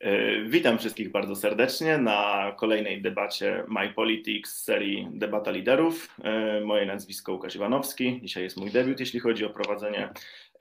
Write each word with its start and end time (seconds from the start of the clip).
E, 0.00 0.42
witam 0.42 0.78
wszystkich 0.78 1.10
bardzo 1.10 1.36
serdecznie 1.36 1.98
na 1.98 2.52
kolejnej 2.58 3.02
debacie 3.02 3.64
My 3.68 3.92
Politics 3.92 4.56
z 4.56 4.64
serii 4.64 5.08
Debata 5.12 5.50
Liderów. 5.50 6.14
E, 6.24 6.60
moje 6.60 6.86
nazwisko 6.86 7.32
Łukasz 7.32 7.56
Iwanowski. 7.56 8.20
Dzisiaj 8.22 8.42
jest 8.42 8.56
mój 8.56 8.70
debiut, 8.70 9.00
jeśli 9.00 9.20
chodzi 9.20 9.44
o 9.44 9.50
prowadzenie, 9.50 10.12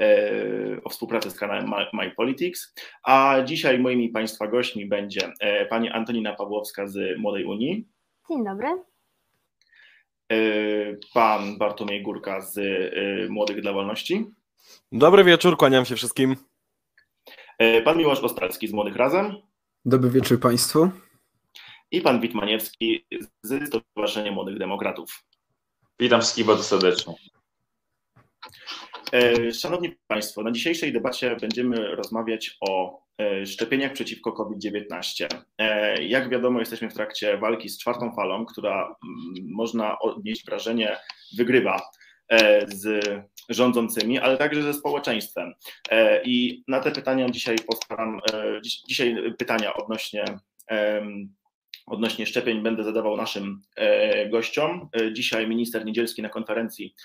e, 0.02 0.32
o 0.84 0.90
współpracę 0.90 1.32
z 1.32 1.40
kanałem 1.40 1.72
My 1.94 2.12
Politics. 2.12 2.74
A 3.04 3.42
dzisiaj 3.46 3.80
moimi 3.80 4.10
Państwa 4.10 4.48
gośćmi 4.48 4.86
będzie 4.86 5.22
pani 5.70 5.90
Antonina 5.90 6.34
Pawłowska 6.34 6.88
z 6.88 7.18
Młodej 7.18 7.46
Unii. 7.46 7.88
Dzień 8.30 8.44
dobry. 8.46 8.68
Pan 11.14 11.58
Bartłomiej 11.58 12.02
Górka 12.04 12.42
z 12.42 12.60
Młodych 13.30 13.62
dla 13.62 13.74
Wolności. 13.74 14.26
Dobry 14.92 15.24
wieczór, 15.24 15.58
kłaniam 15.58 15.86
się 15.86 15.96
wszystkim. 15.96 16.36
E, 17.58 17.82
pan 17.82 17.98
Miłosz 17.98 18.20
Ostalski 18.20 18.68
z 18.68 18.74
Młodych 18.74 18.96
Razem. 18.96 19.36
Dobry 19.86 20.10
wieczór 20.10 20.40
Państwu. 20.40 20.90
I 21.92 22.02
pan 22.02 22.22
Witmaniewski 22.22 23.06
z 23.44 23.68
Stowarzyszenia 23.68 24.32
Młodych 24.32 24.58
Demokratów. 24.58 25.24
Witam 26.00 26.22
wszystkich 26.22 26.46
bardzo 26.46 26.64
serdecznie. 26.64 27.14
E, 29.14 29.52
szanowni 29.52 29.96
Państwo, 30.08 30.44
na 30.44 30.52
dzisiejszej 30.52 30.94
debacie 30.94 31.36
będziemy 31.42 31.96
rozmawiać 31.96 32.58
o 32.62 33.02
e, 33.18 33.46
szczepieniach 33.46 33.94
przeciwko 33.94 34.32
COVID-19. 34.32 35.28
Jak 36.02 36.30
wiadomo, 36.30 36.60
jesteśmy 36.60 36.90
w 36.90 36.94
trakcie 36.94 37.38
walki 37.38 37.70
z 37.70 37.78
czwartą 37.78 38.16
falą, 38.16 38.46
która 38.46 38.84
mm, 38.84 38.96
można 39.50 40.00
odnieść 40.00 40.46
wrażenie 40.46 40.98
wygrywa 41.38 41.82
z 42.68 43.06
rządzącymi, 43.50 44.20
ale 44.20 44.38
także 44.38 44.64
ze 44.64 44.74
społeczeństwem. 44.74 45.54
E, 45.90 46.24
I 46.24 46.64
na 46.68 46.80
te 46.80 46.92
pytania 46.92 47.30
dzisiaj 47.30 47.56
postaram, 47.68 48.20
e, 48.34 48.62
dzisiaj 48.88 49.16
pytania 49.38 49.74
odnośnie 49.74 50.26
odnośnie 51.88 52.26
szczepień 52.26 52.62
będę 52.62 52.84
zadawał 52.84 53.18
naszym 53.18 53.62
e, 53.76 54.30
gościom. 54.30 54.90
Dzisiaj 55.12 55.48
minister 55.48 55.86
Niedzielski 55.86 56.22
na 56.22 56.30
konferencji 56.30 56.96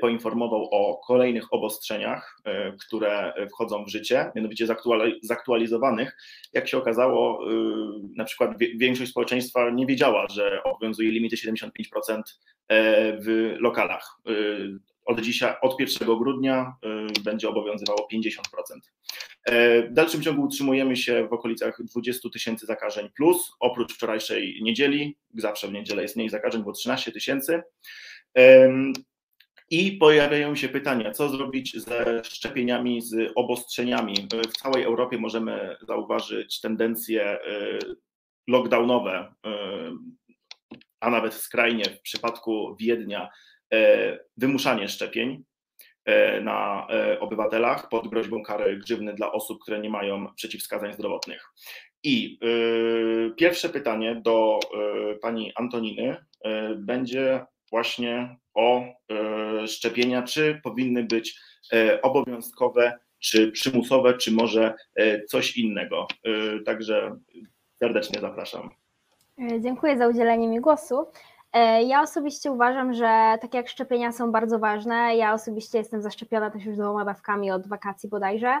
poinformował 0.00 0.68
o 0.70 1.00
kolejnych 1.06 1.52
obostrzeniach, 1.52 2.40
które 2.86 3.32
wchodzą 3.50 3.84
w 3.84 3.88
życie, 3.88 4.30
mianowicie 4.34 4.66
zaktualizowanych. 5.22 6.16
Jak 6.52 6.68
się 6.68 6.78
okazało, 6.78 7.46
na 8.16 8.24
przykład 8.24 8.50
większość 8.58 9.10
społeczeństwa 9.10 9.70
nie 9.70 9.86
wiedziała, 9.86 10.26
że 10.28 10.62
obowiązuje 10.64 11.10
limity 11.10 11.36
75% 11.36 12.22
w 13.20 13.54
lokalach 13.58 14.18
od 15.06 15.20
dzisiaj, 15.20 15.54
od 15.62 15.80
1 15.80 16.18
grudnia 16.18 16.76
y, 17.18 17.22
będzie 17.22 17.48
obowiązywało 17.48 18.08
50%. 18.12 18.30
E, 19.44 19.82
w 19.82 19.92
dalszym 19.92 20.22
ciągu 20.22 20.42
utrzymujemy 20.42 20.96
się 20.96 21.28
w 21.28 21.32
okolicach 21.32 21.78
20 21.84 22.30
tysięcy 22.30 22.66
zakażeń 22.66 23.08
plus, 23.16 23.52
oprócz 23.60 23.94
wczorajszej 23.94 24.58
niedzieli, 24.62 25.18
zawsze 25.34 25.68
w 25.68 25.72
niedzielę 25.72 26.02
jest 26.02 26.16
mniej 26.16 26.28
zakażeń, 26.28 26.62
było 26.62 26.72
13 26.72 27.12
tysięcy. 27.12 27.62
I 29.70 29.92
pojawiają 29.92 30.54
się 30.56 30.68
pytania, 30.68 31.10
co 31.10 31.28
zrobić 31.28 31.76
ze 31.76 32.22
szczepieniami, 32.24 33.02
z 33.02 33.32
obostrzeniami. 33.34 34.14
W 34.48 34.56
całej 34.56 34.84
Europie 34.84 35.18
możemy 35.18 35.76
zauważyć 35.88 36.60
tendencje 36.60 37.38
y, 37.38 37.78
lockdownowe, 38.48 39.34
y, 39.46 39.50
a 41.00 41.10
nawet 41.10 41.34
skrajnie 41.34 41.84
w 41.84 42.00
przypadku 42.00 42.76
Wiednia 42.80 43.28
E, 43.28 43.30
wymuszanie 44.36 44.88
szczepień 44.88 45.44
e, 46.04 46.40
na 46.40 46.86
e, 46.90 47.20
obywatelach 47.20 47.88
pod 47.88 48.08
groźbą 48.08 48.42
kary 48.42 48.76
grzywny 48.76 49.14
dla 49.14 49.32
osób, 49.32 49.62
które 49.62 49.80
nie 49.80 49.90
mają 49.90 50.34
przeciwwskazań 50.34 50.92
zdrowotnych. 50.92 51.44
I 52.02 52.38
pierwsze 53.36 53.68
pytanie 53.68 54.20
do 54.24 54.60
pani 55.22 55.52
Antoniny 55.56 56.16
będzie 56.76 57.46
właśnie 57.70 58.36
o 58.54 58.84
szczepienia, 59.66 60.22
czy 60.22 60.60
powinny 60.64 61.04
być 61.04 61.40
obowiązkowe, 62.02 62.98
czy 63.18 63.52
przymusowe, 63.52 64.14
czy 64.14 64.32
może 64.32 64.74
coś 65.28 65.56
innego. 65.56 66.06
Także 66.66 67.16
serdecznie 67.78 68.20
zapraszam. 68.20 68.70
Dziękuję 69.60 69.98
za 69.98 70.08
udzielenie 70.08 70.48
mi 70.48 70.60
głosu. 70.60 71.06
E, 71.52 71.82
ja 71.82 72.02
osobiście 72.02 72.52
uważam, 72.52 72.94
że 72.94 73.38
tak 73.40 73.54
jak 73.54 73.68
szczepienia 73.68 74.12
są 74.12 74.32
bardzo 74.32 74.58
ważne, 74.58 75.16
ja 75.16 75.34
osobiście 75.34 75.78
jestem 75.78 76.02
zaszczepiona 76.02 76.50
też 76.50 76.64
już 76.64 76.76
dwoma 76.76 77.04
dawkami 77.04 77.50
od 77.50 77.68
wakacji 77.68 78.08
bodajże, 78.08 78.58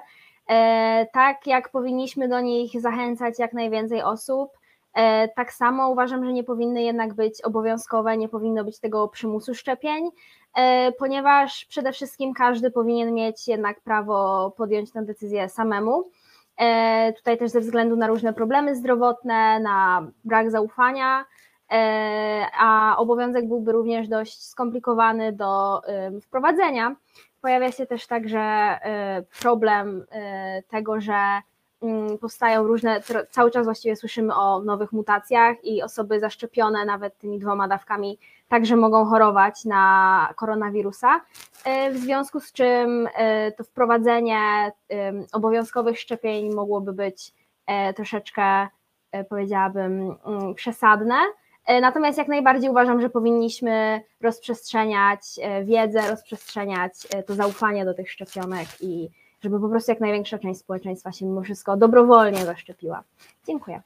e, 0.48 1.06
tak 1.12 1.46
jak 1.46 1.68
powinniśmy 1.68 2.28
do 2.28 2.40
nich 2.40 2.80
zachęcać 2.80 3.38
jak 3.38 3.52
najwięcej 3.52 4.02
osób, 4.02 4.50
e, 4.94 5.28
tak 5.28 5.52
samo 5.52 5.88
uważam, 5.90 6.24
że 6.24 6.32
nie 6.32 6.44
powinny 6.44 6.82
jednak 6.82 7.14
być 7.14 7.42
obowiązkowe, 7.42 8.16
nie 8.16 8.28
powinno 8.28 8.64
być 8.64 8.80
tego 8.80 9.08
przymusu 9.08 9.54
szczepień, 9.54 10.10
ponieważ 10.98 11.64
przede 11.64 11.92
wszystkim 11.92 12.34
każdy 12.34 12.70
powinien 12.70 13.14
mieć 13.14 13.48
jednak 13.48 13.80
prawo 13.80 14.50
podjąć 14.56 14.92
tę 14.92 15.02
decyzję 15.02 15.48
samemu. 15.48 16.10
Tutaj 17.16 17.38
też 17.38 17.50
ze 17.50 17.60
względu 17.60 17.96
na 17.96 18.06
różne 18.06 18.32
problemy 18.32 18.76
zdrowotne, 18.76 19.60
na 19.60 20.06
brak 20.24 20.50
zaufania, 20.50 21.24
a 22.58 22.94
obowiązek 22.98 23.48
byłby 23.48 23.72
również 23.72 24.08
dość 24.08 24.44
skomplikowany 24.44 25.32
do 25.32 25.82
wprowadzenia. 26.22 26.96
Pojawia 27.46 27.72
się 27.72 27.86
też 27.86 28.06
także 28.06 28.40
e, 28.40 29.22
problem 29.40 30.06
e, 30.10 30.62
tego, 30.62 31.00
że 31.00 31.40
mm, 31.82 32.18
powstają 32.18 32.66
różne, 32.66 33.00
cały 33.30 33.50
czas 33.50 33.64
właściwie 33.64 33.96
słyszymy 33.96 34.34
o 34.34 34.60
nowych 34.60 34.92
mutacjach 34.92 35.64
i 35.64 35.82
osoby 35.82 36.20
zaszczepione 36.20 36.84
nawet 36.84 37.18
tymi 37.18 37.38
dwoma 37.38 37.68
dawkami 37.68 38.18
także 38.48 38.76
mogą 38.76 39.04
chorować 39.04 39.64
na 39.64 40.32
koronawirusa, 40.36 41.20
w 41.92 41.96
związku 41.96 42.40
z 42.40 42.52
czym 42.52 43.08
to 43.56 43.64
wprowadzenie 43.64 44.72
obowiązkowych 45.32 46.00
szczepień 46.00 46.54
mogłoby 46.54 46.92
być 46.92 47.32
troszeczkę, 47.96 48.68
powiedziałabym, 49.28 50.16
mm, 50.26 50.54
przesadne. 50.54 51.16
E, 51.66 51.80
natomiast 51.80 52.18
jak 52.18 52.28
najbardziej 52.28 52.70
uważam, 52.70 53.00
że 53.00 53.10
powinniśmy 53.10 54.00
rozprzestrzeniać 54.20 55.20
e, 55.42 55.64
wiedzę, 55.64 56.10
rozprzestrzeniać 56.10 56.92
e, 57.10 57.22
to 57.22 57.34
zaufanie 57.34 57.84
do 57.84 57.94
tych 57.94 58.10
szczepionek 58.10 58.68
i 58.80 59.08
żeby 59.42 59.60
po 59.60 59.68
prostu 59.68 59.90
jak 59.90 60.00
największa 60.00 60.38
część 60.38 60.60
społeczeństwa 60.60 61.12
się 61.12 61.26
mimo 61.26 61.42
wszystko 61.42 61.76
dobrowolnie 61.76 62.44
zaszczepiła. 62.44 63.04
Dziękuję. 63.46 63.82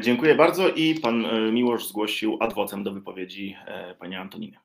Dziękuję 0.00 0.34
bardzo 0.34 0.68
i 0.68 0.94
pan 0.94 1.24
Miłosz 1.52 1.88
zgłosił 1.88 2.36
adwocem 2.40 2.84
do 2.84 2.92
wypowiedzi 2.92 3.56
pani 3.98 4.16
Antoniny. 4.16 4.56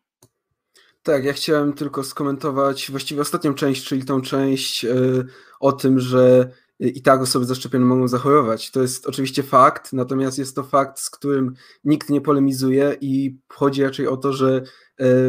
Tak, 1.04 1.24
ja 1.24 1.34
chciałem 1.34 1.74
tylko 1.74 2.04
skomentować 2.04 2.92
właściwie 2.92 3.22
ostatnią 3.22 3.54
część, 3.54 3.86
czyli 3.86 4.06
tą 4.06 4.22
część 4.22 4.86
o 5.60 5.72
tym, 5.72 6.00
że 6.00 6.52
i 6.82 7.02
tak 7.02 7.22
osoby 7.22 7.46
zaszczepione 7.46 7.86
mogą 7.86 8.08
zachorować. 8.08 8.72
To 8.72 8.82
jest 8.82 9.08
oczywiście 9.08 9.44
fakt, 9.44 9.94
natomiast 9.94 10.38
jest 10.38 10.56
to 10.56 10.64
fakt, 10.64 11.00
z 11.00 11.10
którym 11.10 11.54
nikt 11.84 12.10
nie 12.10 12.22
polemizuje 12.22 12.98
i 13.02 13.40
chodzi 13.48 13.84
raczej 13.84 14.08
o 14.08 14.18
to, 14.18 14.34
że 14.34 14.56
e, 14.58 14.62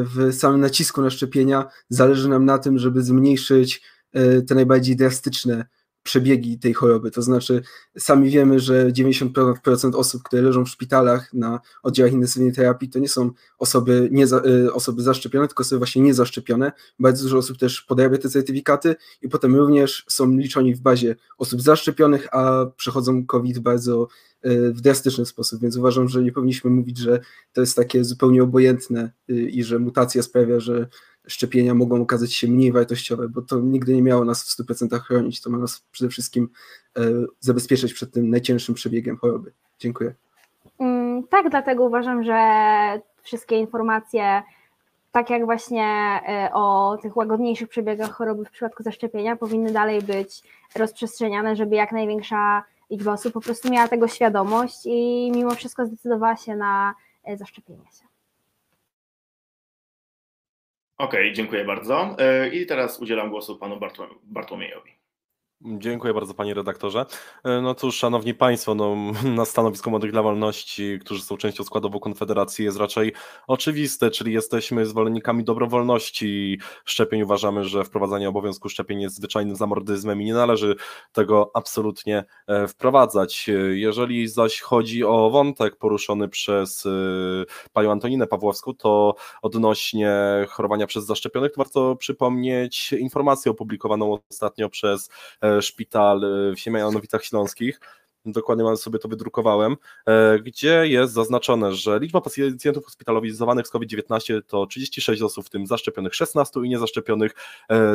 w 0.02 0.32
samym 0.32 0.60
nacisku 0.60 1.02
na 1.02 1.10
szczepienia 1.10 1.68
zależy 1.88 2.28
nam 2.28 2.44
na 2.44 2.58
tym, 2.58 2.78
żeby 2.78 3.02
zmniejszyć 3.02 3.82
e, 4.12 4.42
te 4.42 4.54
najbardziej 4.54 4.96
drastyczne 4.96 5.66
przebiegi 6.02 6.58
tej 6.58 6.74
choroby. 6.74 7.10
To 7.10 7.22
znaczy, 7.22 7.62
sami 7.98 8.30
wiemy, 8.30 8.60
że 8.60 8.92
90% 8.92 9.96
osób, 9.96 10.22
które 10.22 10.42
leżą 10.42 10.64
w 10.64 10.68
szpitalach 10.68 11.32
na 11.32 11.60
oddziałach 11.82 12.12
intensywnej 12.12 12.52
terapii, 12.52 12.88
to 12.88 12.98
nie 12.98 13.08
są 13.08 13.30
osoby, 13.58 14.08
nie 14.12 14.26
za, 14.26 14.42
y, 14.46 14.72
osoby 14.72 15.02
zaszczepione, 15.02 15.48
tylko 15.48 15.60
osoby 15.60 15.78
właśnie 15.78 16.02
niezaszczepione. 16.02 16.72
Bardzo 16.98 17.22
dużo 17.22 17.38
osób 17.38 17.58
też 17.58 17.82
podrabia 17.82 18.18
te 18.18 18.28
certyfikaty 18.28 18.96
i 19.22 19.28
potem 19.28 19.56
również 19.56 20.04
są 20.08 20.36
liczeni 20.36 20.74
w 20.74 20.80
bazie 20.80 21.16
osób 21.38 21.62
zaszczepionych, 21.62 22.34
a 22.34 22.66
przechodzą 22.76 23.26
COVID 23.26 23.58
bardzo 23.58 24.08
y, 24.46 24.72
w 24.72 24.80
drastyczny 24.80 25.26
sposób, 25.26 25.60
więc 25.60 25.76
uważam, 25.76 26.08
że 26.08 26.22
nie 26.22 26.32
powinniśmy 26.32 26.70
mówić, 26.70 26.98
że 26.98 27.20
to 27.52 27.60
jest 27.60 27.76
takie 27.76 28.04
zupełnie 28.04 28.42
obojętne 28.42 29.10
y, 29.30 29.34
i 29.34 29.64
że 29.64 29.78
mutacja 29.78 30.22
sprawia, 30.22 30.60
że 30.60 30.88
szczepienia 31.26 31.74
mogą 31.74 32.02
okazać 32.02 32.34
się 32.34 32.48
mniej 32.48 32.72
wartościowe, 32.72 33.28
bo 33.28 33.42
to 33.42 33.60
nigdy 33.60 33.94
nie 33.94 34.02
miało 34.02 34.24
nas 34.24 34.42
w 34.42 34.62
100% 34.62 35.00
chronić, 35.00 35.40
to 35.40 35.50
ma 35.50 35.58
nas 35.58 35.84
przede 35.90 36.10
wszystkim 36.10 36.48
e, 36.96 37.02
zabezpieczyć 37.40 37.94
przed 37.94 38.12
tym 38.12 38.30
najcięższym 38.30 38.74
przebiegiem 38.74 39.16
choroby. 39.16 39.52
Dziękuję. 39.78 40.14
Mm, 40.78 41.22
tak, 41.28 41.50
dlatego 41.50 41.84
uważam, 41.84 42.24
że 42.24 42.36
wszystkie 43.22 43.58
informacje, 43.58 44.42
tak 45.12 45.30
jak 45.30 45.44
właśnie 45.44 45.84
e, 46.28 46.50
o 46.52 46.98
tych 47.02 47.16
łagodniejszych 47.16 47.68
przebiegach 47.68 48.10
choroby 48.10 48.44
w 48.44 48.50
przypadku 48.50 48.82
zaszczepienia, 48.82 49.36
powinny 49.36 49.72
dalej 49.72 50.02
być 50.02 50.42
rozprzestrzeniane, 50.76 51.56
żeby 51.56 51.76
jak 51.76 51.92
największa 51.92 52.64
liczba 52.90 53.12
osób 53.12 53.32
po 53.32 53.40
prostu 53.40 53.70
miała 53.70 53.88
tego 53.88 54.08
świadomość 54.08 54.86
i 54.86 55.30
mimo 55.34 55.54
wszystko 55.54 55.86
zdecydowała 55.86 56.36
się 56.36 56.56
na 56.56 56.94
e, 57.24 57.36
zaszczepienie 57.36 57.84
się. 57.84 58.11
Okej, 61.02 61.20
okay, 61.20 61.32
dziękuję 61.32 61.64
bardzo. 61.64 62.16
E, 62.18 62.48
I 62.48 62.66
teraz 62.66 63.00
udzielam 63.00 63.30
głosu 63.30 63.58
panu 63.58 63.80
Bartłomiejowi. 64.24 65.01
Dziękuję 65.64 66.14
bardzo 66.14 66.34
panie 66.34 66.54
redaktorze. 66.54 67.06
E, 67.44 67.60
no 67.60 67.74
cóż, 67.74 67.96
szanowni 67.96 68.34
państwo, 68.34 68.74
no, 68.74 68.96
na 69.24 69.44
stanowisku 69.44 69.90
Młodych 69.90 70.12
dla 70.12 70.22
Wolności, 70.22 70.98
którzy 71.00 71.22
są 71.22 71.36
częścią 71.36 71.64
składową 71.64 72.00
Konfederacji 72.00 72.64
jest 72.64 72.78
raczej 72.78 73.12
oczywiste, 73.46 74.10
czyli 74.10 74.32
jesteśmy 74.32 74.86
zwolennikami 74.86 75.44
dobrowolności 75.44 76.58
szczepień. 76.84 77.22
Uważamy, 77.22 77.64
że 77.64 77.84
wprowadzanie 77.84 78.28
obowiązku 78.28 78.68
szczepień 78.68 79.00
jest 79.00 79.16
zwyczajnym 79.16 79.56
zamordyzmem 79.56 80.22
i 80.22 80.24
nie 80.24 80.34
należy 80.34 80.76
tego 81.12 81.50
absolutnie 81.54 82.24
e, 82.46 82.68
wprowadzać. 82.68 83.48
E, 83.48 83.52
jeżeli 83.52 84.28
zaś 84.28 84.60
chodzi 84.60 85.04
o 85.04 85.30
wątek 85.30 85.76
poruszony 85.76 86.28
przez 86.28 86.88
panią 87.72 87.92
Antoninę 87.92 88.26
Pawłowską, 88.26 88.74
to 88.74 89.14
odnośnie 89.42 90.12
chorowania 90.48 90.86
przez 90.86 91.04
zaszczepionych, 91.04 91.52
to 91.52 91.58
warto 91.58 91.96
przypomnieć 91.96 92.92
informację 92.92 93.52
opublikowaną 93.52 94.18
ostatnio 94.30 94.68
przez 94.68 95.10
szpital 95.60 96.20
w 96.56 96.60
Siemianowicach 96.60 97.24
Śląskich, 97.24 97.80
dokładnie 98.26 98.76
sobie 98.76 98.98
to 98.98 99.08
wydrukowałem, 99.08 99.76
e, 100.06 100.38
gdzie 100.38 100.86
jest 100.88 101.12
zaznaczone, 101.12 101.74
że 101.74 101.98
liczba 101.98 102.20
pacjentów 102.20 102.84
hospitalizowanych 102.84 103.66
z 103.66 103.70
COVID-19 103.70 104.42
to 104.46 104.66
36 104.66 105.22
osób, 105.22 105.46
w 105.46 105.50
tym 105.50 105.66
zaszczepionych 105.66 106.14
16 106.14 106.60
i 106.64 106.68
niezaszczepionych 106.68 107.34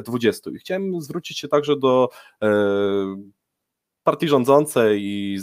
20. 0.04 0.50
E, 0.50 0.54
I 0.54 0.60
chciałem 0.60 1.02
zwrócić 1.02 1.40
się 1.40 1.48
także 1.48 1.78
do 1.78 2.10
e, 2.42 2.48
partii 4.04 4.28
rządzącej 4.28 5.02
i 5.04 5.38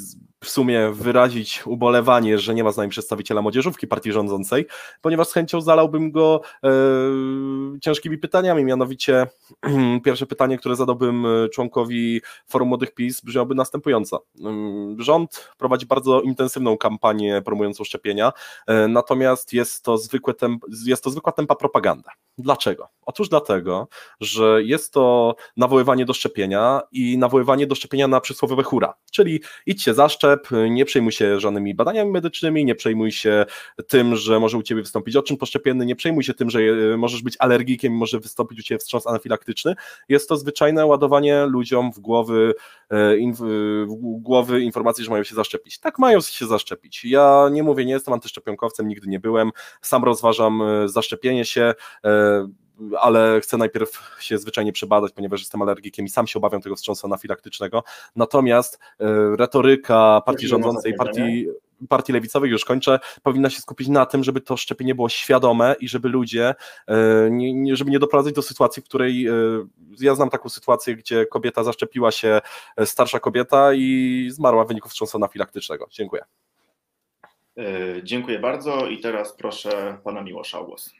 w 0.44 0.48
sumie 0.48 0.90
wyrazić 0.92 1.62
ubolewanie, 1.66 2.38
że 2.38 2.54
nie 2.54 2.64
ma 2.64 2.72
z 2.72 2.76
nami 2.76 2.90
przedstawiciela 2.90 3.42
młodzieżówki 3.42 3.86
partii 3.86 4.12
rządzącej, 4.12 4.66
ponieważ 5.00 5.28
z 5.28 5.32
chęcią 5.32 5.60
zalałbym 5.60 6.10
go 6.10 6.40
e, 6.64 6.70
ciężkimi 7.80 8.18
pytaniami, 8.18 8.64
mianowicie 8.64 9.26
pierwsze 10.04 10.26
pytanie, 10.26 10.58
które 10.58 10.76
zadałbym 10.76 11.26
e, 11.26 11.48
członkowi 11.48 12.20
Forum 12.48 12.68
Młodych 12.68 12.94
PiS 12.94 13.20
brzmiałoby 13.20 13.54
następująco. 13.54 14.24
Mm, 14.40 15.02
rząd 15.02 15.52
prowadzi 15.58 15.86
bardzo 15.86 16.20
intensywną 16.20 16.76
kampanię 16.76 17.42
promującą 17.44 17.84
szczepienia, 17.84 18.32
e, 18.66 18.88
natomiast 18.88 19.52
jest 19.52 19.84
to, 19.84 19.98
zwykłe 19.98 20.34
temp, 20.34 20.64
jest 20.86 21.04
to 21.04 21.10
zwykła 21.10 21.32
tempa 21.32 21.54
propaganda. 21.54 22.10
Dlaczego? 22.38 22.88
Otóż 23.02 23.28
dlatego, 23.28 23.88
że 24.20 24.62
jest 24.62 24.92
to 24.92 25.34
nawoływanie 25.56 26.04
do 26.04 26.14
szczepienia 26.14 26.80
i 26.92 27.18
nawoływanie 27.18 27.66
do 27.66 27.74
szczepienia 27.74 28.08
na 28.08 28.20
przysłowiowe 28.20 28.62
hura, 28.62 28.94
czyli 29.12 29.40
idźcie 29.66 29.94
zaszczep, 29.94 30.33
nie 30.70 30.84
przejmuj 30.84 31.12
się 31.12 31.40
żadnymi 31.40 31.74
badaniami 31.74 32.10
medycznymi, 32.10 32.64
nie 32.64 32.74
przejmuj 32.74 33.12
się 33.12 33.44
tym, 33.88 34.16
że 34.16 34.40
może 34.40 34.58
u 34.58 34.62
Ciebie 34.62 34.82
wystąpić 34.82 35.16
odczyn 35.16 35.36
poszczepienny, 35.36 35.86
nie 35.86 35.96
przejmuj 35.96 36.24
się 36.24 36.34
tym, 36.34 36.50
że 36.50 36.60
możesz 36.96 37.22
być 37.22 37.36
alergikiem 37.38 37.92
i 37.92 37.96
może 37.96 38.20
wystąpić 38.20 38.60
u 38.60 38.62
Ciebie 38.62 38.78
wstrząs 38.78 39.06
anafilaktyczny. 39.06 39.74
Jest 40.08 40.28
to 40.28 40.36
zwyczajne 40.36 40.86
ładowanie 40.86 41.46
ludziom 41.46 41.92
w 41.92 41.98
głowy, 41.98 42.54
e, 42.90 43.16
w 43.32 43.86
głowy 44.20 44.60
informacji, 44.60 45.04
że 45.04 45.10
mają 45.10 45.22
się 45.22 45.34
zaszczepić. 45.34 45.78
Tak 45.78 45.98
mają 45.98 46.20
się 46.20 46.46
zaszczepić. 46.46 47.04
Ja 47.04 47.48
nie 47.52 47.62
mówię, 47.62 47.84
nie 47.84 47.92
jestem 47.92 48.14
antyszczepionkowcem, 48.14 48.88
nigdy 48.88 49.08
nie 49.08 49.20
byłem, 49.20 49.50
sam 49.82 50.04
rozważam 50.04 50.62
e, 50.62 50.88
zaszczepienie 50.88 51.44
się, 51.44 51.74
e, 52.04 52.48
ale 53.00 53.40
chcę 53.40 53.56
najpierw 53.56 54.16
się 54.20 54.38
zwyczajnie 54.38 54.72
przebadać, 54.72 55.12
ponieważ 55.12 55.40
jestem 55.40 55.62
alergikiem 55.62 56.06
i 56.06 56.08
sam 56.08 56.26
się 56.26 56.38
obawiam 56.38 56.60
tego 56.60 56.76
wstrząsu 56.76 57.06
anafilaktycznego. 57.06 57.84
Natomiast 58.16 58.78
e, 59.00 59.36
retoryka 59.36 60.22
partii 60.26 60.48
rządzącej, 60.48 60.94
partii, 60.94 61.46
partii 61.88 62.12
lewicowej, 62.12 62.50
już 62.50 62.64
kończę, 62.64 63.00
powinna 63.22 63.50
się 63.50 63.60
skupić 63.60 63.88
na 63.88 64.06
tym, 64.06 64.24
żeby 64.24 64.40
to 64.40 64.56
szczepienie 64.56 64.94
było 64.94 65.08
świadome 65.08 65.76
i 65.80 65.88
żeby 65.88 66.08
ludzie, 66.08 66.54
e, 66.88 67.30
żeby 67.72 67.90
nie 67.90 67.98
doprowadzać 67.98 68.34
do 68.34 68.42
sytuacji, 68.42 68.82
w 68.82 68.84
której 68.84 69.26
e, 69.26 69.32
ja 70.00 70.14
znam 70.14 70.30
taką 70.30 70.48
sytuację, 70.48 70.96
gdzie 70.96 71.26
kobieta 71.26 71.64
zaszczepiła 71.64 72.10
się, 72.10 72.40
starsza 72.84 73.20
kobieta 73.20 73.74
i 73.74 74.28
zmarła 74.30 74.64
w 74.64 74.68
wyniku 74.68 74.88
wstrząsu 74.88 75.16
anafilaktycznego. 75.16 75.86
Dziękuję. 75.90 76.22
Dziękuję 78.02 78.38
bardzo 78.38 78.86
i 78.86 78.98
teraz 78.98 79.32
proszę 79.32 79.98
pana 80.04 80.22
Miłosza 80.22 80.58
o 80.58 80.64
głos. 80.64 80.94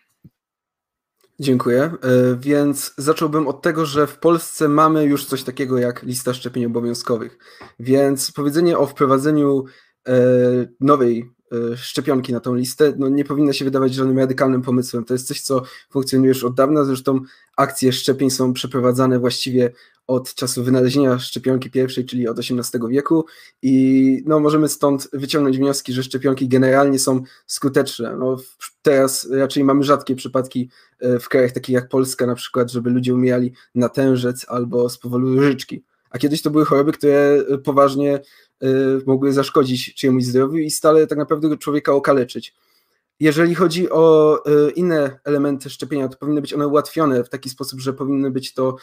Dziękuję. 1.41 1.83
E, 1.83 1.97
więc 2.41 2.95
zacząłbym 2.99 3.49
od 3.49 3.63
tego, 3.63 3.87
że 3.87 4.07
w 4.07 4.19
Polsce 4.19 4.69
mamy 4.69 5.05
już 5.05 5.25
coś 5.25 5.43
takiego 5.43 5.79
jak 5.79 6.03
lista 6.03 6.35
szczepień 6.35 6.65
obowiązkowych. 6.65 7.39
Więc 7.81 8.33
powiedzenie 8.33 8.79
o 8.79 8.87
wprowadzeniu 8.87 9.65
e, 10.09 10.13
nowej 10.81 11.31
szczepionki 11.77 12.33
na 12.33 12.41
tą 12.41 12.55
listę 12.55 12.93
no 12.99 13.09
nie 13.09 13.25
powinno 13.25 13.53
się 13.53 13.65
wydawać 13.65 13.95
żadnym 13.95 14.19
radykalnym 14.19 14.63
pomysłem. 14.63 15.05
To 15.05 15.15
jest 15.15 15.27
coś, 15.27 15.41
co 15.41 15.63
funkcjonuje 15.91 16.29
już 16.29 16.45
od 16.45 16.55
dawna. 16.55 16.85
Zresztą 16.85 17.21
akcje 17.57 17.93
szczepień 17.93 18.31
są 18.31 18.53
przeprowadzane 18.53 19.19
właściwie 19.19 19.73
od 20.07 20.35
czasu 20.35 20.65
wynalezienia 20.65 21.19
szczepionki 21.19 21.71
pierwszej, 21.71 22.05
czyli 22.05 22.29
od 22.29 22.39
XVIII 22.39 22.89
wieku 22.91 23.25
i 23.63 24.23
no, 24.27 24.41
możemy 24.41 24.69
stąd 24.69 25.09
wyciągnąć 25.13 25.59
wnioski, 25.59 25.93
że 25.93 26.03
szczepionki 26.03 26.49
generalnie 26.49 26.99
są 26.99 27.23
skuteczne. 27.47 28.17
No, 28.17 28.37
teraz 28.83 29.31
raczej 29.31 29.65
mamy 29.65 29.85
rzadkie 29.85 30.17
przypadki 30.17 30.71
e, 31.01 31.19
w 31.19 31.29
krajach 31.29 31.53
takich 31.53 31.75
jak 31.75 31.89
Polska 31.89 32.27
na 32.27 32.35
przykład, 32.35 32.71
żeby 32.71 32.91
ludzie 32.91 33.15
umierali 33.15 33.53
na 33.75 33.89
tężec 33.89 34.47
albo 34.49 34.89
z 34.89 34.99
powodu 34.99 35.35
różyczki. 35.35 35.85
A 36.15 36.19
kiedyś 36.19 36.43
to 36.43 36.51
były 36.51 36.65
choroby, 36.65 36.93
które 36.93 37.45
e, 37.49 37.59
poważnie 37.59 38.15
e, 38.15 38.67
mogły 39.07 39.33
zaszkodzić 39.33 39.95
czyjemuś 39.95 40.25
zdrowiu 40.25 40.59
i 40.59 40.71
stale 40.71 41.07
tak 41.07 41.19
naprawdę 41.19 41.57
człowieka 41.57 41.93
okaleczyć. 41.93 42.55
Jeżeli 43.21 43.55
chodzi 43.55 43.91
o 43.91 44.39
inne 44.75 45.21
elementy 45.25 45.71
szczepienia, 45.71 46.09
to 46.09 46.17
powinny 46.17 46.41
być 46.41 46.53
one 46.53 46.69
ułatwione 46.69 47.25
w 47.25 47.29
taki 47.29 47.51
sposób, 47.51 47.81
że 47.81 47.93
powinny 47.93 48.31
być 48.31 48.55
to 48.55 48.77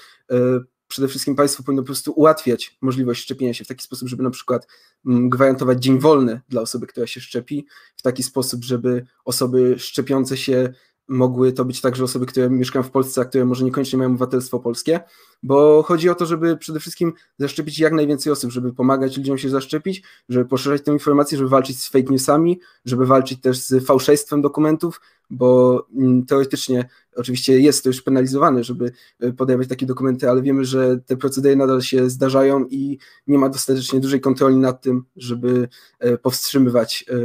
przede 0.87 1.07
wszystkim 1.07 1.35
państwo 1.35 1.63
powinno 1.63 1.81
po 1.81 1.85
prostu 1.85 2.11
ułatwiać 2.11 2.77
możliwość 2.81 3.23
szczepienia 3.23 3.53
się 3.53 3.63
w 3.63 3.67
taki 3.67 3.83
sposób, 3.83 4.07
żeby 4.07 4.23
na 4.23 4.29
przykład 4.29 4.67
gwarantować 5.05 5.83
dzień 5.83 5.99
wolny 5.99 6.41
dla 6.49 6.61
osoby, 6.61 6.87
która 6.87 7.07
się 7.07 7.21
szczepi, 7.21 7.65
w 7.95 8.01
taki 8.01 8.23
sposób, 8.23 8.63
żeby 8.63 9.05
osoby 9.25 9.79
szczepiące 9.79 10.37
się 10.37 10.73
mogły 11.11 11.53
to 11.53 11.65
być 11.65 11.81
także 11.81 12.03
osoby, 12.03 12.25
które 12.25 12.49
mieszkają 12.49 12.83
w 12.83 12.91
Polsce, 12.91 13.21
a 13.21 13.25
które 13.25 13.45
może 13.45 13.65
niekoniecznie 13.65 13.97
mają 13.97 14.09
obywatelstwo 14.09 14.59
polskie, 14.59 14.99
bo 15.43 15.83
chodzi 15.83 16.09
o 16.09 16.15
to, 16.15 16.25
żeby 16.25 16.57
przede 16.57 16.79
wszystkim 16.79 17.13
zaszczepić 17.37 17.79
jak 17.79 17.93
najwięcej 17.93 18.33
osób, 18.33 18.51
żeby 18.51 18.73
pomagać 18.73 19.17
ludziom 19.17 19.37
się 19.37 19.49
zaszczepić, 19.49 20.03
żeby 20.29 20.45
poszerzać 20.45 20.81
tę 20.81 20.91
informację, 20.91 21.37
żeby 21.37 21.49
walczyć 21.49 21.81
z 21.81 21.87
fake 21.87 22.11
newsami, 22.11 22.59
żeby 22.85 23.05
walczyć 23.05 23.41
też 23.41 23.57
z 23.57 23.85
fałszerstwem 23.85 24.41
dokumentów, 24.41 25.01
bo 25.31 25.87
mm, 25.97 26.25
teoretycznie 26.25 26.89
oczywiście 27.15 27.59
jest 27.59 27.83
to 27.83 27.89
już 27.89 28.01
penalizowane, 28.01 28.63
żeby 28.63 28.91
e, 29.19 29.33
podawać 29.33 29.67
takie 29.67 29.85
dokumenty, 29.85 30.29
ale 30.29 30.41
wiemy, 30.41 30.65
że 30.65 30.97
te 31.05 31.17
procedery 31.17 31.55
nadal 31.55 31.81
się 31.81 32.09
zdarzają 32.09 32.65
i 32.69 32.97
nie 33.27 33.37
ma 33.37 33.49
dostatecznie 33.49 33.99
dużej 33.99 34.21
kontroli 34.21 34.55
nad 34.55 34.81
tym, 34.81 35.03
żeby 35.15 35.67
e, 35.99 36.17
powstrzymywać 36.17 37.05
e, 37.09 37.15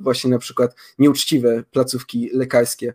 właśnie 0.00 0.30
na 0.30 0.38
przykład 0.38 0.76
nieuczciwe 0.98 1.64
placówki 1.70 2.30
lekarskie 2.32 2.94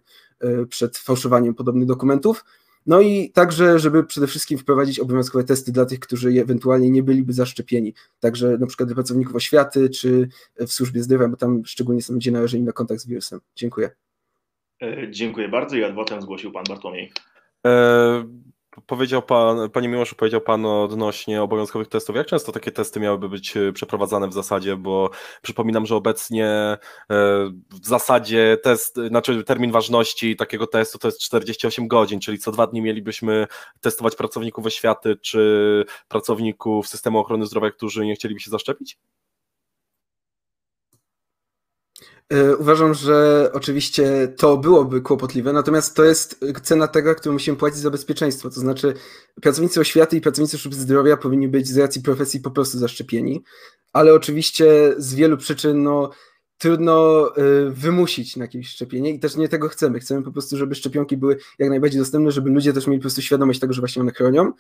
przed 0.70 0.98
fałszowaniem 0.98 1.54
podobnych 1.54 1.88
dokumentów. 1.88 2.46
No 2.86 3.02
i 3.02 3.32
także, 3.32 3.80
żeby 3.80 4.04
przede 4.04 4.28
wszystkim 4.28 4.58
wprowadzić 4.58 5.00
obowiązkowe 5.00 5.44
testy 5.44 5.72
dla 5.72 5.86
tych, 5.86 6.00
którzy 6.00 6.30
ewentualnie 6.30 6.90
nie 6.90 7.04
byliby 7.04 7.34
zaszczepieni. 7.34 7.94
Także 8.20 8.58
na 8.58 8.68
przykład 8.68 8.90
dla 8.90 8.96
pracowników 8.96 9.36
oświaty 9.36 9.90
czy 9.90 10.30
w 10.60 10.72
służbie 10.72 11.04
zdrowia, 11.04 11.28
bo 11.28 11.38
tam 11.38 11.66
szczególnie 11.66 12.02
są 12.02 12.14
ludzie 12.14 12.32
narażeni 12.32 12.64
na 12.64 12.72
kontakt 12.72 13.02
z 13.02 13.08
wirusem. 13.08 13.40
Dziękuję. 13.56 14.07
E, 14.82 15.12
dziękuję 15.12 15.50
bardzo 15.50 15.76
i 15.76 15.84
adwokatem 15.84 16.22
zgłosił 16.22 16.52
pan 16.52 16.64
Bartłomiej. 16.70 17.12
E, 17.68 18.48
powiedział 18.86 19.22
pan, 19.22 19.70
panie 19.70 19.88
Miłoszu, 19.88 20.16
powiedział 20.16 20.42
pan 20.42 20.66
odnośnie 20.66 21.42
obowiązkowych 21.42 21.88
testów. 21.88 22.16
Jak 22.16 22.28
często 22.28 22.52
takie 22.52 22.72
testy 22.72 23.00
miałyby 23.00 23.30
być 23.30 23.58
e, 23.58 23.74
przeprowadzane 23.74 24.28
w 24.28 24.34
zasadzie? 24.34 24.76
Bo 24.76 25.10
przypominam, 25.42 25.86
że 25.86 25.96
obecnie 25.96 26.48
e, 26.48 26.78
w 27.82 27.88
zasadzie 27.88 28.58
test, 28.64 28.96
znaczy 29.08 29.44
termin 29.44 29.72
ważności 29.72 30.36
takiego 30.36 30.68
testu 30.68 30.98
to 30.98 31.08
jest 31.08 31.20
48 31.20 31.88
godzin, 31.88 32.20
czyli 32.20 32.40
co 32.40 32.52
dwa 32.52 32.68
dni 32.68 32.82
mielibyśmy 32.82 33.48
testować 33.82 34.16
pracowników 34.16 34.66
oświaty 34.66 35.16
czy 35.22 35.86
pracowników 36.08 36.88
systemu 36.88 37.20
ochrony 37.20 37.46
zdrowia, 37.46 37.72
którzy 37.72 38.06
nie 38.06 38.16
chcieliby 38.16 38.40
się 38.40 38.52
zaszczepić? 38.52 38.98
E, 42.02 42.17
uważam, 42.60 42.94
że 42.94 43.50
oczywiście 43.54 44.34
to 44.38 44.58
byłoby 44.58 45.02
kłopotliwe, 45.02 45.54
natomiast 45.54 45.96
to 45.96 46.04
jest 46.04 46.46
cena 46.64 46.88
tego, 46.88 47.16
którą 47.16 47.34
musimy 47.34 47.58
płacić 47.58 47.80
za 47.80 47.92
bezpieczeństwo. 47.92 48.50
To 48.50 48.60
znaczy, 48.60 48.94
pracownicy 49.42 49.80
oświaty 49.80 50.18
i 50.18 50.22
pracownicy 50.22 50.58
służby 50.58 50.82
zdrowia 50.82 51.18
powinni 51.18 51.48
być 51.48 51.68
z 51.68 51.78
racji 51.78 52.02
profesji 52.02 52.40
po 52.40 52.52
prostu 52.52 52.78
zaszczepieni, 52.78 53.44
ale 53.94 54.14
oczywiście 54.14 54.96
z 54.98 55.16
wielu 55.16 55.38
przyczyn 55.38 55.84
no, 55.84 56.10
trudno 56.58 57.28
e, 57.36 57.42
wymusić 57.70 58.36
na 58.36 58.44
jakieś 58.44 58.70
szczepienie 58.70 59.12
i 59.12 59.20
też 59.20 59.36
nie 59.36 59.50
tego 59.50 59.70
chcemy. 59.70 60.00
Chcemy 60.00 60.24
po 60.24 60.32
prostu, 60.32 60.58
żeby 60.58 60.76
szczepionki 60.76 61.18
były 61.18 61.38
jak 61.60 61.70
najbardziej 61.70 62.00
dostępne, 62.00 62.32
żeby 62.32 62.50
ludzie 62.50 62.74
też 62.74 62.88
mieli 62.88 63.00
po 63.00 63.04
prostu 63.04 63.22
świadomość 63.22 63.60
tego, 63.60 63.74
że 63.74 63.82
właśnie 63.82 64.02
one 64.02 64.12
chronią 64.12 64.54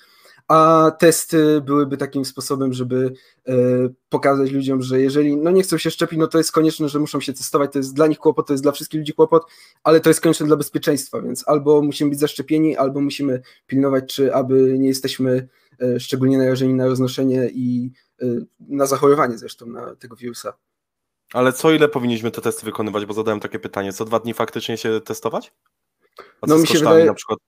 a 0.47 0.91
testy 0.99 1.61
byłyby 1.61 1.97
takim 1.97 2.25
sposobem, 2.25 2.73
żeby 2.73 3.13
e, 3.47 3.53
pokazać 4.09 4.51
ludziom, 4.51 4.81
że 4.81 5.01
jeżeli 5.01 5.37
no 5.37 5.51
nie 5.51 5.63
chcą 5.63 5.77
się 5.77 5.91
szczepić, 5.91 6.19
no 6.19 6.27
to 6.27 6.37
jest 6.37 6.51
konieczne, 6.51 6.89
że 6.89 6.99
muszą 6.99 7.21
się 7.21 7.33
testować, 7.33 7.71
to 7.71 7.79
jest 7.79 7.93
dla 7.93 8.07
nich 8.07 8.19
kłopot, 8.19 8.47
to 8.47 8.53
jest 8.53 8.63
dla 8.63 8.71
wszystkich 8.71 8.99
ludzi 8.99 9.13
kłopot, 9.13 9.43
ale 9.83 9.99
to 9.99 10.09
jest 10.09 10.21
konieczne 10.21 10.45
dla 10.45 10.55
bezpieczeństwa, 10.55 11.21
więc 11.21 11.47
albo 11.47 11.81
musimy 11.81 12.09
być 12.09 12.19
zaszczepieni, 12.19 12.77
albo 12.77 13.01
musimy 13.01 13.41
pilnować, 13.67 14.15
czy 14.15 14.33
aby 14.35 14.79
nie 14.79 14.87
jesteśmy 14.87 15.47
e, 15.81 15.99
szczególnie 15.99 16.37
narażeni 16.37 16.73
na 16.73 16.87
roznoszenie 16.87 17.49
i 17.53 17.91
na 18.59 18.85
zachorowanie 18.85 19.37
zresztą 19.37 19.65
na 19.65 19.95
tego 19.95 20.15
wirusa. 20.15 20.53
Ale 21.33 21.53
co 21.53 21.71
ile 21.71 21.89
powinniśmy 21.89 22.31
te 22.31 22.41
testy 22.41 22.65
wykonywać? 22.65 23.05
Bo 23.05 23.13
zadałem 23.13 23.39
takie 23.39 23.59
pytanie. 23.59 23.93
Co 23.93 24.05
dwa 24.05 24.19
dni 24.19 24.33
faktycznie 24.33 24.77
się 24.77 25.01
testować? 25.01 25.53
A 26.41 26.47
co 26.47 26.55
No, 26.55 26.57
mi 26.61 26.67
się 26.67 26.79
wydaje- 26.79 27.05
na 27.05 27.13
przykład? 27.13 27.39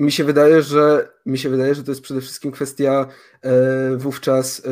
Mi 0.00 0.12
się 0.12 0.24
wydaje, 0.24 0.62
że 0.62 1.08
mi 1.26 1.38
się 1.38 1.48
wydaje, 1.50 1.74
że 1.74 1.84
to 1.84 1.90
jest 1.90 2.02
przede 2.02 2.20
wszystkim 2.20 2.52
kwestia 2.52 3.06
e, 3.42 3.96
wówczas 3.96 4.62
e, 4.66 4.70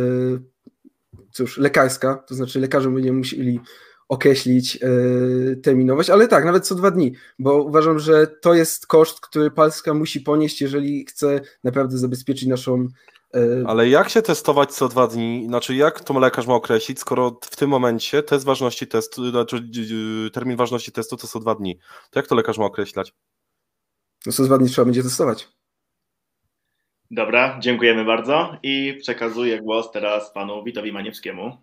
cóż, 1.33 1.59
lekarska, 1.59 2.15
to 2.15 2.35
znaczy 2.35 2.61
lekarze 2.61 2.91
będziemy 2.91 3.19
musieli 3.19 3.61
określić 4.09 4.77
e, 4.83 4.89
terminowość, 5.57 6.11
ale 6.11 6.29
tak, 6.29 6.45
nawet 6.45 6.67
co 6.67 6.75
dwa 6.75 6.91
dni, 6.91 7.15
bo 7.39 7.63
uważam, 7.63 7.99
że 7.99 8.27
to 8.27 8.55
jest 8.55 8.87
koszt, 8.87 9.21
który 9.21 9.51
Polska 9.51 9.95
musi 9.95 10.21
ponieść, 10.21 10.61
jeżeli 10.61 11.07
chce 11.07 11.41
naprawdę 11.65 11.99
zabezpieczyć 11.99 12.49
naszą 12.49 12.89
Ale 13.67 13.89
jak 13.89 14.09
się 14.09 14.23
testować 14.23 14.73
co 14.73 14.89
dwa 14.89 15.07
dni? 15.07 15.45
Znaczy, 15.47 15.75
jak 15.75 16.01
to 16.01 16.19
lekarz 16.19 16.47
ma 16.47 16.55
określić, 16.55 16.99
skoro 16.99 17.39
w 17.45 17.57
tym 17.57 17.71
momencie 17.71 18.23
test 18.23 18.45
ważności 18.45 18.87
testu, 18.87 19.31
znaczy 19.31 19.69
yy, 20.25 20.31
termin 20.31 20.57
ważności 20.57 20.93
testu 20.93 21.17
to 21.17 21.27
są 21.27 21.41
dwa 21.41 21.55
dni. 21.55 21.79
To 22.11 22.19
jak 22.19 22.27
to 22.27 22.35
lekarz 22.35 22.59
ma 22.59 22.65
określać? 22.65 23.13
no 24.27 24.33
co 24.33 24.43
dwa 24.43 24.59
dni 24.59 24.69
trzeba 24.69 24.85
będzie 24.85 25.03
testować. 25.03 25.49
Dobra, 27.11 27.59
dziękujemy 27.61 28.05
bardzo 28.05 28.57
i 28.63 28.99
przekazuję 29.01 29.61
głos 29.61 29.91
teraz 29.91 30.33
panu 30.33 30.65
Witowi 30.65 30.93
Maniewskiemu. 30.93 31.57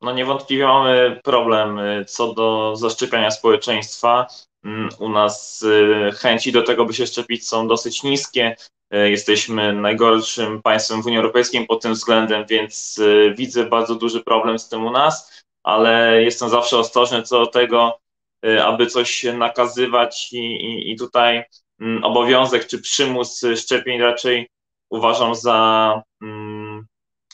No 0.00 0.12
niewątpliwie 0.12 0.66
mamy 0.66 1.20
problem 1.24 1.78
y, 1.78 2.04
co 2.04 2.34
do 2.34 2.76
zaszczepiania 2.76 3.30
społeczeństwa. 3.30 4.26
Mm, 4.64 4.88
U 4.98 5.08
nas 5.08 5.62
y, 5.62 6.12
chęci 6.12 6.52
do 6.52 6.62
tego, 6.62 6.84
by 6.84 6.94
się 6.94 7.06
szczepić 7.06 7.48
są 7.48 7.68
dosyć 7.68 8.02
niskie. 8.02 8.56
Y, 8.94 9.10
Jesteśmy 9.10 9.72
najgorszym 9.72 10.62
państwem 10.62 11.02
w 11.02 11.06
Unii 11.06 11.18
Europejskiej 11.18 11.66
pod 11.66 11.82
tym 11.82 11.92
względem, 11.92 12.46
więc 12.46 12.98
y, 12.98 13.34
widzę 13.36 13.64
bardzo 13.64 13.94
duży 13.94 14.22
problem 14.22 14.58
z 14.58 14.68
tym 14.68 14.84
u 14.84 14.90
nas, 14.90 15.42
ale 15.62 16.22
jestem 16.22 16.48
zawsze 16.48 16.78
ostrożny 16.78 17.22
co 17.22 17.38
do 17.38 17.46
tego, 17.46 17.98
y, 18.46 18.62
aby 18.62 18.86
coś 18.86 19.24
nakazywać 19.24 20.32
i, 20.32 20.38
i, 20.38 20.92
i 20.92 20.96
tutaj 20.96 21.44
mm, 21.80 22.04
obowiązek 22.04 22.66
czy 22.66 22.78
przymus 22.78 23.40
szczepień 23.56 24.00
raczej 24.00 24.48
uważam 24.90 25.34
za 25.34 26.02
mm, 26.22 26.86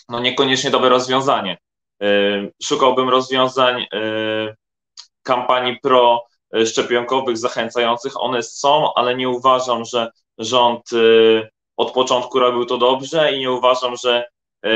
no 0.09 0.21
niekoniecznie 0.21 0.71
dobre 0.71 0.88
rozwiązanie. 0.88 1.59
Szukałbym 2.62 3.09
rozwiązań 3.09 3.87
kampanii 5.23 5.81
pro-szczepionkowych 5.83 7.38
zachęcających. 7.38 8.12
One 8.17 8.43
są, 8.43 8.95
ale 8.95 9.17
nie 9.17 9.29
uważam, 9.29 9.85
że 9.85 10.11
rząd 10.39 10.93
y, 10.93 11.49
od 11.77 11.93
początku 11.93 12.39
robił 12.39 12.65
to 12.65 12.79
dobrze 12.79 13.33
i 13.33 13.39
nie 13.39 13.51
uważam, 13.51 13.97
że 13.97 14.25
y, 14.67 14.71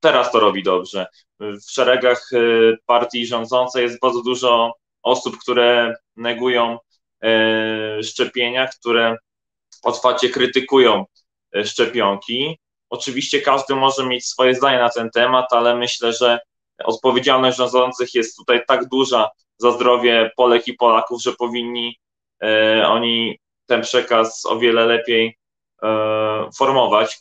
teraz 0.00 0.32
to 0.32 0.40
robi 0.40 0.62
dobrze. 0.62 1.06
W 1.40 1.70
szeregach 1.70 2.32
y, 2.32 2.76
partii 2.86 3.26
rządzącej 3.26 3.82
jest 3.82 4.00
bardzo 4.00 4.22
dużo 4.22 4.72
osób, 5.02 5.38
które 5.38 5.94
negują 6.16 6.78
szczepienia, 8.02 8.66
które 8.66 9.16
otwarcie 9.82 10.28
krytykują 10.28 11.04
szczepionki. 11.64 12.58
Oczywiście 12.90 13.40
każdy 13.40 13.74
może 13.74 14.06
mieć 14.06 14.26
swoje 14.26 14.54
zdanie 14.54 14.78
na 14.78 14.90
ten 14.90 15.10
temat, 15.10 15.52
ale 15.52 15.76
myślę, 15.76 16.12
że 16.12 16.38
odpowiedzialność 16.84 17.56
rządzących 17.56 18.14
jest 18.14 18.36
tutaj 18.36 18.60
tak 18.68 18.88
duża 18.88 19.30
za 19.58 19.70
zdrowie 19.70 20.30
Polek 20.36 20.68
i 20.68 20.74
Polaków, 20.74 21.22
że 21.22 21.32
powinni 21.32 21.98
oni 22.86 23.38
ten 23.68 23.82
przekaz 23.82 24.46
o 24.46 24.58
wiele 24.58 24.86
lepiej 24.86 25.38
e, 25.82 25.88
formować. 26.58 27.20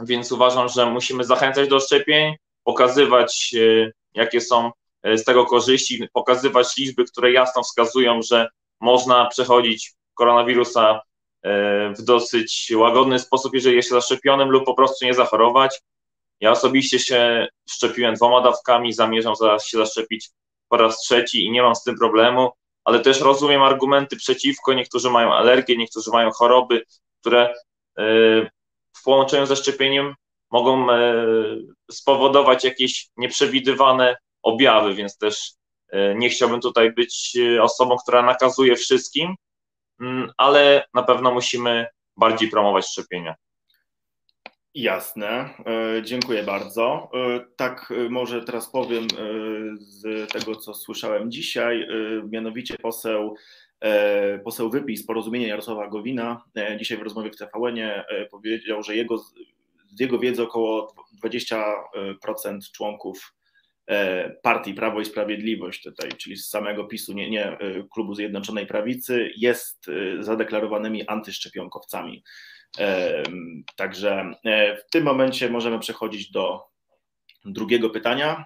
Więc 0.00 0.32
uważam, 0.32 0.68
że 0.68 0.86
musimy 0.86 1.24
zachęcać 1.24 1.68
do 1.68 1.80
szczepień, 1.80 2.34
pokazywać, 2.64 3.54
e, 3.54 3.92
jakie 4.14 4.40
są 4.40 4.70
e, 5.02 5.18
z 5.18 5.24
tego 5.24 5.46
korzyści, 5.46 6.08
pokazywać 6.12 6.76
liczby, 6.76 7.04
które 7.04 7.32
jasno 7.32 7.62
wskazują, 7.62 8.22
że 8.22 8.48
można 8.80 9.26
przechodzić 9.26 9.92
koronawirusa 10.14 11.00
w 11.98 12.02
dosyć 12.02 12.72
łagodny 12.76 13.18
sposób, 13.18 13.54
jeżeli 13.54 13.76
jest 13.76 13.88
się 13.88 13.94
zaszczepionym 13.94 14.50
lub 14.50 14.64
po 14.64 14.74
prostu 14.74 15.04
nie 15.04 15.14
zachorować. 15.14 15.80
Ja 16.40 16.50
osobiście 16.50 16.98
się 16.98 17.48
szczepiłem 17.70 18.14
dwoma 18.14 18.40
dawkami, 18.40 18.92
zamierzam 18.92 19.34
się 19.64 19.78
zaszczepić 19.78 20.30
po 20.68 20.76
raz 20.76 20.98
trzeci 20.98 21.44
i 21.44 21.50
nie 21.50 21.62
mam 21.62 21.74
z 21.74 21.82
tym 21.82 21.98
problemu, 21.98 22.50
ale 22.84 23.00
też 23.00 23.20
rozumiem 23.20 23.62
argumenty 23.62 24.16
przeciwko. 24.16 24.72
Niektórzy 24.72 25.10
mają 25.10 25.34
alergie, 25.34 25.76
niektórzy 25.76 26.10
mają 26.10 26.30
choroby, 26.30 26.84
które 27.20 27.54
e, 27.98 28.04
w 28.96 29.02
połączeniu 29.04 29.46
ze 29.46 29.56
szczepieniem 29.56 30.14
mogą 30.50 30.90
e, 30.92 31.14
spowodować 31.90 32.64
jakieś 32.64 33.08
nieprzewidywane 33.16 34.16
objawy, 34.42 34.94
więc 34.94 35.18
też 35.18 35.52
e, 35.88 36.14
nie 36.14 36.28
chciałbym 36.28 36.60
tutaj 36.60 36.92
być 36.92 37.36
osobą, 37.60 37.96
która 38.02 38.22
nakazuje 38.22 38.76
wszystkim, 38.76 39.34
mm, 40.00 40.32
ale 40.36 40.84
na 40.94 41.02
pewno 41.02 41.32
musimy 41.32 41.86
bardziej 42.16 42.50
promować 42.50 42.86
szczepienia. 42.86 43.34
Jasne, 44.74 45.54
e, 45.66 46.02
dziękuję 46.02 46.42
bardzo. 46.42 47.10
E, 47.14 47.40
Tak, 47.56 47.92
e, 48.06 48.08
może 48.08 48.42
teraz 48.42 48.70
powiem 48.70 49.06
z 49.78 50.32
tego, 50.32 50.56
co 50.56 50.74
słyszałem 50.74 51.30
dzisiaj, 51.30 51.86
mianowicie 52.30 52.76
poseł, 52.78 53.34
poseł 54.44 54.70
Wypis, 54.70 55.06
porozumienie 55.06 55.48
Jarosława 55.48 55.88
Gowina, 55.88 56.44
dzisiaj 56.78 56.98
w 56.98 57.02
rozmowie 57.02 57.30
w 57.30 57.36
TVN-ie 57.36 58.04
e, 58.06 58.26
powiedział, 58.26 58.82
że 58.82 58.96
jego, 58.96 59.18
z 59.18 60.00
jego 60.00 60.18
wiedzy 60.18 60.42
około 60.42 60.94
20% 61.24 62.58
członków 62.74 63.34
partii 64.42 64.74
Prawo 64.74 65.00
i 65.00 65.04
Sprawiedliwość 65.04 65.82
tutaj, 65.82 66.10
czyli 66.10 66.36
z 66.36 66.48
samego 66.48 66.84
PiSu, 66.84 67.12
nie, 67.12 67.30
nie 67.30 67.58
klubu 67.94 68.14
Zjednoczonej 68.14 68.66
Prawicy, 68.66 69.30
jest 69.36 69.86
zadeklarowanymi 70.20 71.06
antyszczepionkowcami. 71.06 72.22
Także 73.76 74.34
e, 74.44 74.76
w 74.76 74.90
tym 74.90 75.04
momencie 75.04 75.50
możemy 75.50 75.78
przechodzić 75.78 76.30
do 76.30 76.72
drugiego 77.44 77.90
pytania, 77.90 78.44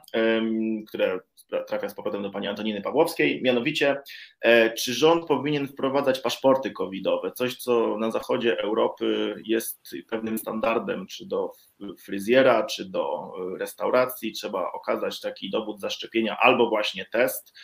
które 0.89 1.19
trafia 1.67 1.89
z 1.89 1.95
powrotem 1.95 2.23
do 2.23 2.31
pani 2.31 2.49
Antoniny 2.49 2.83
Pawłowskiej. 2.83 3.43
Mianowicie, 3.43 3.97
e, 4.41 4.71
czy 4.71 4.95
rząd 4.95 5.27
powinien 5.27 5.69
wprowadzać 5.69 6.21
paszporty 6.21 6.71
covidowe? 6.71 7.33
Coś, 7.33 7.57
co 7.57 7.99
na 7.99 8.11
zachodzie 8.11 8.61
Europy 8.61 9.35
jest 9.45 9.91
pewnym 10.11 10.39
standardem, 10.39 11.07
czy 11.07 11.27
do 11.27 11.53
fryzjera, 11.99 12.67
czy 12.67 12.85
do 12.85 13.33
e, 13.55 13.59
restauracji 13.59 14.33
trzeba 14.33 14.73
okazać 14.73 15.21
taki 15.21 15.51
dowód 15.51 15.81
zaszczepienia 15.81 16.37
albo 16.41 16.69
właśnie 16.69 17.07
test, 17.13 17.59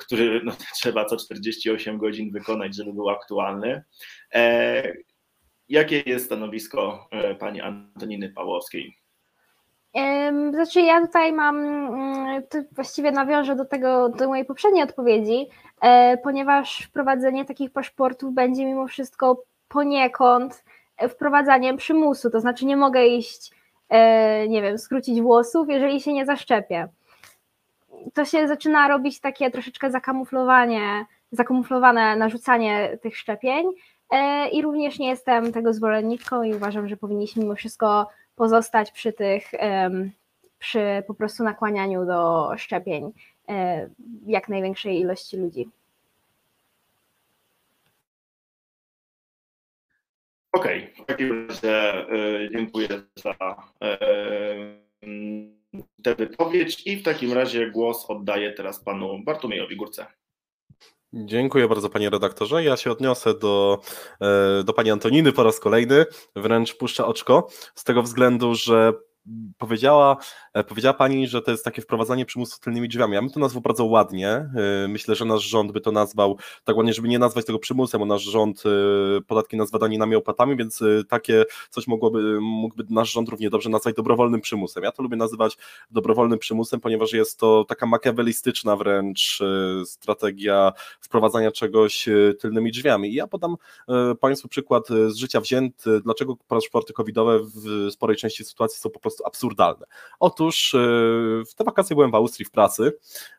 który 0.00 0.40
no, 0.44 0.52
trzeba 0.80 1.04
co 1.04 1.16
48 1.16 1.98
godzin 1.98 2.32
wykonać, 2.32 2.76
żeby 2.76 2.92
był 2.92 3.08
aktualny. 3.08 3.84
Jakie 5.70 6.02
jest 6.06 6.26
stanowisko 6.26 7.08
e, 7.10 7.34
pani 7.34 7.60
Antoniny 7.60 8.28
Pawłowskiej? 8.28 8.96
Znaczy, 10.50 10.80
ja 10.80 11.06
tutaj 11.06 11.32
mam, 11.32 11.56
mm, 11.58 12.42
właściwie 12.72 13.12
nawiążę 13.12 13.56
do 13.56 13.64
tego, 13.64 14.08
do 14.08 14.28
mojej 14.28 14.44
poprzedniej 14.44 14.82
odpowiedzi, 14.82 15.46
e, 15.80 16.18
ponieważ 16.18 16.78
wprowadzenie 16.78 17.44
takich 17.44 17.72
paszportów 17.72 18.34
będzie 18.34 18.64
mimo 18.64 18.88
wszystko 18.88 19.42
poniekąd 19.68 20.64
e, 20.96 21.08
wprowadzaniem 21.08 21.76
przymusu, 21.76 22.30
to 22.30 22.40
znaczy 22.40 22.66
nie 22.66 22.76
mogę 22.76 23.06
iść, 23.06 23.50
nie 24.48 24.62
wiem, 24.62 24.78
skrócić 24.78 25.20
włosów, 25.20 25.68
jeżeli 25.68 26.00
się 26.00 26.12
nie 26.12 26.26
zaszczepię. 26.26 26.88
To 28.14 28.24
się 28.24 28.48
zaczyna 28.48 28.88
robić 28.88 29.20
takie 29.20 29.50
troszeczkę 29.50 29.90
zakamuflowanie, 29.90 31.06
zakamuflowane 31.32 32.16
narzucanie 32.16 32.98
tych 33.02 33.16
szczepień 33.16 33.66
i 34.52 34.62
również 34.62 34.98
nie 34.98 35.08
jestem 35.08 35.52
tego 35.52 35.72
zwolenniczką 35.72 36.42
i 36.42 36.54
uważam, 36.54 36.88
że 36.88 36.96
powinniśmy 36.96 37.42
mimo 37.42 37.54
wszystko 37.54 38.08
pozostać 38.36 38.92
przy 38.92 39.12
tych, 39.12 39.50
przy 40.60 41.02
po 41.06 41.14
prostu 41.14 41.44
nakłanianiu 41.44 42.06
do 42.06 42.50
szczepień 42.56 43.12
e, 43.48 43.88
jak 44.26 44.48
największej 44.48 45.00
ilości 45.00 45.36
ludzi. 45.36 45.68
Okej, 50.52 50.94
w 51.02 51.06
takim 51.06 51.48
razie 51.48 51.92
e, 51.92 52.50
dziękuję 52.52 52.88
za 53.16 53.34
e, 53.82 53.98
tę 56.02 56.14
wypowiedź 56.14 56.86
i 56.86 56.96
w 56.96 57.02
takim 57.02 57.32
razie 57.32 57.70
głos 57.70 58.10
oddaję 58.10 58.52
teraz 58.52 58.84
panu 58.84 59.24
Bartłomiejowi 59.24 59.76
Górce. 59.76 60.06
Dziękuję 61.12 61.68
bardzo 61.68 61.90
panie 61.90 62.10
redaktorze. 62.10 62.64
Ja 62.64 62.76
się 62.76 62.90
odniosę 62.90 63.34
do, 63.34 63.80
e, 64.20 64.64
do 64.64 64.72
pani 64.72 64.90
Antoniny 64.90 65.32
po 65.32 65.42
raz 65.42 65.60
kolejny, 65.60 66.06
wręcz 66.36 66.76
puszczę 66.76 67.06
oczko, 67.06 67.48
z 67.74 67.84
tego 67.84 68.02
względu, 68.02 68.54
że 68.54 68.92
powiedziała, 69.58 70.16
e, 70.54 70.64
powiedziała 70.64 70.94
Pani, 70.94 71.28
że 71.28 71.42
to 71.42 71.50
jest 71.50 71.64
takie 71.64 71.82
wprowadzanie 71.82 72.26
przymusu 72.26 72.60
tylnymi 72.60 72.88
drzwiami. 72.88 73.14
Ja 73.14 73.20
bym 73.20 73.30
to 73.30 73.40
nazwał 73.40 73.62
bardzo 73.62 73.84
ładnie. 73.84 74.28
E, 74.28 74.88
myślę, 74.88 75.14
że 75.14 75.24
nasz 75.24 75.42
rząd 75.42 75.72
by 75.72 75.80
to 75.80 75.92
nazwał 75.92 76.38
tak 76.64 76.76
ładnie, 76.76 76.94
żeby 76.94 77.08
nie 77.08 77.18
nazwać 77.18 77.46
tego 77.46 77.58
przymusem, 77.58 78.00
bo 78.00 78.06
nasz 78.06 78.22
rząd 78.22 78.62
e, 78.66 79.20
podatki 79.20 79.56
nazwa 79.56 79.78
daninami 79.78 80.16
opłatami, 80.16 80.56
więc 80.56 80.80
takie 81.08 81.44
coś 81.70 81.86
mogłoby, 81.86 82.40
mógłby 82.40 82.84
nasz 82.90 83.12
rząd 83.12 83.28
równie 83.28 83.50
dobrze 83.50 83.70
nazwać 83.70 83.94
dobrowolnym 83.94 84.40
przymusem. 84.40 84.84
Ja 84.84 84.92
to 84.92 85.02
lubię 85.02 85.16
nazywać 85.16 85.56
dobrowolnym 85.90 86.38
przymusem, 86.38 86.80
ponieważ 86.80 87.12
jest 87.12 87.38
to 87.38 87.64
taka 87.68 87.86
makiawelistyczna 87.86 88.76
wręcz 88.76 89.38
strategia 89.84 90.72
wprowadzania 91.00 91.50
czegoś 91.50 92.08
tylnymi 92.40 92.70
drzwiami. 92.70 93.10
I 93.10 93.14
ja 93.14 93.26
podam 93.26 93.56
Państwu 94.20 94.48
przykład 94.48 94.88
z 95.08 95.16
życia 95.16 95.40
wzięty, 95.40 96.00
dlaczego 96.00 96.36
paszporty 96.48 96.92
covidowe 96.92 97.38
w 97.38 97.90
sporej 97.92 98.16
części 98.16 98.44
sytuacji 98.44 98.80
są 98.80 98.90
po 98.90 99.00
prostu 99.00 99.19
prostu 99.20 99.26
absurdalne. 99.26 99.86
Otóż 100.20 100.74
e, 100.74 100.78
w 101.44 101.54
te 101.54 101.64
wakacje 101.64 101.96
byłem 101.96 102.10
w 102.10 102.14
Austrii 102.14 102.46
w 102.46 102.50
pracy 102.50 102.92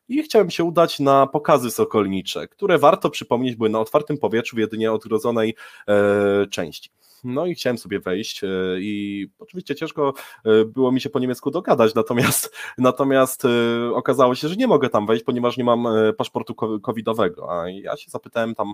i 0.07 0.23
chciałem 0.23 0.50
się 0.50 0.63
udać 0.63 1.00
na 1.00 1.27
pokazy 1.27 1.71
sokolnicze, 1.71 2.47
które 2.47 2.77
warto 2.77 3.09
przypomnieć 3.09 3.55
były 3.55 3.69
na 3.69 3.79
otwartym 3.79 4.17
powietrzu 4.17 4.55
w 4.55 4.59
jedynie 4.59 4.91
odgrodzonej 4.91 5.55
e, 5.88 6.47
części. 6.47 6.89
No 7.24 7.46
i 7.46 7.56
chciałem 7.56 7.78
sobie 7.78 8.00
wejść 8.00 8.44
e, 8.44 8.48
i 8.80 9.28
oczywiście 9.40 9.75
ciężko 9.75 10.13
e, 10.46 10.66
było 10.66 10.92
mi 10.92 11.01
się 11.01 11.10
po 11.10 11.20
niemiecku 11.20 11.51
dogadać, 11.51 11.96
natomiast, 11.96 12.56
natomiast 12.78 13.46
e, 13.46 13.50
okazało 13.94 14.36
się, 14.36 14.48
że 14.48 14.56
nie 14.56 14.68
mogę 14.68 14.90
tam 14.90 15.08
wejść, 15.08 15.24
ponieważ 15.24 15.58
nie 15.58 15.63
mam 15.63 15.88
paszportu 16.18 16.56
covidowego, 16.82 17.62
a 17.62 17.70
ja 17.70 17.98
się 17.98 18.12
zapytałem 18.12 18.56
tam 18.56 18.74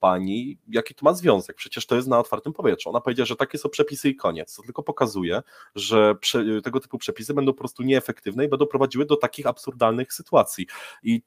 pani, 0.00 0.58
jaki 0.68 0.94
to 0.94 1.04
ma 1.04 1.14
związek, 1.14 1.56
przecież 1.56 1.86
to 1.86 1.96
jest 1.96 2.08
na 2.08 2.18
otwartym 2.18 2.52
powietrzu. 2.52 2.90
Ona 2.90 3.00
powiedziała, 3.00 3.26
że 3.26 3.36
takie 3.36 3.58
są 3.58 3.68
przepisy 3.68 4.08
i 4.08 4.16
koniec, 4.16 4.56
to 4.56 4.62
tylko 4.62 4.82
pokazuje, 4.82 5.42
że 5.74 6.14
tego 6.64 6.80
typu 6.80 6.98
przepisy 6.98 7.34
będą 7.34 7.52
po 7.52 7.58
prostu 7.58 7.82
nieefektywne 7.82 8.44
i 8.44 8.48
będą 8.48 8.66
prowadziły 8.66 9.06
do 9.06 9.16
takich 9.16 9.46
absurdalnych 9.46 10.12
sytuacji. 10.12 10.66
I 11.02 11.22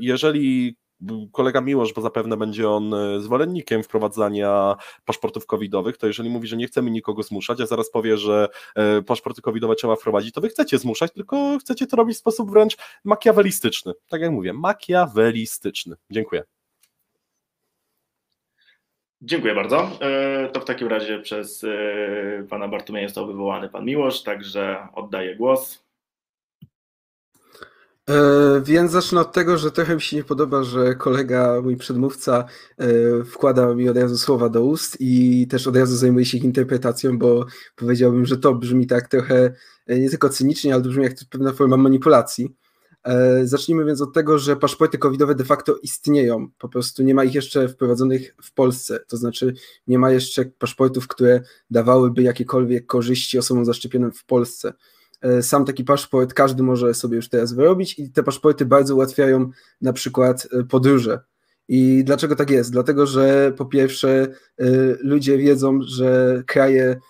jeżeli 0.00 0.76
kolega 1.32 1.60
Miłosz, 1.60 1.92
bo 1.92 2.00
zapewne 2.00 2.36
będzie 2.36 2.68
on 2.68 2.94
e, 2.94 3.20
zwolennikiem 3.20 3.82
wprowadzania 3.82 4.76
paszportów 5.04 5.46
covidowych, 5.46 5.96
to 5.96 6.06
jeżeli 6.06 6.30
mówi, 6.30 6.48
że 6.48 6.56
nie 6.56 6.66
chcemy 6.66 6.90
nikogo 6.90 7.22
zmuszać, 7.22 7.60
a 7.60 7.66
zaraz 7.66 7.90
powie, 7.90 8.16
że 8.16 8.48
e, 8.76 9.02
paszporty 9.02 9.42
covidowe 9.42 9.74
trzeba 9.74 9.96
wprowadzić, 9.96 10.34
to 10.34 10.40
wy 10.40 10.48
chcecie 10.48 10.78
zmuszać, 10.78 11.12
tylko 11.12 11.58
chcecie 11.60 11.86
to 11.86 11.96
robić 11.96 12.16
w 12.16 12.20
sposób 12.20 12.50
wręcz 12.50 12.76
makiawelistyczny. 13.04 13.92
Tak 14.08 14.20
jak 14.20 14.30
mówię, 14.30 14.52
makiawelistyczny. 14.52 15.96
Dziękuję. 16.10 16.42
Dziękuję 19.22 19.54
bardzo. 19.54 19.90
E, 20.00 20.48
to 20.48 20.60
w 20.60 20.64
takim 20.64 20.88
razie 20.88 21.18
przez 21.18 21.66
pana 22.50 22.68
Bartłomieja 22.68 23.08
został 23.08 23.26
wywołany 23.26 23.68
pan 23.68 23.84
Miłosz, 23.84 24.22
także 24.22 24.88
oddaję 24.94 25.36
głos. 25.36 25.83
E, 28.10 28.60
więc 28.64 28.92
zacznę 28.92 29.20
od 29.20 29.32
tego, 29.32 29.58
że 29.58 29.70
trochę 29.70 29.94
mi 29.94 30.00
się 30.00 30.16
nie 30.16 30.24
podoba, 30.24 30.62
że 30.62 30.94
kolega, 30.94 31.60
mój 31.62 31.76
przedmówca, 31.76 32.44
e, 32.78 33.24
wkłada 33.24 33.74
mi 33.74 33.88
od 33.88 33.96
razu 33.96 34.18
słowa 34.18 34.48
do 34.48 34.64
ust 34.64 34.96
i 35.00 35.46
też 35.46 35.66
od 35.66 35.76
razu 35.76 35.96
zajmuje 35.96 36.24
się 36.24 36.38
ich 36.38 36.44
interpretacją, 36.44 37.18
bo 37.18 37.46
powiedziałbym, 37.76 38.26
że 38.26 38.36
to 38.36 38.54
brzmi 38.54 38.86
tak 38.86 39.08
trochę 39.08 39.52
e, 39.86 39.98
nie 39.98 40.10
tylko 40.10 40.28
cynicznie, 40.28 40.74
ale 40.74 40.82
to 40.82 40.88
brzmi 40.88 41.04
jak 41.04 41.14
pewna 41.30 41.52
forma 41.52 41.76
manipulacji. 41.76 42.56
Zacznijmy 43.44 43.84
więc 43.84 44.00
od 44.00 44.14
tego, 44.14 44.38
że 44.38 44.56
paszporty 44.56 44.98
covidowe 44.98 45.34
de 45.34 45.44
facto 45.44 45.76
istnieją, 45.82 46.48
po 46.58 46.68
prostu 46.68 47.02
nie 47.02 47.14
ma 47.14 47.24
ich 47.24 47.34
jeszcze 47.34 47.68
wprowadzonych 47.68 48.34
w 48.42 48.52
Polsce, 48.52 49.00
to 49.08 49.16
znaczy 49.16 49.54
nie 49.86 49.98
ma 49.98 50.10
jeszcze 50.10 50.44
paszportów, 50.44 51.08
które 51.08 51.40
dawałyby 51.70 52.22
jakiekolwiek 52.22 52.86
korzyści 52.86 53.38
osobom 53.38 53.64
zaszczepionym 53.64 54.12
w 54.12 54.24
Polsce. 54.24 54.72
E, 55.24 55.42
sam 55.42 55.64
taki 55.64 55.84
paszport 55.84 56.34
każdy 56.34 56.62
może 56.62 56.94
sobie 56.94 57.16
już 57.16 57.28
teraz 57.28 57.52
wyrobić 57.52 57.98
i 57.98 58.10
te 58.10 58.22
paszporty 58.22 58.66
bardzo 58.66 58.94
ułatwiają 58.94 59.50
na 59.80 59.92
przykład 59.92 60.48
e, 60.52 60.64
podróże. 60.64 61.20
I 61.68 62.04
dlaczego 62.04 62.36
tak 62.36 62.50
jest? 62.50 62.72
Dlatego, 62.72 63.06
że 63.06 63.52
po 63.56 63.64
pierwsze 63.64 64.08
e, 64.58 64.64
ludzie 65.00 65.38
wiedzą, 65.38 65.78
że 65.82 66.42
kraje 66.46 67.00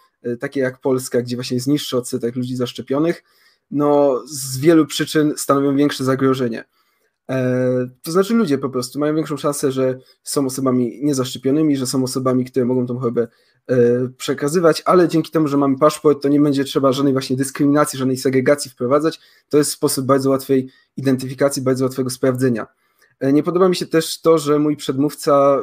takie 0.41 0.61
jak 0.61 0.81
Polska, 0.81 1.23
gdzie 1.23 1.37
właśnie 1.37 1.55
jest 1.55 1.67
niższy 1.67 1.97
odsetek 1.97 2.37
ludzi 2.37 2.57
zaszczepionych, 2.57 3.25
no 3.71 4.23
z 4.27 4.59
wielu 4.59 4.87
przyczyn 4.87 5.35
stanowią 5.37 5.77
większe 5.77 6.05
zagrożenie. 6.05 6.65
To 8.03 8.13
znaczy 8.13 8.35
ludzie 8.35 8.59
po 8.59 8.71
prostu 8.71 8.99
mają 8.99 9.15
większą 9.15 9.37
szansę, 9.37 9.73
że 9.73 9.99
są 10.23 10.47
osobami 10.47 11.01
niezaszczepionymi, 11.03 11.77
że 11.77 11.87
są 11.87 12.05
osobami, 12.05 12.45
które 12.45 12.65
mogą 12.65 12.87
tą 12.87 12.99
chorobę 12.99 13.29
E, 13.71 14.09
przekazywać, 14.17 14.83
ale 14.85 15.09
dzięki 15.09 15.31
temu, 15.31 15.49
że 15.49 15.57
mamy 15.57 15.79
paszport, 15.79 16.23
to 16.23 16.29
nie 16.29 16.41
będzie 16.41 16.65
trzeba 16.65 16.93
żadnej 16.93 17.13
właśnie 17.13 17.37
dyskryminacji, 17.37 17.99
żadnej 17.99 18.17
segregacji 18.17 18.71
wprowadzać. 18.71 19.21
To 19.49 19.59
jest 19.59 19.71
sposób 19.71 20.07
bardzo 20.07 20.31
łatwej 20.31 20.71
identyfikacji, 20.97 21.63
bardzo 21.63 21.85
łatwego 21.85 22.11
sprawdzenia. 22.11 22.67
E, 23.21 23.33
nie 23.33 23.43
podoba 23.43 23.69
mi 23.69 23.77
się 23.77 23.87
też 23.87 24.21
to, 24.21 24.39
że 24.39 24.59
mój 24.59 24.77
przedmówca 24.77 25.59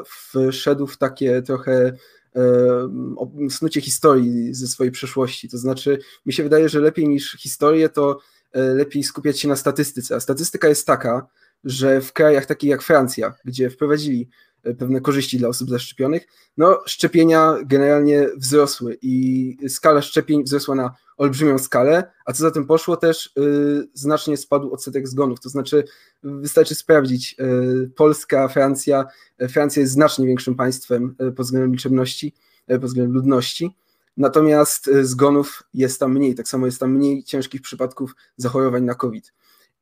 wszedł 0.52 0.88
w 0.88 0.97
takie 0.97 1.41
trochę 1.41 1.93
e, 2.36 3.50
snucie 3.50 3.82
historii 3.82 4.54
ze 4.54 4.67
swojej 4.67 4.91
przeszłości. 4.91 5.50
To 5.50 5.58
znaczy, 5.58 6.00
mi 6.26 6.34
się 6.34 6.43
wydaje, 6.43 6.69
że 6.69 6.80
lepiej 6.80 7.08
niż 7.08 7.32
historię, 7.32 7.89
to 7.89 8.19
lepiej 8.54 9.04
skupiać 9.04 9.39
się 9.39 9.47
na 9.47 9.56
statystyce. 9.56 10.15
A 10.15 10.19
statystyka 10.19 10.67
jest 10.67 10.88
taka, 10.88 11.28
że 11.63 12.02
w 12.02 12.13
krajach 12.13 12.45
takich 12.45 12.69
jak 12.69 12.82
Francja, 12.82 13.34
gdzie 13.45 13.69
wprowadzili 13.69 14.30
pewne 14.78 15.02
korzyści 15.02 15.38
dla 15.38 15.50
osób 15.50 15.69
zaszczepionych, 15.69 16.28
no 16.58 16.80
szczepienia 16.86 17.56
generalnie 17.65 18.30
wzrosły 18.38 18.97
i 19.02 19.58
skala 19.69 20.02
szczepień 20.02 20.43
wzrosła 20.43 20.76
na 20.76 20.95
olbrzymią 21.17 21.60
skalę, 21.60 22.12
a 22.26 22.34
co 22.34 22.41
za 22.41 22.52
tym 22.52 22.65
poszło 22.65 22.97
też 22.97 23.34
y, 23.38 23.89
znacznie 23.93 24.38
spadł 24.38 24.74
odsetek 24.74 25.08
zgonów, 25.08 25.39
to 25.39 25.50
znaczy 25.50 25.84
wystarczy 26.24 26.76
sprawdzić, 26.76 27.36
y, 27.39 27.89
Polska, 27.95 28.47
Francja, 28.47 29.06
Francja 29.50 29.82
jest 29.82 29.93
znacznie 29.93 30.28
większym 30.28 30.56
państwem 30.56 31.15
pod 31.36 31.45
względem 31.45 31.71
liczebności, 31.71 32.34
pod 32.67 32.86
względem 32.86 33.13
ludności, 33.13 33.76
natomiast 34.17 34.89
zgonów 35.02 35.63
jest 35.74 36.00
tam 36.00 36.13
mniej, 36.13 36.36
tak 36.36 36.47
samo 36.47 36.65
jest 36.65 36.80
tam 36.80 36.91
mniej 36.91 37.24
ciężkich 37.24 37.62
przypadków 37.62 38.15
zachorowań 38.38 38.84
na 38.84 38.95
COVID. 38.95 39.34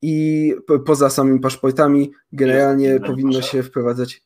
I 0.01 0.53
poza 0.85 1.09
samymi 1.09 1.39
paszportami 1.39 2.11
generalnie 2.31 2.99
powinno 2.99 3.41
się 3.41 3.63
wprowadzać 3.63 4.21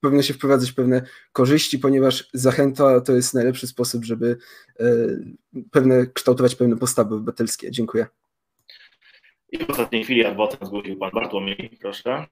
powinno 0.00 0.22
się 0.22 0.34
wprowadzać 0.34 0.72
pewne 0.72 1.02
korzyści, 1.32 1.78
ponieważ 1.78 2.28
zachęta 2.32 3.00
to 3.00 3.12
jest 3.12 3.34
najlepszy 3.34 3.66
sposób, 3.66 4.04
żeby 4.04 4.36
e, 4.80 4.86
pewne, 5.70 6.06
kształtować 6.06 6.54
pewne 6.54 6.76
postawy 6.76 7.14
obywatelskie. 7.14 7.70
Dziękuję. 7.70 8.06
I 9.52 9.64
w 9.64 9.70
ostatniej 9.70 10.04
chwili 10.04 10.24
adwokat 10.24 10.66
zgłosił 10.66 10.96
pan 10.96 11.10
Bartłomiej, 11.14 11.78
proszę. 11.80 12.26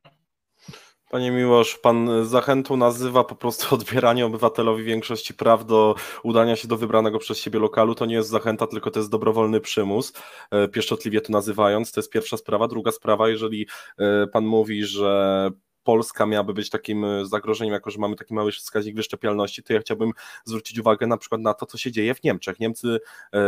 Panie 1.11 1.31
Miłosz, 1.31 1.79
pan 1.79 2.25
zachętą 2.25 2.77
nazywa 2.77 3.25
po 3.25 3.35
prostu 3.35 3.67
odbieranie 3.75 4.27
obywatelowi 4.27 4.85
większości 4.85 5.35
praw 5.35 5.67
do 5.67 5.95
udania 6.23 6.57
się 6.57 6.69
do 6.69 6.77
wybranego 6.77 7.19
przez 7.19 7.39
siebie 7.39 7.59
lokalu. 7.59 7.95
To 7.95 8.07
nie 8.07 8.15
jest 8.15 8.29
zachęta, 8.29 8.67
tylko 8.67 8.91
to 8.91 9.01
jest 9.01 9.11
dobrowolny 9.11 9.61
przymus, 9.61 10.13
e, 10.51 10.69
pieszczotliwie 10.69 11.21
to 11.21 11.33
nazywając. 11.33 11.93
To 11.93 12.01
jest 12.01 12.11
pierwsza 12.11 12.37
sprawa. 12.37 12.69
Druga 12.69 12.93
sprawa, 12.93 13.29
jeżeli 13.29 13.67
e, 13.99 14.27
pan 14.27 14.47
mówi, 14.47 14.85
że 14.85 15.51
Polska 15.89 16.27
miałaby 16.27 16.55
być 16.55 16.71
takim 16.71 17.05
e, 17.05 17.27
zagrożeniem, 17.27 17.75
jako 17.75 17.91
że 17.91 17.99
mamy 17.99 18.17
taki 18.17 18.35
mały 18.35 18.53
wskaźnik 18.53 18.97
wyszczepialności, 18.97 19.63
to 19.63 19.73
ja 19.73 19.81
chciałbym 19.81 20.13
zwrócić 20.45 20.79
uwagę 20.79 21.07
na 21.07 21.17
przykład 21.17 21.41
na 21.41 21.55
to, 21.55 21.67
co 21.67 21.79
się 21.79 21.93
dzieje 21.93 22.15
w 22.15 22.23
Niemczech. 22.25 22.61
Niemcy, 22.61 22.99
e, 23.35 23.41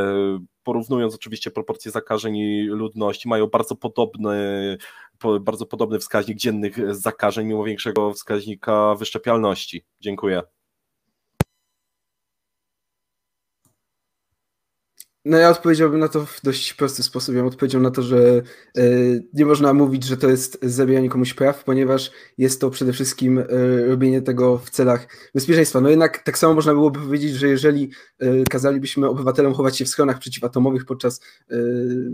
porównując 0.63 1.15
oczywiście 1.15 1.51
proporcje 1.51 1.91
zakażeń 1.91 2.37
i 2.37 2.63
ludności, 2.63 3.29
mają 3.29 3.47
bardzo 3.47 3.77
podobny, 3.77 4.79
bardzo 5.41 5.67
podobny 5.67 5.99
wskaźnik 5.99 6.39
dziennych 6.39 6.95
zakażeń, 6.95 7.47
mimo 7.47 7.65
większego 7.65 8.13
wskaźnika 8.13 8.95
wyszczepialności. 8.95 9.85
Dziękuję. 10.01 10.43
No 15.25 15.39
ja 15.39 15.51
odpowiedziałbym 15.51 16.01
na 16.01 16.09
to 16.09 16.27
w 16.27 16.41
dość 16.43 16.75
prosty 16.75 17.03
sposób. 17.03 17.35
Ja 17.35 17.41
bym 17.41 17.49
odpowiedział 17.49 17.81
na 17.81 17.91
to, 17.91 18.03
że 18.03 18.43
e, 18.77 18.83
nie 19.33 19.47
można 19.47 19.73
mówić, 19.73 20.05
że 20.05 20.17
to 20.17 20.29
jest 20.29 20.59
zabijanie 20.63 21.09
komuś 21.09 21.35
praw, 21.35 21.65
ponieważ 21.65 22.11
jest 22.39 22.61
to 22.61 22.71
przede 22.71 22.93
wszystkim 22.93 23.39
e, 23.39 23.45
robienie 23.87 24.23
tego 24.23 24.59
w 24.59 24.71
celach 24.71 25.31
bezpieczeństwa. 25.35 25.81
No 25.81 25.89
jednak 25.89 26.23
tak 26.23 26.39
samo 26.39 26.55
można 26.55 26.75
byłoby 26.75 27.01
powiedzieć, 27.01 27.35
że 27.35 27.49
jeżeli 27.49 27.91
e, 28.19 28.45
kazalibyśmy 28.45 29.09
obywatelom 29.09 29.55
chować 29.55 29.79
się 29.79 29.85
w 29.85 29.89
schronach 29.89 30.19
przeciwatomowych 30.19 30.85
podczas 30.85 31.21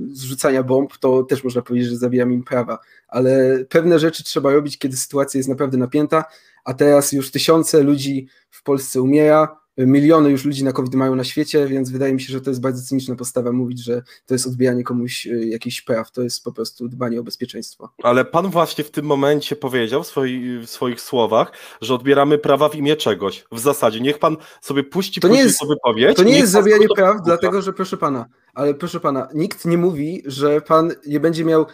zrzucania 0.08 0.62
bomb, 0.62 0.98
to 0.98 1.22
też 1.22 1.44
można 1.44 1.62
powiedzieć, 1.62 1.90
że 1.90 1.96
zabijamy 1.96 2.34
im 2.34 2.42
prawa. 2.44 2.78
Ale 3.08 3.64
pewne 3.68 3.98
rzeczy 3.98 4.24
trzeba 4.24 4.52
robić, 4.52 4.78
kiedy 4.78 4.96
sytuacja 4.96 5.38
jest 5.38 5.48
naprawdę 5.48 5.78
napięta, 5.78 6.24
a 6.64 6.74
teraz 6.74 7.12
już 7.12 7.30
tysiące 7.30 7.82
ludzi 7.82 8.28
w 8.50 8.62
Polsce 8.62 9.02
umiera, 9.02 9.65
miliony 9.78 10.30
już 10.30 10.44
ludzi 10.44 10.64
na 10.64 10.72
COVID 10.72 10.94
mają 10.94 11.14
na 11.14 11.24
świecie, 11.24 11.66
więc 11.66 11.90
wydaje 11.90 12.14
mi 12.14 12.20
się, 12.20 12.32
że 12.32 12.40
to 12.40 12.50
jest 12.50 12.60
bardzo 12.60 12.82
cyniczna 12.82 13.16
postawa 13.16 13.52
mówić, 13.52 13.84
że 13.84 14.02
to 14.26 14.34
jest 14.34 14.46
odbijanie 14.46 14.84
komuś 14.84 15.26
y, 15.26 15.46
jakichś 15.46 15.82
praw, 15.82 16.12
to 16.12 16.22
jest 16.22 16.44
po 16.44 16.52
prostu 16.52 16.88
dbanie 16.88 17.20
o 17.20 17.22
bezpieczeństwo. 17.22 17.90
Ale 18.02 18.24
pan 18.24 18.50
właśnie 18.50 18.84
w 18.84 18.90
tym 18.90 19.06
momencie 19.06 19.56
powiedział 19.56 20.02
w, 20.02 20.06
swoi, 20.06 20.58
w 20.58 20.70
swoich 20.70 21.00
słowach, 21.00 21.52
że 21.80 21.94
odbieramy 21.94 22.38
prawa 22.38 22.68
w 22.68 22.74
imię 22.74 22.96
czegoś. 22.96 23.44
W 23.52 23.58
zasadzie, 23.58 24.00
niech 24.00 24.18
pan 24.18 24.36
sobie 24.60 24.84
puści 24.84 25.20
to 25.20 25.28
nie 25.28 25.38
jest, 25.38 25.68
wypowiedź. 25.68 26.16
To 26.16 26.22
nie 26.22 26.38
jest 26.38 26.52
zabijanie 26.52 26.86
praw, 26.96 27.16
dlatego 27.24 27.62
że 27.62 27.72
proszę 27.72 27.96
pana, 27.96 28.26
ale 28.54 28.74
proszę 28.74 29.00
pana, 29.00 29.28
nikt 29.34 29.64
nie 29.64 29.78
mówi, 29.78 30.22
że 30.26 30.60
pan 30.60 30.92
nie 31.06 31.20
będzie 31.20 31.44
miał 31.44 31.66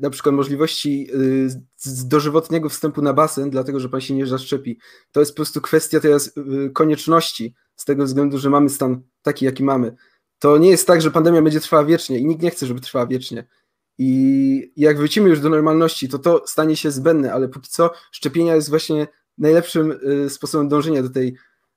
na 0.00 0.10
przykład 0.10 0.34
możliwości 0.34 1.08
e, 1.46 2.04
dożywotniego 2.04 2.68
wstępu 2.68 3.02
na 3.02 3.12
basen, 3.12 3.50
dlatego 3.50 3.80
że 3.80 3.88
pan 3.88 4.00
się 4.00 4.14
nie 4.14 4.26
zaszczepi. 4.26 4.78
To 5.12 5.20
jest 5.20 5.32
po 5.32 5.36
prostu 5.36 5.60
kwestia 5.60 6.00
teraz 6.00 6.32
e, 6.38 6.70
konieczności, 6.70 7.54
z 7.76 7.84
tego 7.84 8.04
względu, 8.04 8.38
że 8.38 8.50
mamy 8.50 8.70
stan 8.70 9.02
taki, 9.22 9.44
jaki 9.44 9.64
mamy. 9.64 9.94
To 10.38 10.58
nie 10.58 10.70
jest 10.70 10.86
tak, 10.86 11.02
że 11.02 11.10
pandemia 11.10 11.42
będzie 11.42 11.60
trwała 11.60 11.84
wiecznie 11.84 12.18
i 12.18 12.26
nikt 12.26 12.42
nie 12.42 12.50
chce, 12.50 12.66
żeby 12.66 12.80
trwała 12.80 13.06
wiecznie. 13.06 13.46
I 13.98 14.72
jak 14.76 14.98
wrócimy 14.98 15.28
już 15.28 15.40
do 15.40 15.48
normalności, 15.48 16.08
to 16.08 16.18
to 16.18 16.42
stanie 16.46 16.76
się 16.76 16.90
zbędne, 16.90 17.32
ale 17.32 17.48
póki 17.48 17.70
co 17.70 17.90
szczepienia 18.12 18.54
jest 18.54 18.70
właśnie 18.70 19.06
najlepszym 19.38 19.98
sposobem 20.28 20.68
dążenia 20.68 21.02
do 21.02 21.10
tej 21.10 21.36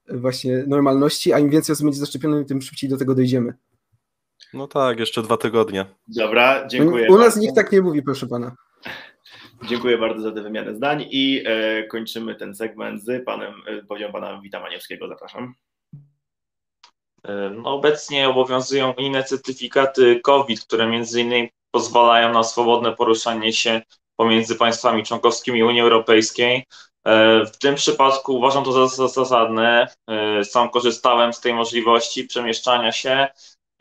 właśnie 0.10 0.66
normalności, 0.68 1.34
a 1.34 1.40
im 1.40 1.50
więcej 1.50 1.74
osób 1.74 1.86
będzie 1.86 2.00
zaszczepionych, 2.00 2.48
tym 2.48 2.62
szybciej 2.62 2.90
do 2.90 2.98
tego 2.98 3.16
dojdziemy. 3.16 3.54
No 4.54 4.68
tak, 4.68 5.00
jeszcze 5.00 5.22
dwa 5.22 5.38
tygodnie. 5.38 5.86
Dobra, 6.08 6.68
dziękuję. 6.68 7.08
U 7.10 7.18
nas 7.18 7.22
bardzo. 7.22 7.40
nikt 7.40 7.56
tak 7.56 7.72
nie 7.72 7.82
mówi, 7.82 8.04
proszę 8.04 8.28
pana. 8.28 8.56
Dziękuję 9.64 9.98
bardzo 9.98 10.22
za 10.22 10.32
tę 10.32 10.42
wymianę 10.42 10.76
zdań 10.76 11.06
i 11.10 11.44
e, 11.46 11.84
kończymy 11.84 12.36
ten 12.36 12.56
segment 12.56 13.04
z 13.04 13.26
panem, 13.26 13.54
e, 14.00 14.12
pana 14.12 14.42
Wita 14.42 14.60
Maniewskiego. 14.60 15.08
Zapraszam. 15.08 15.54
E, 17.24 17.50
no, 17.50 17.74
obecnie 17.74 18.30
obowiązują 18.30 18.94
inne 18.94 19.24
certyfikaty 19.24 20.20
COVID, 20.24 20.66
które 20.66 20.88
między 20.88 21.22
innymi 21.22 21.50
pozwalają 21.72 22.34
na 22.34 22.44
swobodne 22.44 22.96
poruszanie 22.96 23.54
się 23.54 23.82
pomiędzy 24.16 24.56
państwami 24.56 25.04
członkowskimi 25.04 25.64
Unii 25.64 25.82
Europejskiej. 25.82 26.66
E, 27.06 27.46
w 27.46 27.58
tym 27.58 27.76
przypadku 27.76 28.36
uważam 28.36 28.64
to 28.64 28.88
za 28.88 29.08
zasadne. 29.08 29.88
E, 30.08 30.44
sam 30.46 30.70
korzystałem 30.70 31.34
z 31.34 31.42
tej 31.42 31.54
możliwości 31.54 32.24
przemieszczania 32.24 32.92
się 32.92 33.28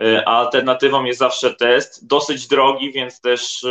E, 0.02 0.28
alternatywą 0.28 1.04
jest 1.04 1.18
zawsze 1.18 1.54
test, 1.54 2.06
dosyć 2.06 2.46
drogi, 2.46 2.92
więc 2.92 3.20
też 3.20 3.64
e, 3.64 3.68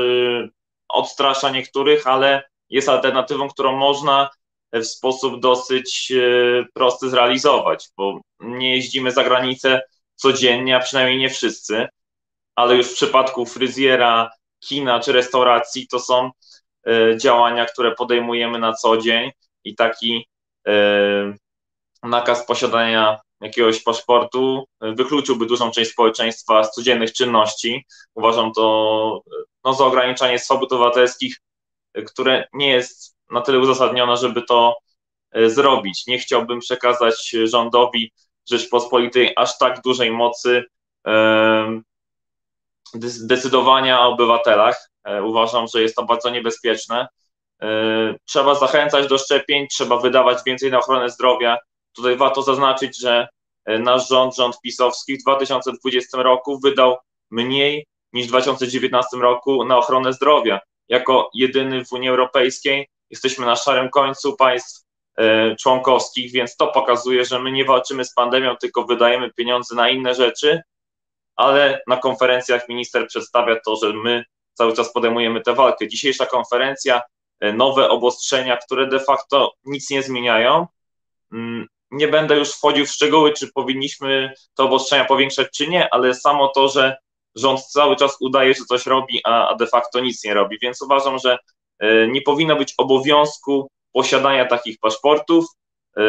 odstrasza 0.90 1.50
niektórych, 1.50 2.08
ale 2.08 2.44
jest 2.70 2.90
alternatywą, 2.90 3.50
którą 3.50 3.78
można 3.78 4.30
w 4.74 4.86
sposób 4.86 5.40
dosyć 5.40 6.12
e, 6.12 6.66
prosty 6.74 7.10
zrealizować, 7.10 7.90
bo 7.98 8.22
nie 8.40 8.76
jeździmy 8.76 9.12
za 9.12 9.24
granicę 9.24 9.82
codziennie, 10.16 10.76
a 10.76 10.80
przynajmniej 10.80 11.20
nie 11.20 11.30
wszyscy, 11.30 11.88
ale 12.56 12.76
już 12.76 12.88
w 12.88 12.96
przypadku 12.96 13.46
fryzjera, 13.46 14.32
kina 14.60 15.00
czy 15.00 15.12
restauracji 15.12 15.88
to 15.88 16.00
są 16.00 16.32
działania, 17.18 17.66
które 17.66 17.96
podejmujemy 17.96 18.60
na 18.60 18.74
co 18.74 18.98
dzień 18.98 19.32
i 19.64 19.76
taki 19.76 20.28
nakaz 22.04 22.46
posiadania 22.46 23.20
jakiegoś 23.46 23.84
paszportu 23.84 24.66
wykluczyłby 24.82 25.46
dużą 25.46 25.72
część 25.72 25.92
społeczeństwa 25.92 26.64
z 26.64 26.72
codziennych 26.72 27.14
czynności. 27.14 27.86
Uważam 28.16 28.52
to 28.54 29.24
no, 29.64 29.74
za 29.74 29.86
ograniczanie 29.86 30.40
swobód 30.40 30.74
obywatelskich, 30.74 31.42
które 32.08 32.48
nie 32.54 32.70
jest 32.70 33.16
na 33.32 33.42
tyle 33.42 33.60
uzasadnione, 33.60 34.18
żeby 34.18 34.42
to 34.42 34.78
e, 35.32 35.50
zrobić. 35.50 36.08
Nie 36.08 36.20
chciałbym 36.20 36.60
przekazać 36.60 37.36
rządowi 37.44 38.12
Rzeczpospolitej 38.50 39.34
aż 39.36 39.58
tak 39.58 39.82
dużej 39.82 40.12
mocy 40.12 40.64
decydowania 43.24 44.02
o 44.02 44.10
obywatelach. 44.10 44.90
E, 45.04 45.24
uważam, 45.24 45.68
że 45.68 45.82
jest 45.82 45.96
to 45.96 46.06
bardzo 46.06 46.30
niebezpieczne. 46.30 47.08
E, 47.62 47.68
trzeba 48.26 48.56
zachęcać 48.56 49.08
do 49.08 49.18
szczepień, 49.18 49.68
trzeba 49.68 49.98
wydawać 49.98 50.38
więcej 50.46 50.72
na 50.72 50.80
ochronę 50.80 51.10
zdrowia, 51.10 51.58
Tutaj 51.96 52.18
warto 52.18 52.42
zaznaczyć, 52.42 53.00
że 53.00 53.12
e, 53.22 53.28
nasz 53.68 54.10
rząd, 54.10 54.36
rząd 54.36 54.62
pisowski 54.62 55.18
w 55.18 55.24
2020 55.24 56.24
roku 56.24 56.60
wydał 56.60 56.98
mniej 57.32 57.88
niż 58.14 58.26
w 58.26 58.30
2019 58.30 59.18
roku 59.18 59.66
na 59.66 59.78
ochronę 59.78 60.14
zdrowia. 60.14 60.60
Jako 60.90 61.30
jedyny 61.34 61.86
w 61.86 61.94
Unii 61.94 62.10
Europejskiej 62.10 62.88
jesteśmy 63.10 63.46
na 63.46 63.56
szarym 63.56 63.90
końcu 63.90 64.36
państw 64.36 64.86
e, 65.18 65.56
członkowskich, 65.56 66.32
więc 66.32 66.56
to 66.56 66.68
pokazuje, 66.68 67.26
że 67.26 67.40
my 67.40 67.52
nie 67.52 67.66
walczymy 67.66 68.06
z 68.06 68.14
pandemią, 68.14 68.56
tylko 68.56 68.84
wydajemy 68.84 69.32
pieniądze 69.34 69.76
na 69.76 69.90
inne 69.90 70.16
rzeczy, 70.16 70.62
ale 71.36 71.82
na 71.88 71.98
konferencjach 71.98 72.70
minister 72.70 73.08
przedstawia 73.08 73.60
to, 73.66 73.76
że 73.76 73.94
my 73.94 74.24
cały 74.54 74.74
czas 74.74 74.94
podejmujemy 74.94 75.42
tę 75.42 75.54
walkę. 75.54 75.88
Dzisiejsza 75.88 76.26
konferencja, 76.26 77.02
e, 77.40 77.54
nowe 77.54 77.90
obostrzenia, 77.90 78.58
które 78.58 78.88
de 78.88 79.00
facto 79.00 79.54
nic 79.64 79.90
nie 79.90 80.04
zmieniają, 80.04 80.68
mm, 81.34 81.68
nie 81.96 82.08
będę 82.08 82.38
już 82.38 82.52
wchodził 82.52 82.86
w 82.86 82.90
szczegóły, 82.90 83.34
czy 83.34 83.52
powinniśmy 83.54 84.34
te 84.58 84.64
obostrzenia 84.64 85.06
powiększać, 85.06 85.48
czy 85.58 85.68
nie, 85.68 85.94
ale 85.94 86.16
samo 86.16 86.48
to, 86.48 86.68
że 86.68 86.98
rząd 87.36 87.62
cały 87.66 87.96
czas 87.96 88.18
udaje, 88.20 88.54
że 88.54 88.66
coś 88.70 88.86
robi, 88.86 89.22
a, 89.24 89.56
de 89.56 89.68
facto 89.68 90.00
nic 90.00 90.24
nie 90.24 90.34
robi. 90.34 90.58
Więc 90.62 90.82
uważam, 90.82 91.20
że 91.20 91.38
e, 91.80 92.08
nie 92.08 92.22
powinno 92.22 92.56
być 92.56 92.74
obowiązku 92.78 93.68
posiadania 93.94 94.46
takich 94.46 94.80
paszportów. 94.80 95.46
E, 95.98 96.02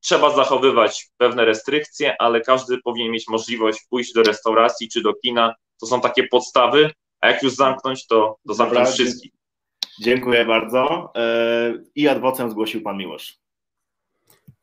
trzeba 0.00 0.30
zachowywać 0.30 1.06
pewne 1.16 1.44
restrykcje, 1.44 2.16
ale 2.18 2.40
każdy 2.40 2.78
powinien 2.78 3.12
mieć 3.12 3.28
możliwość 3.28 3.80
pójść 3.90 4.12
do 4.12 4.22
restauracji 4.22 4.88
czy 4.88 5.02
do 5.02 5.14
kina. 5.14 5.54
To 5.80 5.86
są 5.86 6.00
takie 6.00 6.28
podstawy, 6.28 6.90
a 7.20 7.28
jak 7.28 7.42
już 7.42 7.54
zamknąć, 7.54 8.06
to, 8.06 8.36
to 8.48 8.54
zamknąć 8.54 8.88
wszystkich. 8.88 9.32
Dziękuję 10.00 10.44
bardzo. 10.44 11.12
E, 11.16 11.74
I 11.94 12.08
adwocem 12.08 12.50
zgłosił 12.50 12.82
pan 12.82 12.96
Miłosz. 12.96 13.43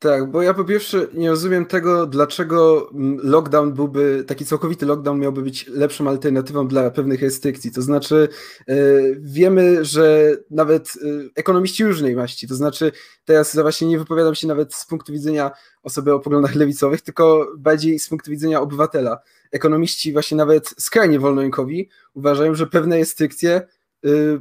Tak, 0.02 0.30
bo 0.30 0.42
ja 0.42 0.54
po 0.54 0.64
pierwsze 0.64 1.06
nie 1.14 1.30
rozumiem 1.30 1.66
tego, 1.66 2.06
dlaczego 2.06 2.90
lockdown 3.22 3.72
byłby, 3.72 4.24
taki 4.26 4.46
całkowity 4.46 4.86
lockdown 4.86 5.20
miałby 5.20 5.42
być 5.42 5.66
lepszą 5.66 6.08
alternatywą 6.08 6.68
dla 6.68 6.90
pewnych 6.90 7.22
restrykcji. 7.22 7.72
To 7.72 7.82
znaczy, 7.82 8.28
yy, 8.68 9.20
wiemy, 9.20 9.84
że 9.84 10.36
nawet 10.50 10.92
yy, 11.02 11.30
ekonomiści 11.34 11.84
różnej 11.84 12.16
maści, 12.16 12.48
to 12.48 12.54
znaczy, 12.54 12.92
teraz 13.24 13.56
właśnie 13.56 13.88
nie 13.88 13.98
wypowiadam 13.98 14.34
się 14.34 14.46
nawet 14.46 14.74
z 14.74 14.86
punktu 14.86 15.12
widzenia 15.12 15.50
osoby 15.82 16.14
o 16.14 16.20
poglądach 16.20 16.54
lewicowych, 16.54 17.02
tylko 17.02 17.46
bardziej 17.58 17.98
z 17.98 18.08
punktu 18.08 18.30
widzenia 18.30 18.60
obywatela. 18.60 19.18
Ekonomiści, 19.52 20.12
właśnie 20.12 20.36
nawet 20.36 20.74
skrajnie 20.78 21.18
wolnorynkowi, 21.20 21.88
uważają, 22.14 22.54
że 22.54 22.66
pewne 22.66 22.96
restrykcje 22.96 23.62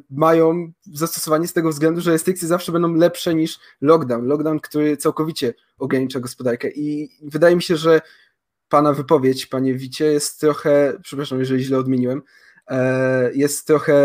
mają 0.09 0.71
zastosowanie 0.93 1.47
z 1.47 1.53
tego 1.53 1.69
względu, 1.69 2.01
że 2.01 2.11
restrykcje 2.11 2.47
zawsze 2.47 2.71
będą 2.71 2.93
lepsze 2.93 3.35
niż 3.35 3.59
lockdown. 3.81 4.25
Lockdown, 4.25 4.59
który 4.59 4.97
całkowicie 4.97 5.53
ogranicza 5.77 6.19
gospodarkę. 6.19 6.69
I 6.71 7.09
wydaje 7.23 7.55
mi 7.55 7.61
się, 7.61 7.77
że 7.77 8.01
pana 8.69 8.93
wypowiedź, 8.93 9.45
panie 9.45 9.73
Wicie, 9.73 10.05
jest 10.05 10.39
trochę, 10.39 10.93
przepraszam, 11.03 11.39
jeżeli 11.39 11.63
źle 11.63 11.77
odmieniłem, 11.77 12.21
e, 12.67 13.33
jest 13.33 13.67
trochę, 13.67 13.95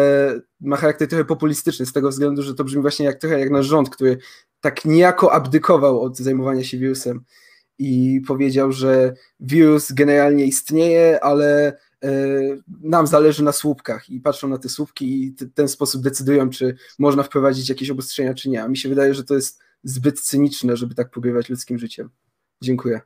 ma 0.60 0.76
charakter 0.76 1.08
trochę 1.08 1.24
populistyczny 1.24 1.86
z 1.86 1.92
tego 1.92 2.08
względu, 2.08 2.42
że 2.42 2.54
to 2.54 2.64
brzmi 2.64 2.82
właśnie 2.82 3.06
jak 3.06 3.18
trochę 3.18 3.40
jak 3.40 3.50
nasz 3.50 3.66
rząd, 3.66 3.90
który 3.90 4.18
tak 4.60 4.84
niejako 4.84 5.32
abdykował 5.32 6.00
od 6.00 6.16
zajmowania 6.16 6.64
się 6.64 6.78
wirusem 6.78 7.24
i 7.78 8.20
powiedział, 8.26 8.72
że 8.72 9.14
wirus 9.40 9.92
generalnie 9.92 10.44
istnieje, 10.44 11.24
ale 11.24 11.78
nam 12.82 13.06
zależy 13.06 13.44
na 13.44 13.52
słupkach 13.52 14.10
i 14.10 14.20
patrzą 14.20 14.48
na 14.48 14.58
te 14.58 14.68
słupki 14.68 15.22
i 15.22 15.30
w 15.30 15.54
ten 15.54 15.68
sposób 15.68 16.02
decydują, 16.02 16.50
czy 16.50 16.76
można 16.98 17.22
wprowadzić 17.22 17.68
jakieś 17.68 17.90
obostrzenia, 17.90 18.34
czy 18.34 18.48
nie. 18.48 18.62
A 18.62 18.68
mi 18.68 18.76
się 18.76 18.88
wydaje, 18.88 19.14
że 19.14 19.24
to 19.24 19.34
jest 19.34 19.60
zbyt 19.84 20.20
cyniczne, 20.20 20.76
żeby 20.76 20.94
tak 20.94 21.10
pogrywać 21.10 21.48
ludzkim 21.48 21.78
życiem. 21.78 22.10
Dziękuję. 22.62 23.00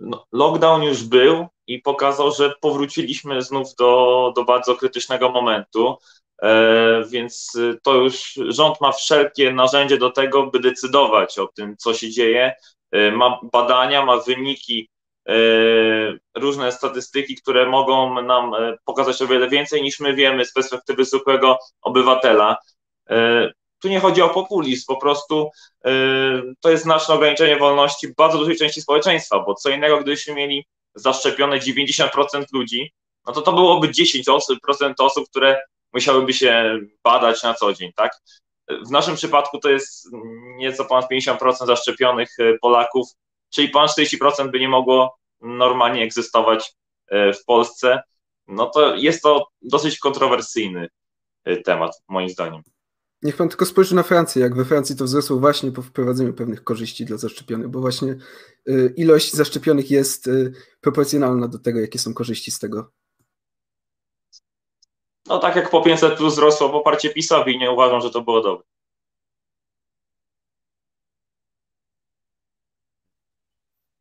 No, 0.00 0.26
lockdown 0.32 0.82
już 0.82 1.04
był 1.04 1.46
i 1.66 1.78
pokazał, 1.78 2.32
że 2.32 2.54
powróciliśmy 2.60 3.42
znów 3.42 3.74
do, 3.74 4.32
do 4.36 4.44
bardzo 4.44 4.76
krytycznego 4.76 5.28
momentu, 5.28 5.96
e, 6.42 7.04
więc 7.10 7.52
to 7.82 7.94
już 7.94 8.38
rząd 8.48 8.80
ma 8.80 8.92
wszelkie 8.92 9.52
narzędzie 9.52 9.98
do 9.98 10.10
tego, 10.10 10.46
by 10.46 10.60
decydować 10.60 11.38
o 11.38 11.46
tym, 11.46 11.76
co 11.76 11.94
się 11.94 12.10
dzieje. 12.10 12.54
E, 12.92 13.10
ma 13.10 13.40
badania, 13.52 14.04
ma 14.04 14.20
wyniki 14.20 14.88
E, 14.93 14.93
różne 16.34 16.72
statystyki, 16.72 17.36
które 17.36 17.66
mogą 17.66 18.22
nam 18.22 18.54
e, 18.54 18.76
pokazać 18.84 19.22
o 19.22 19.26
wiele 19.26 19.48
więcej 19.48 19.82
niż 19.82 20.00
my 20.00 20.14
wiemy 20.14 20.44
z 20.44 20.52
perspektywy 20.52 21.04
zwykłego 21.04 21.58
obywatela. 21.82 22.56
E, 23.10 23.50
tu 23.82 23.88
nie 23.88 24.00
chodzi 24.00 24.22
o 24.22 24.28
populizm, 24.28 24.84
po 24.86 24.96
prostu 24.96 25.50
to 26.60 26.70
jest 26.70 26.82
znaczne 26.82 27.14
ograniczenie 27.14 27.56
wolności 27.56 28.14
bardzo 28.16 28.38
dużej 28.38 28.56
części 28.56 28.82
społeczeństwa, 28.82 29.40
bo 29.40 29.54
co 29.54 29.70
innego, 29.70 30.00
gdybyśmy 30.00 30.34
mieli 30.34 30.66
zaszczepione 30.94 31.58
90% 31.58 32.44
ludzi, 32.52 32.92
no 33.26 33.32
to 33.32 33.42
to 33.42 33.52
byłoby 33.52 33.88
10% 33.88 34.34
osób, 34.34 34.58
osób, 34.98 35.28
które 35.30 35.60
musiałyby 35.92 36.32
się 36.32 36.78
badać 37.04 37.42
na 37.42 37.54
co 37.54 37.72
dzień, 37.72 37.92
tak? 37.96 38.12
W 38.68 38.90
naszym 38.90 39.16
przypadku 39.16 39.58
to 39.58 39.70
jest 39.70 40.08
nieco 40.56 40.84
ponad 40.84 41.10
50% 41.10 41.66
zaszczepionych 41.66 42.36
Polaków, 42.60 43.08
czyli 43.54 43.68
ponad 43.68 43.90
40% 43.98 44.50
by 44.50 44.60
nie 44.60 44.68
mogło 44.68 45.18
normalnie 45.40 46.02
egzystować 46.02 46.74
w 47.10 47.44
Polsce. 47.46 48.02
No 48.46 48.66
to 48.66 48.94
jest 48.94 49.22
to 49.22 49.46
dosyć 49.62 49.98
kontrowersyjny 49.98 50.88
temat, 51.64 52.02
moim 52.08 52.28
zdaniem. 52.28 52.62
Niech 53.22 53.36
pan 53.36 53.48
tylko 53.48 53.66
spojrzy 53.66 53.94
na 53.94 54.02
Francję, 54.02 54.42
jak 54.42 54.56
we 54.56 54.64
Francji 54.64 54.96
to 54.96 55.04
wzrosło 55.04 55.36
właśnie 55.36 55.72
po 55.72 55.82
wprowadzeniu 55.82 56.34
pewnych 56.34 56.64
korzyści 56.64 57.04
dla 57.04 57.16
zaszczepionych, 57.16 57.68
bo 57.68 57.80
właśnie 57.80 58.16
y, 58.68 58.94
ilość 58.96 59.32
zaszczepionych 59.32 59.90
jest 59.90 60.30
proporcjonalna 60.80 61.48
do 61.48 61.58
tego, 61.58 61.80
jakie 61.80 61.98
są 61.98 62.14
korzyści 62.14 62.50
z 62.50 62.58
tego. 62.58 62.90
No 65.26 65.38
tak 65.38 65.56
jak 65.56 65.70
po 65.70 65.82
500 65.82 66.16
plus 66.16 66.32
wzrosło 66.32 66.70
poparcie 66.70 67.10
PiSowi, 67.10 67.58
nie 67.58 67.70
uważam, 67.70 68.00
że 68.00 68.10
to 68.10 68.20
było 68.20 68.40
dobre. 68.40 68.66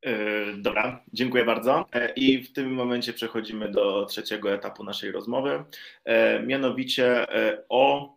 E, 0.06 0.43
dobra, 0.58 1.04
dziękuję 1.14 1.46
bardzo. 1.46 1.86
E, 1.94 2.14
I 2.14 2.44
w 2.44 2.54
tym 2.54 2.74
momencie 2.74 3.14
przechodzimy 3.14 3.72
do 3.72 4.06
trzeciego 4.06 4.54
etapu 4.54 4.84
naszej 4.84 5.12
rozmowy, 5.12 5.64
e, 6.06 6.44
mianowicie 6.44 7.28
o 7.70 8.14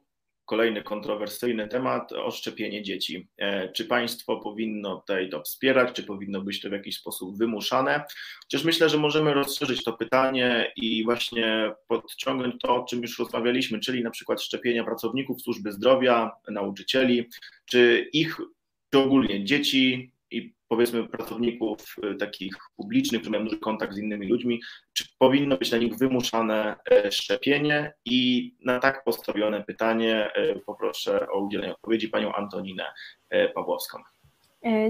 kolejny 0.46 0.82
kontrowersyjny 0.82 1.68
temat 1.68 2.12
o 2.12 2.30
szczepienie 2.30 2.82
dzieci. 2.82 3.28
E, 3.38 3.68
czy 3.72 3.84
państwo 3.84 4.36
powinno 4.36 4.96
tutaj 4.96 5.28
to 5.30 5.42
wspierać, 5.42 5.92
czy 5.92 6.02
powinno 6.02 6.40
być 6.40 6.60
to 6.60 6.68
w 6.68 6.72
jakiś 6.72 6.96
sposób 6.96 7.38
wymuszane? 7.38 8.04
Chociaż 8.42 8.64
myślę, 8.64 8.88
że 8.88 8.98
możemy 8.98 9.34
rozszerzyć 9.34 9.84
to 9.84 9.92
pytanie 9.92 10.72
i 10.76 11.04
właśnie 11.04 11.72
podciągnąć 11.88 12.54
to, 12.62 12.76
o 12.76 12.84
czym 12.84 13.02
już 13.02 13.18
rozmawialiśmy, 13.18 13.80
czyli 13.80 14.02
na 14.02 14.10
przykład 14.10 14.42
szczepienia 14.42 14.84
pracowników 14.84 15.42
służby 15.42 15.72
zdrowia, 15.72 16.30
nauczycieli, 16.48 17.28
czy 17.64 18.08
ich, 18.12 18.40
czy 18.90 18.98
ogólnie 18.98 19.44
dzieci, 19.44 20.12
i 20.30 20.54
powiedzmy 20.68 21.08
pracowników 21.08 21.78
y, 22.04 22.14
takich 22.14 22.54
publicznych, 22.76 23.20
którzy 23.20 23.30
mają 23.30 23.44
duży 23.44 23.58
kontakt 23.58 23.94
z 23.94 23.98
innymi 23.98 24.28
ludźmi, 24.28 24.60
czy 24.92 25.04
powinno 25.18 25.56
być 25.56 25.72
na 25.72 25.78
nich 25.78 25.96
wymuszane 25.96 26.76
e, 26.90 27.12
szczepienie? 27.12 27.92
I 28.04 28.50
na 28.64 28.80
tak 28.80 29.04
postawione 29.04 29.64
pytanie 29.64 30.30
e, 30.34 30.56
poproszę 30.56 31.26
o 31.28 31.40
udzielenie 31.40 31.72
odpowiedzi 31.72 32.08
panią 32.08 32.32
Antoninę 32.32 32.84
e, 33.30 33.48
Pawłowską. 33.48 33.98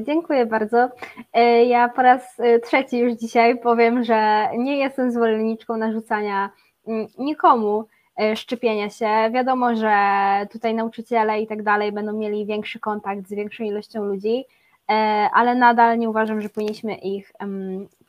Dziękuję 0.02 0.46
bardzo. 0.46 0.88
Ja 1.66 1.88
po 1.88 2.02
raz 2.02 2.36
trzeci 2.62 2.98
już 2.98 3.12
dzisiaj 3.12 3.58
powiem, 3.58 4.04
że 4.04 4.48
nie 4.58 4.78
jestem 4.78 5.10
zwolenniczką 5.10 5.76
narzucania 5.76 6.50
mm, 6.86 7.06
nikomu 7.18 7.84
szczepienia 8.34 8.90
się. 8.90 9.30
Wiadomo, 9.34 9.76
że 9.76 9.92
tutaj 10.52 10.74
nauczyciele 10.74 11.40
i 11.40 11.46
tak 11.46 11.62
dalej 11.62 11.92
będą 11.92 12.12
mieli 12.12 12.46
większy 12.46 12.80
kontakt 12.80 13.28
z 13.28 13.34
większą 13.34 13.64
ilością 13.64 14.04
ludzi, 14.04 14.44
ale 15.32 15.54
nadal 15.54 15.98
nie 15.98 16.10
uważam, 16.10 16.40
że 16.40 16.48
powinniśmy 16.48 16.94
ich 16.94 17.32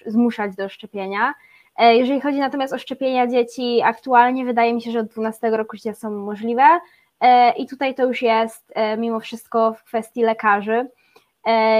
zmuszać 0.05 0.55
do 0.55 0.69
szczepienia. 0.69 1.33
E, 1.77 1.95
jeżeli 1.95 2.21
chodzi 2.21 2.39
natomiast 2.39 2.73
o 2.73 2.77
szczepienia 2.77 3.27
dzieci, 3.27 3.81
aktualnie 3.83 4.45
wydaje 4.45 4.73
mi 4.73 4.81
się, 4.81 4.91
że 4.91 4.99
od 4.99 5.07
12 5.07 5.49
roku 5.49 5.75
życia 5.75 5.93
są 5.93 6.11
możliwe 6.11 6.79
e, 7.19 7.51
i 7.51 7.67
tutaj 7.67 7.95
to 7.95 8.05
już 8.05 8.21
jest 8.21 8.73
mimo 8.97 9.19
wszystko 9.19 9.73
w 9.73 9.83
kwestii 9.83 10.21
lekarzy. 10.21 10.87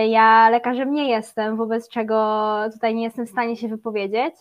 Ja 0.08 0.50
lekarzem 0.50 0.94
nie 0.94 1.10
jestem, 1.10 1.58
wobec 1.58 1.90
czego 1.90 2.56
tutaj 2.74 2.96
nie 2.96 3.04
jestem 3.04 3.26
w 3.26 3.30
stanie 3.30 3.58
się 3.58 3.68
wypowiedzieć, 3.68 4.36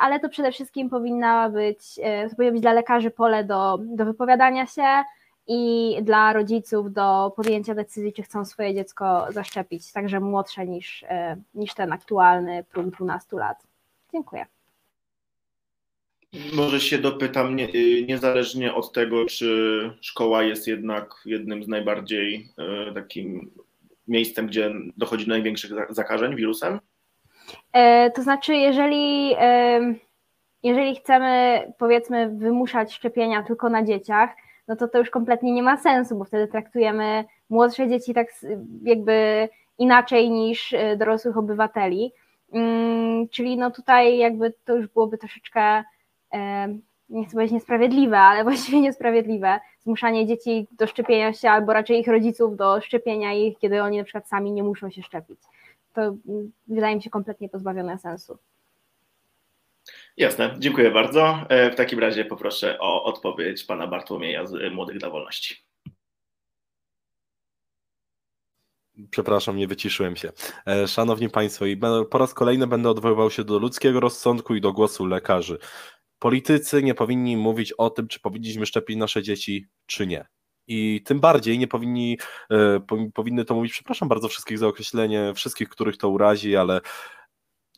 ale 0.00 0.20
to 0.20 0.28
przede 0.28 0.52
wszystkim 0.52 0.90
powinna 0.90 1.50
być, 1.50 1.94
to 2.30 2.36
powinno 2.36 2.52
być 2.52 2.62
dla 2.62 2.72
lekarzy 2.72 3.10
pole 3.10 3.44
do, 3.44 3.78
do 3.80 4.04
wypowiadania 4.04 4.66
się, 4.66 5.04
i 5.46 5.96
dla 6.02 6.32
rodziców 6.32 6.92
do 6.92 7.32
podjęcia 7.36 7.74
decyzji, 7.74 8.12
czy 8.12 8.22
chcą 8.22 8.44
swoje 8.44 8.74
dziecko 8.74 9.26
zaszczepić, 9.30 9.92
także 9.92 10.20
młodsze 10.20 10.66
niż, 10.66 11.02
e, 11.08 11.36
niż 11.54 11.74
ten 11.74 11.92
aktualny 11.92 12.64
próg 12.64 12.86
12 12.86 13.36
lat. 13.36 13.66
Dziękuję. 14.12 14.46
Może 16.52 16.80
się 16.80 16.98
dopytam, 16.98 17.56
nie, 17.56 17.68
y, 17.74 18.04
niezależnie 18.08 18.74
od 18.74 18.92
tego, 18.92 19.26
czy 19.26 19.90
szkoła 20.00 20.42
jest 20.42 20.66
jednak 20.66 21.14
jednym 21.24 21.64
z 21.64 21.68
najbardziej 21.68 22.48
e, 22.58 22.92
takim 22.94 23.50
miejscem, 24.08 24.46
gdzie 24.46 24.72
dochodzi 24.96 25.26
do 25.26 25.32
największych 25.32 25.70
zakażeń 25.90 26.36
wirusem? 26.36 26.80
E, 27.72 28.10
to 28.10 28.22
znaczy, 28.22 28.54
jeżeli, 28.54 29.34
jeżeli 30.62 30.96
chcemy, 30.96 31.62
powiedzmy, 31.78 32.28
wymuszać 32.28 32.94
szczepienia 32.94 33.42
tylko 33.42 33.68
na 33.68 33.84
dzieciach, 33.84 34.30
no 34.68 34.76
to 34.76 34.88
to 34.88 34.98
już 34.98 35.10
kompletnie 35.10 35.52
nie 35.52 35.62
ma 35.62 35.76
sensu, 35.76 36.16
bo 36.16 36.24
wtedy 36.24 36.48
traktujemy 36.48 37.24
młodsze 37.50 37.88
dzieci 37.88 38.14
tak 38.14 38.28
jakby 38.82 39.48
inaczej 39.78 40.30
niż 40.30 40.72
y, 40.72 40.96
dorosłych 40.98 41.36
obywateli. 41.36 42.12
Mm, 42.52 43.28
czyli 43.28 43.56
no 43.56 43.70
tutaj 43.70 44.18
jakby 44.18 44.54
to 44.64 44.76
już 44.76 44.88
byłoby 44.88 45.18
troszeczkę, 45.18 45.84
nie 47.08 47.24
chcę 47.24 47.32
powiedzieć 47.32 47.52
niesprawiedliwe, 47.52 48.18
ale 48.18 48.44
właściwie 48.48 48.80
niesprawiedliwe, 48.80 49.60
zmuszanie 49.80 50.26
dzieci 50.26 50.66
do 50.72 50.86
szczepienia 50.86 51.32
się 51.32 51.50
albo 51.50 51.72
raczej 51.72 52.00
ich 52.00 52.08
rodziców 52.08 52.56
do 52.56 52.80
szczepienia 52.80 53.32
ich, 53.32 53.58
kiedy 53.58 53.82
oni 53.82 53.98
na 53.98 54.04
przykład 54.04 54.28
sami 54.28 54.52
nie 54.52 54.62
muszą 54.62 54.90
się 54.90 55.02
szczepić. 55.02 55.40
To 55.92 56.02
mm, 56.02 56.52
wydaje 56.68 56.96
mi 56.96 57.02
się 57.02 57.10
kompletnie 57.10 57.48
pozbawione 57.48 57.98
sensu. 57.98 58.38
Jasne, 60.16 60.54
dziękuję 60.58 60.90
bardzo. 60.90 61.46
E, 61.48 61.70
w 61.70 61.74
takim 61.74 61.98
razie 61.98 62.24
poproszę 62.24 62.78
o 62.78 63.04
odpowiedź 63.04 63.64
pana 63.64 63.86
Bartłomieja 63.86 64.46
z 64.46 64.72
Młodych 64.72 64.98
dla 64.98 65.10
Wolności. 65.10 65.56
Przepraszam, 69.10 69.56
nie 69.56 69.66
wyciszyłem 69.66 70.16
się. 70.16 70.32
E, 70.66 70.88
szanowni 70.88 71.30
Państwo, 71.30 71.64
po 72.10 72.18
raz 72.18 72.34
kolejny 72.34 72.66
będę 72.66 72.90
odwoływał 72.90 73.30
się 73.30 73.44
do 73.44 73.58
ludzkiego 73.58 74.00
rozsądku 74.00 74.54
i 74.54 74.60
do 74.60 74.72
głosu 74.72 75.06
lekarzy. 75.06 75.58
Politycy 76.18 76.82
nie 76.82 76.94
powinni 76.94 77.36
mówić 77.36 77.72
o 77.72 77.90
tym, 77.90 78.08
czy 78.08 78.20
powinniśmy 78.20 78.66
szczepić 78.66 78.96
nasze 78.96 79.22
dzieci, 79.22 79.66
czy 79.86 80.06
nie. 80.06 80.26
I 80.66 81.02
tym 81.04 81.20
bardziej 81.20 81.58
nie 81.58 81.68
powinni, 81.68 82.18
e, 82.50 82.80
powinny 83.14 83.44
to 83.44 83.54
mówić, 83.54 83.72
przepraszam 83.72 84.08
bardzo 84.08 84.28
wszystkich 84.28 84.58
za 84.58 84.66
określenie, 84.66 85.32
wszystkich, 85.34 85.68
których 85.68 85.96
to 85.96 86.08
urazi, 86.08 86.56
ale 86.56 86.80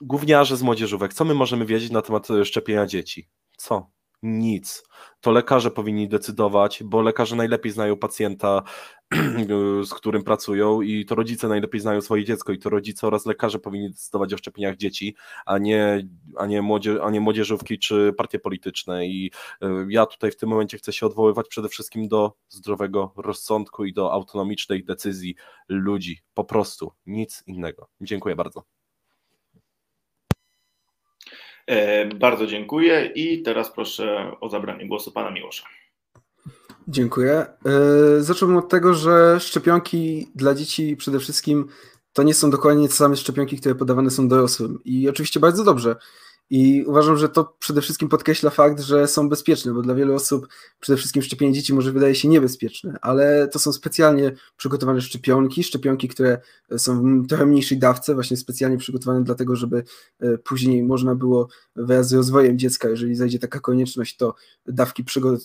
gówniarze 0.01 0.57
z 0.57 0.63
młodzieżówek, 0.63 1.15
co 1.15 1.25
my 1.25 1.35
możemy 1.35 1.67
wiedzieć 1.67 1.91
na 1.91 2.03
temat 2.03 2.31
e, 2.31 2.45
szczepienia 2.45 2.87
dzieci? 2.87 3.29
Co? 3.57 3.91
Nic. 4.23 4.85
To 5.21 5.31
lekarze 5.31 5.71
powinni 5.71 6.09
decydować, 6.09 6.83
bo 6.85 7.03
lekarze 7.03 7.37
najlepiej 7.37 7.73
znają 7.73 7.97
pacjenta, 7.97 8.63
z 9.85 9.95
którym 9.95 10.25
pracują 10.25 10.81
i 10.81 11.05
to 11.05 11.15
rodzice 11.15 11.49
najlepiej 11.49 11.81
znają 11.81 12.01
swoje 12.01 12.25
dziecko 12.25 12.53
i 12.53 12.59
to 12.59 12.71
rodzice 12.71 13.07
oraz 13.07 13.27
lekarze 13.27 13.59
powinni 13.59 13.91
decydować 13.91 14.35
o 14.35 14.37
szczepieniach 14.37 14.77
dzieci, 14.77 15.17
a 15.47 15.59
nie, 15.59 16.09
a 16.37 16.47
nie, 16.47 16.63
młodzie, 16.63 17.03
a 17.03 17.11
nie 17.11 17.21
młodzieżówki 17.21 17.79
czy 17.79 18.13
partie 18.17 18.39
polityczne 18.39 19.07
i 19.07 19.31
e, 19.63 19.87
ja 19.89 20.07
tutaj 20.07 20.31
w 20.31 20.37
tym 20.37 20.49
momencie 20.49 20.79
chcę 20.79 20.93
się 20.93 21.07
odwoływać 21.07 21.49
przede 21.49 21.69
wszystkim 21.69 22.09
do 22.09 22.33
zdrowego 22.49 23.13
rozsądku 23.17 23.85
i 23.85 23.93
do 23.93 24.13
autonomicznej 24.13 24.85
decyzji 24.85 25.35
ludzi, 25.69 26.23
po 26.35 26.45
prostu, 26.45 26.93
nic 27.07 27.43
innego. 27.47 27.89
Dziękuję 28.01 28.37
bardzo. 28.37 28.65
E, 31.67 32.07
bardzo 32.07 32.47
dziękuję 32.47 33.13
i 33.15 33.43
teraz 33.43 33.73
proszę 33.73 34.37
o 34.41 34.49
zabranie 34.49 34.89
głosu 34.89 35.13
pana 35.13 35.31
Miłosza. 35.31 35.65
Dziękuję. 36.89 37.33
E, 37.33 37.47
zacząłbym 38.19 38.57
od 38.57 38.69
tego, 38.69 38.95
że 38.95 39.41
szczepionki 39.41 40.29
dla 40.35 40.55
dzieci 40.55 40.97
przede 40.97 41.19
wszystkim 41.19 41.69
to 42.13 42.23
nie 42.23 42.35
są 42.35 42.51
dokładnie 42.51 42.89
te 42.89 42.95
same 42.95 43.17
szczepionki, 43.17 43.57
które 43.57 43.75
podawane 43.75 44.11
są 44.11 44.29
dorosłym. 44.29 44.79
I 44.85 45.09
oczywiście 45.09 45.41
bardzo 45.41 45.65
dobrze. 45.65 45.97
I 46.51 46.85
uważam, 46.87 47.17
że 47.17 47.29
to 47.29 47.57
przede 47.59 47.81
wszystkim 47.81 48.09
podkreśla 48.09 48.51
fakt, 48.51 48.81
że 48.81 49.09
są 49.09 49.29
bezpieczne, 49.29 49.73
bo 49.73 49.83
dla 49.83 49.95
wielu 49.95 50.15
osób 50.15 50.49
przede 50.81 50.97
wszystkim 50.97 51.23
szczepienie 51.23 51.53
dzieci 51.53 51.75
może 51.75 51.93
wydaje 51.93 52.15
się 52.15 52.29
niebezpieczne, 52.29 52.99
ale 53.03 53.49
to 53.49 53.59
są 53.59 53.73
specjalnie 53.73 54.33
przygotowane 54.57 55.01
szczepionki, 55.01 55.65
szczepionki, 55.65 56.09
które 56.09 56.39
są 56.77 57.23
w 57.23 57.27
trochę 57.27 57.47
mniejszej 57.47 57.79
dawce, 57.79 58.15
właśnie 58.15 58.37
specjalnie 58.37 58.79
przygotowane 58.79 59.25
dlatego, 59.25 59.57
żeby 59.57 59.85
e, 60.21 60.39
później 60.39 60.83
można 60.83 61.15
było 61.15 61.49
wraz 61.77 62.09
z 62.09 62.13
rozwojem 62.13 62.59
dziecka, 62.59 62.89
jeżeli 62.89 63.15
zajdzie 63.15 63.39
taka 63.39 63.61
konieczność, 63.61 64.17
to 64.17 64.35
dawki 64.67 65.03
e, 65.03 65.37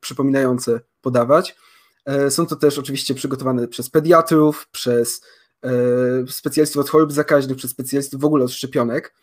przypominające 0.00 0.80
podawać. 1.00 1.56
E, 2.04 2.30
są 2.30 2.46
to 2.46 2.56
też 2.56 2.78
oczywiście 2.78 3.14
przygotowane 3.14 3.68
przez 3.68 3.90
pediatrów, 3.90 4.68
przez 4.72 5.20
specjalistów 6.28 6.80
od 6.80 6.90
chorób 6.90 7.12
zakaźnych, 7.12 7.56
przez 7.56 7.70
specjalistów 7.70 8.20
w 8.20 8.24
ogóle 8.24 8.44
od 8.44 8.52
szczepionek. 8.52 9.14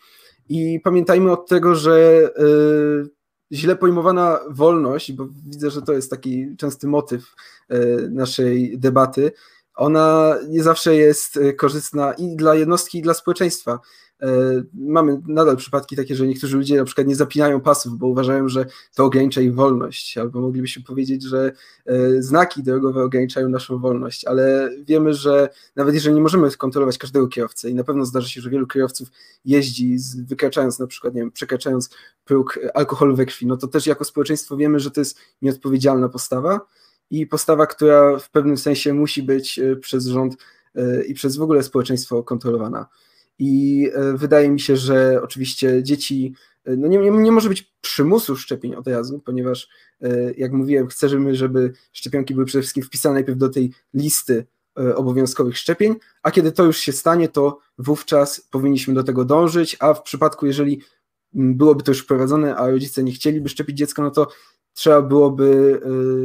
I 0.52 0.80
pamiętajmy 0.80 1.32
od 1.32 1.48
tego, 1.48 1.76
że 1.76 2.30
y, 2.40 3.10
źle 3.52 3.76
pojmowana 3.76 4.40
wolność, 4.50 5.14
bo 5.14 5.28
widzę, 5.48 5.72
że 5.72 5.82
to 5.82 5.94
jest 5.94 6.10
taki 6.10 6.56
częsty 6.58 6.88
motyw 6.88 7.36
y, 7.72 8.10
naszej 8.10 8.80
debaty, 8.80 9.32
ona 9.76 10.36
nie 10.48 10.64
zawsze 10.64 10.96
jest 10.96 11.38
y, 11.38 11.54
korzystna 11.54 12.14
i 12.14 12.36
dla 12.36 12.56
jednostki, 12.56 12.98
i 12.98 13.02
dla 13.02 13.14
społeczeństwa. 13.14 13.80
Mamy 14.74 15.22
nadal 15.28 15.58
przypadki 15.58 15.96
takie, 15.96 16.16
że 16.16 16.28
niektórzy 16.28 16.58
ludzie 16.58 16.78
na 16.78 16.86
przykład 16.86 17.08
nie 17.08 17.16
zapinają 17.16 17.62
pasów, 17.62 17.98
bo 17.98 18.08
uważają, 18.08 18.50
że 18.50 18.66
to 18.96 19.06
ogranicza 19.06 19.42
ich 19.42 19.56
wolność, 19.56 20.18
albo 20.18 20.42
moglibyśmy 20.42 20.84
powiedzieć, 20.84 21.24
że 21.24 21.52
znaki 22.20 22.64
drogowe 22.64 23.04
ograniczają 23.04 23.50
naszą 23.50 23.80
wolność, 23.80 24.26
ale 24.26 24.70
wiemy, 24.88 25.14
że 25.14 25.50
nawet 25.76 25.96
jeżeli 25.96 26.16
nie 26.16 26.22
możemy 26.22 26.52
kontrolować 26.52 26.98
każdego 26.98 27.28
kierowcy 27.28 27.70
i 27.70 27.76
na 27.76 27.84
pewno 27.84 28.06
zdarzy 28.06 28.30
się, 28.30 28.42
że 28.42 28.50
wielu 28.50 28.68
kierowców 28.68 29.10
jeździ 29.46 29.98
wykraczając 30.28 30.80
na 30.80 30.88
przykład, 30.88 31.14
nie 31.14 31.22
wiem, 31.22 31.32
przekraczając 31.32 31.90
próg 32.26 32.60
alkoholu 32.74 33.16
we 33.16 33.26
krwi, 33.26 33.48
no 33.48 33.58
to 33.58 33.68
też 33.68 33.88
jako 33.88 34.06
społeczeństwo 34.06 34.58
wiemy, 34.58 34.80
że 34.80 34.92
to 34.92 35.02
jest 35.02 35.18
nieodpowiedzialna 35.42 36.10
postawa 36.10 36.62
i 37.10 37.28
postawa, 37.28 37.66
która 37.66 38.20
w 38.20 38.30
pewnym 38.32 38.58
sensie 38.58 38.94
musi 38.94 39.24
być 39.24 39.60
e, 39.60 39.76
przez 39.76 40.06
rząd 40.06 40.38
e, 40.76 41.04
i 41.04 41.14
przez 41.14 41.38
w 41.38 41.42
ogóle 41.42 41.64
społeczeństwo 41.64 42.24
kontrolowana. 42.24 42.86
I 43.44 43.90
e, 43.94 44.14
wydaje 44.18 44.50
mi 44.50 44.60
się, 44.60 44.78
że 44.78 45.20
oczywiście 45.24 45.84
dzieci, 45.84 46.34
no 46.66 46.88
nie, 46.88 46.98
nie, 46.98 47.12
nie 47.12 47.32
może 47.32 47.50
być 47.50 47.74
przymusu 47.82 48.38
szczepień 48.38 48.76
od 48.76 48.86
ponieważ 49.26 49.70
jak 50.38 50.52
mówiłem, 50.52 50.88
chcemy, 50.88 51.36
żeby 51.36 51.74
szczepionki 51.94 52.34
były 52.34 52.46
przede 52.46 52.62
wszystkim 52.62 52.84
wpisane 52.84 53.14
najpierw 53.14 53.38
do 53.38 53.50
tej 53.50 53.72
listy 53.94 54.46
obowiązkowych 54.96 55.58
szczepień, 55.58 55.96
a 56.24 56.32
kiedy 56.32 56.52
to 56.52 56.64
już 56.64 56.78
się 56.78 56.92
stanie, 56.92 57.30
to 57.30 57.60
wówczas 57.78 58.42
powinniśmy 58.42 58.94
do 58.94 59.04
tego 59.04 59.26
dążyć, 59.26 59.78
a 59.80 59.94
w 59.94 60.04
przypadku, 60.04 60.46
jeżeli 60.46 60.82
byłoby 61.34 61.84
to 61.84 61.92
już 61.92 62.00
wprowadzone, 62.00 62.56
a 62.56 62.70
rodzice 62.70 63.04
nie 63.04 63.12
chcieliby 63.12 63.50
szczepić 63.50 63.78
dziecka, 63.78 64.02
no 64.02 64.12
to 64.12 64.28
trzeba 64.74 65.02
byłoby 65.02 65.82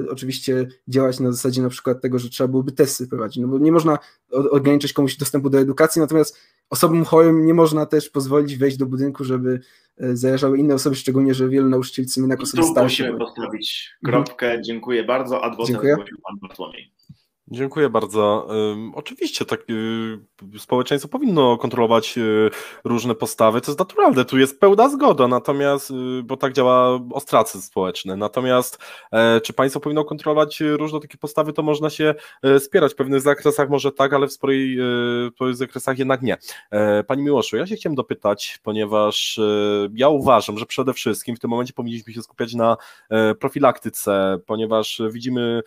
y, 0.06 0.10
oczywiście 0.10 0.66
działać 0.88 1.20
na 1.20 1.32
zasadzie 1.32 1.62
na 1.62 1.68
przykład 1.68 2.00
tego, 2.00 2.18
że 2.18 2.28
trzeba 2.28 2.48
byłoby 2.48 2.72
testy 2.72 3.08
prowadzić, 3.08 3.42
no 3.42 3.48
bo 3.48 3.58
nie 3.58 3.72
można 3.72 3.98
ograniczyć 4.30 4.92
komuś 4.92 5.16
dostępu 5.16 5.50
do 5.50 5.58
edukacji, 5.58 6.00
natomiast 6.00 6.38
osobom 6.70 7.04
chorym 7.04 7.46
nie 7.46 7.54
można 7.54 7.86
też 7.86 8.10
pozwolić 8.10 8.56
wejść 8.56 8.76
do 8.76 8.86
budynku, 8.86 9.24
żeby 9.24 9.60
y, 10.02 10.16
zarażały 10.16 10.58
inne 10.58 10.74
osoby, 10.74 10.96
szczególnie, 10.96 11.34
że 11.34 11.48
wielu 11.48 11.68
nauczycieli 11.68 12.08
jednak 12.16 12.40
osoby 12.40 12.62
starsze. 12.62 13.04
Tu 13.04 13.12
musimy 13.12 13.18
postawić 13.18 13.96
kropkę, 14.04 14.46
mhm. 14.46 14.64
dziękuję 14.64 15.04
bardzo, 15.04 15.44
adwokat 15.44 15.70
Dziękuję. 15.70 15.96
pan 15.96 16.38
Bartłomiej. 16.42 16.95
Dziękuję 17.50 17.90
bardzo. 17.90 18.48
Oczywiście 18.94 19.44
tak, 19.44 19.60
y, 19.70 20.58
społeczeństwo 20.58 21.08
powinno 21.08 21.58
kontrolować 21.58 22.18
y, 22.18 22.50
różne 22.84 23.14
postawy, 23.14 23.60
to 23.60 23.70
jest 23.70 23.78
naturalne, 23.78 24.24
tu 24.24 24.38
jest 24.38 24.60
pełna 24.60 24.88
zgoda, 24.88 25.28
natomiast, 25.28 25.90
y, 25.90 26.22
bo 26.22 26.36
tak 26.36 26.52
działa 26.52 27.00
ostracyzm 27.12 27.62
społeczny, 27.62 28.16
natomiast 28.16 28.78
e, 29.12 29.40
czy 29.40 29.52
państwo 29.52 29.80
powinno 29.80 30.04
kontrolować 30.04 30.60
różne 30.60 31.00
takie 31.00 31.18
postawy, 31.18 31.52
to 31.52 31.62
można 31.62 31.90
się 31.90 32.14
e, 32.42 32.60
spierać, 32.60 32.92
w 32.92 32.96
pewnych 32.96 33.20
zakresach 33.20 33.70
może 33.70 33.92
tak, 33.92 34.12
ale 34.12 34.26
w 34.26 34.32
sporej, 34.32 34.78
w 35.40 35.54
zakresach 35.54 35.98
jednak 35.98 36.22
nie. 36.22 36.36
E, 36.70 37.04
Pani 37.04 37.22
Miłoszu, 37.22 37.56
ja 37.56 37.66
się 37.66 37.76
chciałem 37.76 37.94
dopytać, 37.94 38.58
ponieważ 38.62 39.40
ja 39.94 40.08
uważam, 40.08 40.58
że 40.58 40.66
przede 40.66 40.92
wszystkim 40.92 41.36
w 41.36 41.38
tym 41.38 41.50
momencie 41.50 41.72
powinniśmy 41.72 42.12
się 42.12 42.22
skupiać 42.22 42.54
na 42.54 42.76
profilaktyce, 43.40 44.38
ponieważ 44.46 45.02
widzimy 45.10 45.62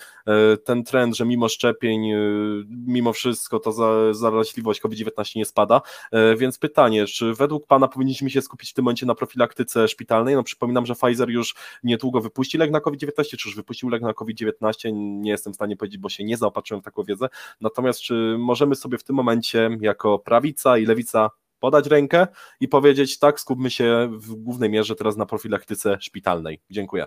ten 0.63 0.83
trend, 0.83 1.15
że 1.15 1.25
mimo 1.25 1.49
szczepień 1.49 1.68
szczepień, 1.69 2.11
y, 2.11 2.65
mimo 2.87 3.13
wszystko 3.13 3.59
ta 3.59 3.71
zaraźliwość 4.13 4.79
COVID-19 4.79 5.35
nie 5.35 5.45
spada. 5.45 5.81
E, 6.11 6.35
więc 6.35 6.57
pytanie, 6.57 7.05
czy 7.05 7.33
według 7.33 7.67
Pana 7.67 7.87
powinniśmy 7.87 8.29
się 8.29 8.41
skupić 8.41 8.71
w 8.71 8.73
tym 8.73 8.85
momencie 8.85 9.05
na 9.05 9.15
profilaktyce 9.15 9.87
szpitalnej? 9.87 10.35
No 10.35 10.43
przypominam, 10.43 10.85
że 10.85 10.95
Pfizer 10.95 11.29
już 11.29 11.55
niedługo 11.83 12.21
wypuści 12.21 12.57
lek 12.57 12.71
na 12.71 12.81
COVID-19, 12.81 13.37
czy 13.37 13.49
już 13.49 13.55
wypuścił 13.55 13.89
lek 13.89 14.01
na 14.01 14.13
COVID-19? 14.13 14.91
Nie 14.93 15.31
jestem 15.31 15.53
w 15.53 15.55
stanie 15.55 15.77
powiedzieć, 15.77 15.97
bo 15.97 16.09
się 16.09 16.23
nie 16.23 16.37
zaopatrzyłem 16.37 16.81
w 16.81 16.85
taką 16.85 17.03
wiedzę. 17.03 17.29
Natomiast 17.61 17.99
czy 17.99 18.35
możemy 18.39 18.75
sobie 18.75 18.97
w 18.97 19.03
tym 19.03 19.15
momencie 19.15 19.69
jako 19.81 20.19
prawica 20.19 20.77
i 20.77 20.85
lewica 20.85 21.29
podać 21.59 21.87
rękę 21.87 22.27
i 22.59 22.67
powiedzieć 22.67 23.19
tak, 23.19 23.39
skupmy 23.39 23.69
się 23.69 24.09
w 24.11 24.35
głównej 24.35 24.69
mierze 24.69 24.95
teraz 24.95 25.17
na 25.17 25.25
profilaktyce 25.25 25.97
szpitalnej. 26.01 26.61
Dziękuję. 26.69 27.05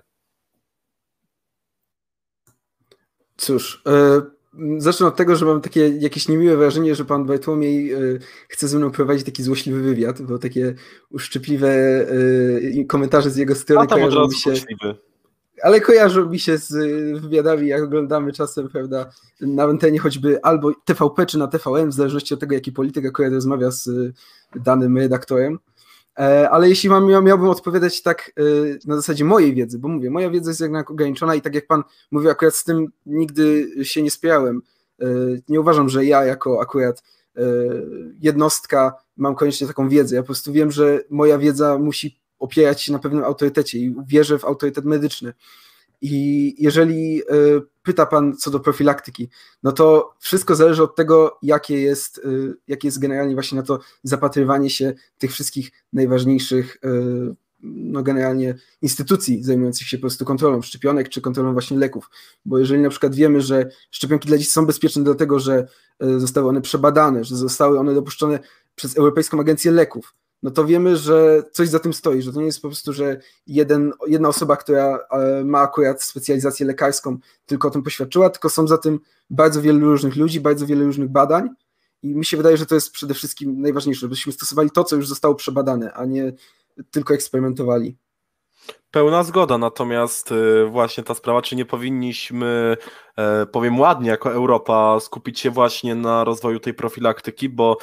Cóż, 3.37 3.83
e, 3.87 4.23
Zacznę 4.79 5.07
od 5.07 5.17
tego, 5.17 5.37
że 5.37 5.47
mam 5.47 5.61
takie 5.61 5.89
jakieś 5.89 6.29
niemiłe 6.29 6.57
wrażenie, 6.57 6.95
że 6.95 7.05
pan 7.05 7.25
Bartłomiej 7.25 7.95
y, 7.95 8.21
chce 8.49 8.69
ze 8.69 8.79
mną 8.79 8.91
prowadzić 8.91 9.27
taki 9.27 9.43
złośliwy 9.43 9.83
wywiad, 9.83 10.23
bo 10.23 10.39
takie 10.39 10.75
uszczypliwe 11.11 11.69
y, 12.13 12.85
komentarze 12.89 13.31
z 13.31 13.37
jego 13.37 13.55
strony 13.55 13.89
kojarzą 13.89 14.29
mi 14.29 14.35
się. 14.35 14.51
Uczciwy. 14.51 14.95
Ale 15.63 15.81
kojarzą 15.81 16.31
mi 16.31 16.39
się 16.39 16.59
z 16.59 16.71
y, 16.73 17.21
wywiadami, 17.21 17.69
jak 17.69 17.83
oglądamy 17.83 18.33
czasem, 18.33 18.69
prawda, 18.69 19.11
na 19.41 19.63
antenie 19.63 19.99
choćby 19.99 20.43
albo 20.43 20.73
TVP 20.85 21.27
czy 21.27 21.39
na 21.39 21.47
TVN, 21.47 21.89
w 21.89 21.95
zależności 21.95 22.35
od 22.35 22.41
tego, 22.41 22.55
jaki 22.55 22.73
polityk 22.73 23.07
akurat 23.07 23.33
rozmawia 23.33 23.71
z 23.71 23.89
danym 24.55 24.99
redaktorem. 24.99 25.59
E, 26.19 26.51
ale 26.51 26.69
jeśli 26.69 26.89
mam, 26.89 27.09
miałbym 27.09 27.49
odpowiadać 27.49 28.03
tak 28.03 28.33
e, 28.37 28.43
na 28.89 28.97
zasadzie 28.97 29.25
mojej 29.25 29.55
wiedzy, 29.55 29.79
bo 29.79 29.89
mówię, 29.89 30.11
moja 30.11 30.31
wiedza 30.31 30.51
jest 30.51 30.61
jednak 30.61 30.91
ograniczona 30.91 31.35
i 31.35 31.41
tak 31.41 31.55
jak 31.55 31.67
pan 31.67 31.83
mówił, 32.11 32.31
akurat 32.31 32.55
z 32.55 32.65
tym 32.65 32.87
nigdy 33.07 33.71
się 33.85 34.03
nie 34.03 34.11
spierałem. 34.11 34.63
E, 35.01 35.07
nie 35.49 35.61
uważam, 35.61 35.89
że 35.89 36.05
ja 36.05 36.25
jako 36.25 36.61
akurat 36.61 37.03
jednostka 38.21 38.95
mam 39.17 39.35
koniecznie 39.35 39.67
taką 39.67 39.89
wiedzę. 39.89 40.17
Ja 40.17 40.23
po 40.23 40.27
prostu 40.27 40.53
wiem, 40.53 40.71
że 40.71 41.01
moja 41.11 41.39
wiedza 41.39 41.79
musi 41.79 42.21
opierać 42.39 42.83
się 42.83 42.93
na 42.93 42.99
pewnym 42.99 43.25
autorytecie 43.25 43.79
i 43.79 43.95
wierzę 44.07 44.39
w 44.39 44.45
autorytet 44.45 44.85
medyczny. 44.85 45.33
I 46.03 46.55
jeżeli 46.59 47.23
e, 47.23 47.25
pyta 47.83 48.07
Pan 48.07 48.37
co 48.37 48.51
do 48.51 48.61
profilaktyki, 48.61 49.29
no 49.63 49.73
to 49.73 50.15
wszystko 50.19 50.55
zależy 50.55 50.83
od 50.83 50.97
tego, 50.97 51.39
jakie 51.43 51.83
jest, 51.83 52.19
e, 52.25 52.29
jakie 52.69 52.89
jest 52.89 52.99
generalnie 52.99 53.35
właśnie 53.35 53.57
na 53.57 53.63
to 53.63 53.79
zapatrywanie 54.03 54.71
się 54.71 54.93
tych 55.19 55.33
wszystkich 55.33 55.71
najważniejszych 55.93 56.79
e, 56.85 56.89
no 57.65 58.03
generalnie 58.03 58.55
instytucji 58.83 59.43
zajmujących 59.43 59.89
się 59.89 59.99
po 59.99 60.01
prostu 60.01 60.25
kontrolą 60.25 60.63
szczepionek 60.63 61.09
czy 61.09 61.21
kontrolą 61.21 61.53
właśnie 61.53 61.79
leków. 61.79 62.11
Bo 62.45 62.59
jeżeli 62.59 62.83
na 62.83 62.91
przykład 62.91 63.15
wiemy, 63.15 63.41
że 63.41 63.71
szczepionki 63.91 64.29
dla 64.29 64.39
dzieci 64.39 64.51
są 64.51 64.67
bezpieczne 64.67 65.05
dlatego, 65.05 65.39
że 65.39 65.67
zostały 66.17 66.49
one 66.49 66.61
przebadane, 66.61 67.25
że 67.25 67.37
zostały 67.37 67.79
one 67.79 67.95
dopuszczone 67.95 68.39
przez 68.75 68.97
Europejską 68.97 69.41
Agencję 69.41 69.73
Leków, 69.73 70.15
no 70.43 70.51
to 70.51 70.65
wiemy, 70.65 70.97
że 70.97 71.43
coś 71.53 71.69
za 71.69 71.79
tym 71.79 71.93
stoi, 71.93 72.23
że 72.23 72.33
to 72.33 72.41
nie 72.41 72.47
jest 72.47 72.63
po 72.63 72.69
prostu, 72.69 72.93
że 72.93 73.21
jeden, 73.47 73.93
jedna 74.07 74.29
osoba, 74.29 74.57
która 74.57 74.99
e, 75.11 75.45
ma 75.45 75.61
akurat 75.61 76.03
specjalizację 76.03 76.67
lekarską, 76.67 77.19
tylko 77.47 77.69
o 77.69 77.71
tym 77.71 77.83
poświadczyła, 77.83 78.31
tylko 78.31 78.49
są 78.49 78.67
za 78.67 78.79
tym 78.79 79.01
bardzo 79.31 79.63
wielu 79.63 79.81
różnych 79.81 80.17
ludzi, 80.17 80.41
bardzo 80.41 80.67
wiele 80.67 80.85
różnych 80.85 81.09
badań 81.09 81.49
i 82.03 82.15
mi 82.15 82.25
się 82.25 82.37
wydaje, 82.37 82.57
że 82.57 82.67
to 82.67 82.75
jest 82.75 82.91
przede 82.91 83.15
wszystkim 83.15 83.61
najważniejsze, 83.61 84.01
żebyśmy 84.01 84.33
stosowali 84.33 84.71
to, 84.71 84.85
co 84.85 84.97
już 84.97 85.09
zostało 85.09 85.35
przebadane, 85.35 85.93
a 85.93 86.05
nie 86.05 86.33
tylko 86.91 87.15
eksperymentowali. 87.15 87.97
Pełna 88.91 89.25
zgoda, 89.25 89.59
natomiast 89.59 90.33
y, 90.33 90.67
właśnie 90.67 91.05
ta 91.05 91.15
sprawa, 91.15 91.43
czy 91.43 91.57
nie 91.57 91.65
powinniśmy, 91.65 92.77
e, 93.19 93.47
powiem 93.47 93.81
ładnie, 93.81 94.11
jako 94.11 94.33
Europa, 94.33 95.01
skupić 95.01 95.41
się 95.41 95.51
właśnie 95.51 95.95
na 95.95 96.25
rozwoju 96.25 96.61
tej 96.61 96.75
profilaktyki, 96.75 97.49
bo 97.49 97.77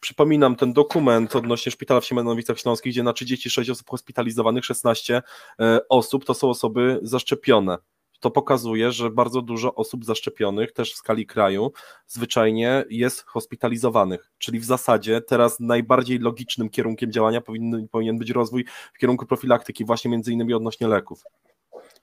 przypominam 0.00 0.56
ten 0.56 0.72
dokument 0.72 1.36
odnośnie 1.36 1.72
szpitala 1.72 2.00
w 2.00 2.04
Siemianowicach 2.04 2.58
Śląskich, 2.58 2.92
gdzie 2.92 3.02
na 3.02 3.12
36 3.12 3.70
osób 3.70 3.90
hospitalizowanych 3.90 4.64
16 4.64 5.22
e, 5.60 5.78
osób 5.88 6.24
to 6.24 6.34
są 6.34 6.50
osoby 6.50 6.98
zaszczepione 7.02 7.78
to 8.20 8.30
pokazuje, 8.30 8.92
że 8.92 9.10
bardzo 9.10 9.42
dużo 9.42 9.74
osób 9.74 10.04
zaszczepionych 10.04 10.72
też 10.72 10.92
w 10.92 10.96
skali 10.96 11.26
kraju 11.26 11.72
zwyczajnie 12.06 12.84
jest 12.90 13.24
hospitalizowanych. 13.24 14.30
Czyli 14.38 14.60
w 14.60 14.64
zasadzie 14.64 15.20
teraz 15.20 15.60
najbardziej 15.60 16.18
logicznym 16.18 16.70
kierunkiem 16.70 17.12
działania 17.12 17.40
powinien, 17.40 17.88
powinien 17.88 18.18
być 18.18 18.30
rozwój 18.30 18.64
w 18.94 18.98
kierunku 18.98 19.26
profilaktyki, 19.26 19.84
właśnie 19.84 20.10
między 20.10 20.32
innymi 20.32 20.54
odnośnie 20.54 20.88
leków. 20.88 21.22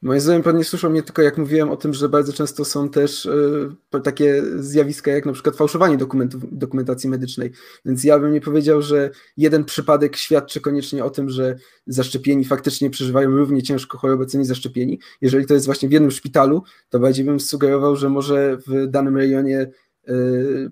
Moim 0.03 0.19
zdaniem 0.19 0.43
pan 0.43 0.57
nie 0.57 0.63
słyszał 0.63 0.91
mnie 0.91 1.03
tylko 1.03 1.21
jak 1.21 1.37
mówiłem 1.37 1.69
o 1.69 1.77
tym, 1.77 1.93
że 1.93 2.09
bardzo 2.09 2.33
często 2.33 2.65
są 2.65 2.89
też 2.89 3.25
y, 3.25 4.01
takie 4.03 4.43
zjawiska 4.55 5.11
jak 5.11 5.25
na 5.25 5.33
przykład 5.33 5.55
fałszowanie 5.55 5.97
dokumentów, 5.97 6.41
dokumentacji 6.51 7.09
medycznej. 7.09 7.51
Więc 7.85 8.03
ja 8.03 8.19
bym 8.19 8.33
nie 8.33 8.41
powiedział, 8.41 8.81
że 8.81 9.09
jeden 9.37 9.65
przypadek 9.65 10.15
świadczy 10.15 10.61
koniecznie 10.61 11.05
o 11.05 11.09
tym, 11.09 11.29
że 11.29 11.55
zaszczepieni 11.87 12.45
faktycznie 12.45 12.89
przeżywają 12.89 13.29
równie 13.29 13.63
ciężko 13.63 13.97
chorobę 13.97 14.25
co 14.25 14.37
niezaszczepieni. 14.37 14.99
Jeżeli 15.21 15.45
to 15.45 15.53
jest 15.53 15.65
właśnie 15.65 15.89
w 15.89 15.91
jednym 15.91 16.11
szpitalu, 16.11 16.63
to 16.89 16.99
bardziej 16.99 17.25
bym 17.25 17.39
sugerował, 17.39 17.95
że 17.95 18.09
może 18.09 18.57
w 18.67 18.87
danym 18.87 19.17
rejonie 19.17 19.71
y, 20.09 20.71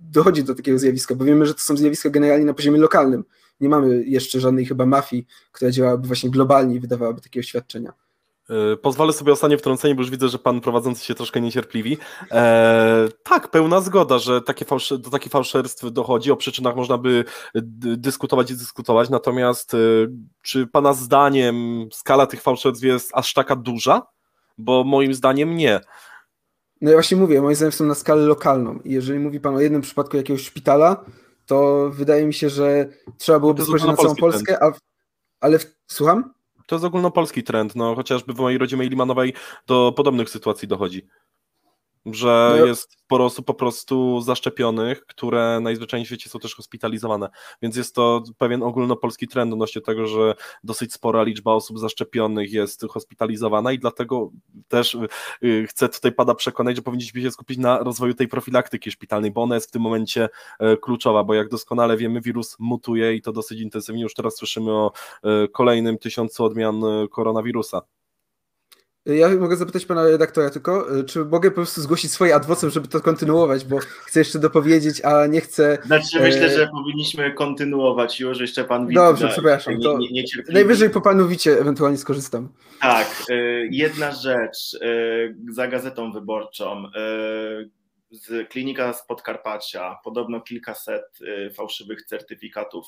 dochodzi 0.00 0.44
do 0.44 0.54
takiego 0.54 0.78
zjawiska, 0.78 1.14
bo 1.14 1.24
wiemy, 1.24 1.46
że 1.46 1.54
to 1.54 1.60
są 1.60 1.76
zjawiska 1.76 2.10
generalnie 2.10 2.46
na 2.46 2.54
poziomie 2.54 2.78
lokalnym. 2.78 3.24
Nie 3.60 3.68
mamy 3.68 4.04
jeszcze 4.04 4.40
żadnej 4.40 4.66
chyba 4.66 4.86
mafii, 4.86 5.26
która 5.52 5.70
działałaby 5.70 6.06
właśnie 6.06 6.30
globalnie 6.30 6.74
i 6.74 6.80
wydawałaby 6.80 7.20
takie 7.20 7.40
oświadczenia. 7.40 8.07
E, 8.50 8.76
pozwolę 8.76 9.12
sobie 9.12 9.32
ostatnie 9.32 9.58
wtrącenie, 9.58 9.94
bo 9.94 10.02
już 10.02 10.10
widzę, 10.10 10.28
że 10.28 10.38
pan 10.38 10.60
prowadzący 10.60 11.04
się 11.04 11.14
troszkę 11.14 11.40
niecierpliwi. 11.40 11.98
E, 12.30 13.08
tak, 13.22 13.50
pełna 13.50 13.80
zgoda, 13.80 14.18
że 14.18 14.42
takie 14.42 14.64
do 14.98 15.10
takich 15.10 15.32
fałszerstw 15.32 15.92
dochodzi. 15.92 16.32
O 16.32 16.36
przyczynach 16.36 16.76
można 16.76 16.98
by 16.98 17.24
dyskutować 17.96 18.50
i 18.50 18.56
dyskutować. 18.56 19.10
Natomiast 19.10 19.74
e, 19.74 19.78
czy 20.42 20.66
pana 20.66 20.92
zdaniem 20.92 21.88
skala 21.92 22.26
tych 22.26 22.42
fałszerstw 22.42 22.84
jest 22.84 23.10
aż 23.14 23.34
taka 23.34 23.56
duża? 23.56 24.02
Bo 24.58 24.84
moim 24.84 25.14
zdaniem 25.14 25.56
nie. 25.56 25.80
No 26.80 26.90
ja 26.90 26.96
właśnie 26.96 27.16
mówię, 27.16 27.42
moim 27.42 27.56
zdaniem 27.56 27.72
są 27.72 27.84
na 27.84 27.94
skalę 27.94 28.22
lokalną. 28.22 28.78
I 28.84 28.92
jeżeli 28.92 29.18
mówi 29.18 29.40
pan 29.40 29.56
o 29.56 29.60
jednym 29.60 29.82
przypadku 29.82 30.16
jakiegoś 30.16 30.42
szpitala, 30.42 31.04
to 31.46 31.90
wydaje 31.90 32.26
mi 32.26 32.34
się, 32.34 32.50
że 32.50 32.88
trzeba 33.18 33.40
byłoby 33.40 33.62
spojrzeć 33.62 33.88
na 33.88 33.96
całą 33.96 34.14
Polskę, 34.14 34.62
a, 34.62 34.72
ale 35.40 35.58
w, 35.58 35.66
słucham? 35.86 36.37
To 36.68 36.74
jest 36.74 36.84
ogólnopolski 36.84 37.42
trend, 37.44 37.76
no 37.76 37.94
chociażby 37.94 38.32
w 38.32 38.38
mojej 38.38 38.58
rodzimej 38.58 38.88
Limanowej 38.88 39.34
do 39.66 39.92
podobnych 39.96 40.30
sytuacji 40.30 40.68
dochodzi 40.68 41.06
że 42.14 42.56
no. 42.60 42.66
jest 42.66 42.98
sporo 43.08 43.24
osób 43.24 43.46
po 43.46 43.54
prostu 43.54 44.20
zaszczepionych, 44.20 45.06
które 45.06 45.60
najzwyczajniej 45.60 46.04
w 46.04 46.08
świecie 46.08 46.30
są 46.30 46.38
też 46.38 46.54
hospitalizowane, 46.54 47.28
więc 47.62 47.76
jest 47.76 47.94
to 47.94 48.22
pewien 48.38 48.62
ogólnopolski 48.62 49.28
trend 49.28 49.52
odnośnie 49.52 49.82
tego, 49.82 50.06
że 50.06 50.34
dosyć 50.64 50.92
spora 50.92 51.22
liczba 51.22 51.52
osób 51.52 51.78
zaszczepionych 51.78 52.52
jest 52.52 52.84
hospitalizowana 52.90 53.72
i 53.72 53.78
dlatego 53.78 54.30
też 54.68 54.96
y, 55.44 55.66
chcę 55.66 55.88
tutaj 55.88 56.12
pada 56.12 56.34
przekonać, 56.34 56.76
że 56.76 56.82
powinniśmy 56.82 57.22
się 57.22 57.30
skupić 57.30 57.58
na 57.58 57.78
rozwoju 57.78 58.14
tej 58.14 58.28
profilaktyki 58.28 58.90
szpitalnej, 58.90 59.30
bo 59.30 59.42
ona 59.42 59.54
jest 59.54 59.68
w 59.68 59.72
tym 59.72 59.82
momencie 59.82 60.28
e, 60.58 60.76
kluczowa, 60.76 61.24
bo 61.24 61.34
jak 61.34 61.48
doskonale 61.48 61.96
wiemy, 61.96 62.20
wirus 62.20 62.56
mutuje 62.58 63.14
i 63.14 63.22
to 63.22 63.32
dosyć 63.32 63.60
intensywnie, 63.60 64.02
już 64.02 64.14
teraz 64.14 64.36
słyszymy 64.36 64.72
o 64.72 64.92
e, 65.24 65.48
kolejnym 65.48 65.98
tysiącu 65.98 66.44
odmian 66.44 66.84
e, 66.84 67.08
koronawirusa. 67.08 67.82
Ja 69.14 69.28
mogę 69.28 69.56
zapytać 69.56 69.86
pana 69.86 70.04
redaktora 70.04 70.50
tylko, 70.50 70.98
y, 70.98 71.04
czy 71.04 71.24
mogę 71.24 71.50
po 71.50 71.54
prostu 71.54 71.80
zgłosić 71.80 72.12
swoje 72.12 72.34
adwocem, 72.34 72.70
żeby 72.70 72.88
to 72.88 73.00
kontynuować, 73.00 73.64
bo 73.64 73.78
chcę 73.78 74.20
jeszcze 74.20 74.38
dopowiedzieć, 74.38 75.04
a 75.04 75.26
nie 75.26 75.40
chcę... 75.40 75.78
Znaczy 75.86 76.20
myślę, 76.20 76.46
e, 76.46 76.56
że 76.56 76.68
powinniśmy 76.68 77.32
kontynuować 77.32 78.20
już, 78.20 78.40
jeszcze 78.40 78.64
pan 78.64 78.86
Wit, 78.86 78.94
Dobrze, 78.94 79.28
przepraszam, 79.28 79.80
to 79.80 79.98
nie, 79.98 80.10
nie 80.10 80.24
najwyżej 80.48 80.90
po 80.90 81.00
panu 81.00 81.28
Wicie 81.28 81.60
ewentualnie 81.60 81.98
skorzystam. 81.98 82.48
Tak, 82.80 83.24
y, 83.30 83.68
jedna 83.70 84.12
rzecz, 84.12 84.74
y, 84.74 85.36
za 85.52 85.68
Gazetą 85.68 86.12
Wyborczą, 86.12 86.84
z 88.10 88.48
klinika 88.48 88.92
z 88.92 89.06
Podkarpacia, 89.06 89.96
podobno 90.04 90.40
kilkaset 90.40 91.18
fałszywych 91.54 92.02
certyfikatów 92.02 92.86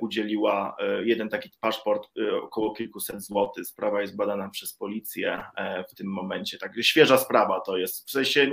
udzieliła 0.00 0.76
e, 0.80 1.04
jeden 1.04 1.28
taki 1.28 1.50
paszport 1.60 2.08
e, 2.18 2.36
około 2.36 2.74
kilkuset 2.74 3.22
złotych. 3.22 3.66
Sprawa 3.66 4.00
jest 4.00 4.16
badana 4.16 4.48
przez 4.48 4.74
policję 4.74 5.44
w 5.88 5.94
tym 5.94 6.06
momencie. 6.06 6.58
Tak, 6.58 6.72
świeża 6.80 7.18
sprawa 7.18 7.60
to 7.60 7.76
jest. 7.76 8.08
W 8.08 8.10
sensie 8.10 8.50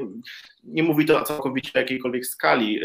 nie 0.63 0.83
mówi 0.83 1.05
to 1.05 1.23
całkowicie 1.23 1.71
o 1.75 1.79
jakiejkolwiek 1.79 2.25
skali 2.25 2.79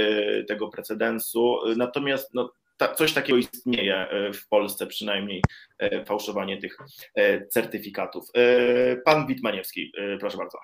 tego 0.49 0.69
precedensu, 0.69 1.59
natomiast 1.77 2.35
no, 2.35 2.53
ta, 2.77 2.95
coś 2.95 3.13
takiego 3.13 3.39
istnieje 3.39 4.09
w 4.35 4.49
Polsce, 4.49 4.87
przynajmniej 4.87 5.43
fałszowanie 6.07 6.61
tych 6.61 6.79
certyfikatów. 7.49 8.25
Pan 9.05 9.27
Witmaniewski, 9.27 9.93
proszę 10.21 10.39
bardzo. 10.39 10.59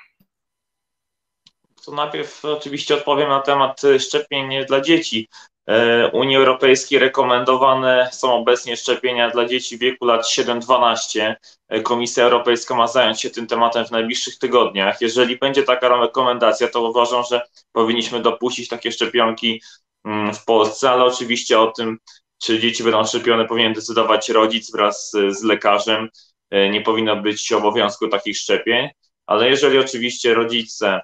To 1.86 1.92
najpierw 1.92 2.44
oczywiście 2.44 2.94
odpowiem 2.94 3.28
na 3.28 3.40
temat 3.40 3.82
szczepień 3.98 4.66
dla 4.66 4.80
dzieci. 4.80 5.28
E, 5.66 6.10
Unii 6.12 6.36
Europejskiej 6.36 6.98
rekomendowane 6.98 8.08
są 8.12 8.34
obecnie 8.34 8.76
szczepienia 8.76 9.30
dla 9.30 9.44
dzieci 9.44 9.76
w 9.76 9.80
wieku 9.80 10.04
lat 10.04 10.26
7-12. 10.26 11.34
E, 11.68 11.80
Komisja 11.80 12.24
Europejska 12.24 12.74
ma 12.74 12.86
zająć 12.86 13.20
się 13.20 13.30
tym 13.30 13.46
tematem 13.46 13.86
w 13.86 13.90
najbliższych 13.90 14.38
tygodniach. 14.38 15.00
Jeżeli 15.00 15.38
będzie 15.38 15.62
taka 15.62 16.00
rekomendacja, 16.00 16.68
to 16.68 16.90
uważam, 16.90 17.24
że 17.30 17.42
powinniśmy 17.72 18.20
dopuścić 18.20 18.68
takie 18.68 18.92
szczepionki 18.92 19.62
mm, 20.04 20.34
w 20.34 20.44
Polsce, 20.44 20.90
ale 20.90 21.04
oczywiście 21.04 21.60
o 21.60 21.66
tym, 21.66 21.98
czy 22.42 22.58
dzieci 22.58 22.82
będą 22.82 23.04
szczepione, 23.04 23.44
powinien 23.44 23.72
decydować 23.72 24.28
rodzic 24.28 24.72
wraz 24.72 25.12
z 25.28 25.42
lekarzem. 25.42 26.08
E, 26.50 26.68
nie 26.70 26.80
powinno 26.80 27.16
być 27.16 27.52
obowiązku 27.52 28.08
takich 28.08 28.38
szczepień, 28.38 28.88
ale 29.26 29.48
jeżeli 29.48 29.78
oczywiście 29.78 30.34
rodzice 30.34 31.00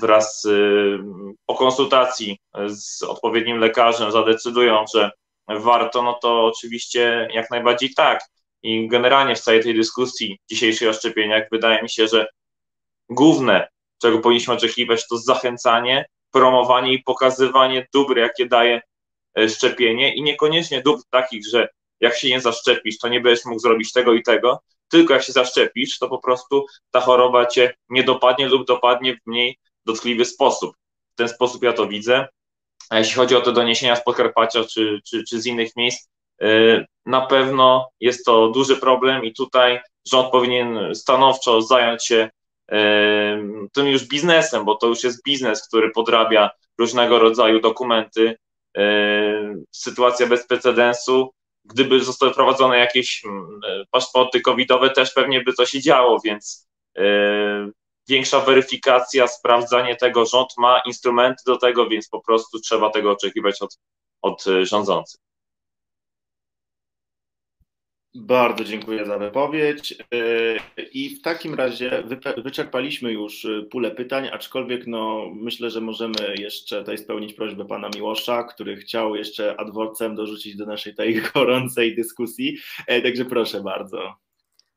wraz 0.00 0.46
po 1.46 1.54
konsultacji 1.54 2.38
z 2.68 3.02
odpowiednim 3.02 3.58
lekarzem 3.58 4.12
zadecydują, 4.12 4.84
że 4.94 5.10
warto, 5.48 6.02
no 6.02 6.18
to 6.22 6.44
oczywiście 6.44 7.28
jak 7.32 7.50
najbardziej 7.50 7.94
tak. 7.94 8.24
I 8.62 8.88
generalnie 8.88 9.34
w 9.34 9.40
całej 9.40 9.62
tej 9.62 9.74
dyskusji 9.74 10.38
dzisiejszej 10.50 10.88
o 10.88 10.92
szczepieniach 10.92 11.48
wydaje 11.52 11.82
mi 11.82 11.90
się, 11.90 12.08
że 12.08 12.26
główne, 13.08 13.68
czego 14.02 14.18
powinniśmy 14.18 14.54
oczekiwać, 14.54 15.08
to 15.08 15.16
zachęcanie, 15.16 16.06
promowanie 16.30 16.92
i 16.92 17.02
pokazywanie 17.02 17.86
dóbr, 17.94 18.18
jakie 18.18 18.46
daje 18.46 18.80
e, 19.38 19.48
szczepienie 19.48 20.14
i 20.14 20.22
niekoniecznie 20.22 20.82
dóbr 20.82 21.02
takich, 21.10 21.46
że 21.46 21.68
jak 22.00 22.16
się 22.16 22.28
nie 22.28 22.40
zaszczepisz, 22.40 22.98
to 22.98 23.08
nie 23.08 23.20
będziesz 23.20 23.44
mógł 23.44 23.58
zrobić 23.58 23.92
tego 23.92 24.14
i 24.14 24.22
tego, 24.22 24.60
tylko 24.92 25.14
jak 25.14 25.22
się 25.22 25.32
zaszczepisz, 25.32 25.98
to 25.98 26.08
po 26.08 26.18
prostu 26.18 26.66
ta 26.90 27.00
choroba 27.00 27.46
cię 27.46 27.74
nie 27.88 28.04
dopadnie 28.04 28.48
lub 28.48 28.66
dopadnie 28.66 29.14
w 29.14 29.26
mniej 29.26 29.58
dotkliwy 29.86 30.24
sposób. 30.24 30.76
W 31.12 31.16
ten 31.16 31.28
sposób 31.28 31.62
ja 31.62 31.72
to 31.72 31.86
widzę. 31.86 32.28
A 32.90 32.98
jeśli 32.98 33.14
chodzi 33.14 33.36
o 33.36 33.40
te 33.40 33.52
doniesienia 33.52 33.96
z 33.96 34.04
Podkarpacia 34.04 34.64
czy, 34.64 35.00
czy, 35.06 35.24
czy 35.24 35.40
z 35.40 35.46
innych 35.46 35.76
miejsc, 35.76 36.08
y, 36.42 36.86
na 37.06 37.20
pewno 37.20 37.88
jest 38.00 38.24
to 38.24 38.48
duży 38.48 38.76
problem 38.76 39.24
i 39.24 39.32
tutaj 39.32 39.80
rząd 40.06 40.32
powinien 40.32 40.94
stanowczo 40.94 41.62
zająć 41.62 42.06
się 42.06 42.30
y, 42.72 42.76
tym 43.72 43.86
już 43.86 44.04
biznesem, 44.04 44.64
bo 44.64 44.74
to 44.74 44.86
już 44.86 45.04
jest 45.04 45.24
biznes, 45.24 45.68
który 45.68 45.90
podrabia 45.90 46.50
różnego 46.78 47.18
rodzaju 47.18 47.60
dokumenty. 47.60 48.36
Y, 48.78 48.82
sytuacja 49.70 50.26
bez 50.26 50.46
precedensu 50.46 51.30
gdyby 51.64 52.04
zostały 52.04 52.32
wprowadzone 52.32 52.78
jakieś 52.78 53.24
mm, 53.24 53.60
e, 53.66 53.84
paszporty 53.90 54.40
covidowe, 54.40 54.90
też 54.90 55.12
pewnie 55.12 55.40
by 55.40 55.52
to 55.52 55.66
się 55.66 55.80
działo, 55.80 56.20
więc 56.24 56.68
yy, 56.96 57.72
większa 58.08 58.40
weryfikacja, 58.40 59.28
sprawdzanie 59.28 59.96
tego, 59.96 60.26
rząd 60.26 60.48
ma 60.58 60.80
instrumenty 60.86 61.42
do 61.46 61.56
tego, 61.56 61.88
więc 61.88 62.08
po 62.08 62.22
prostu 62.22 62.60
trzeba 62.60 62.90
tego 62.90 63.10
oczekiwać 63.10 63.62
od, 63.62 63.78
od 64.22 64.46
e, 64.46 64.66
rządzących. 64.66 65.20
Bardzo 68.14 68.64
dziękuję 68.64 69.06
za 69.06 69.18
wypowiedź. 69.18 69.94
E, 70.14 70.84
I 70.92 71.16
w 71.16 71.22
takim 71.22 71.54
razie 71.54 72.02
wyczerpaliśmy 72.36 73.12
już 73.12 73.44
e, 73.44 73.62
pulę 73.62 73.90
pytań, 73.90 74.28
aczkolwiek 74.32 74.86
no, 74.86 75.30
myślę, 75.34 75.70
że 75.70 75.80
możemy 75.80 76.34
jeszcze 76.38 76.78
tutaj 76.78 76.98
spełnić 76.98 77.34
prośbę 77.34 77.64
pana 77.64 77.88
Miłosza, 77.94 78.42
który 78.42 78.76
chciał 78.76 79.16
jeszcze 79.16 79.60
adworcem 79.60 80.14
dorzucić 80.14 80.56
do 80.56 80.66
naszej 80.66 80.94
tej 80.94 81.22
gorącej 81.34 81.96
dyskusji. 81.96 82.56
E, 82.86 83.02
także 83.02 83.24
proszę 83.24 83.60
bardzo. 83.60 84.14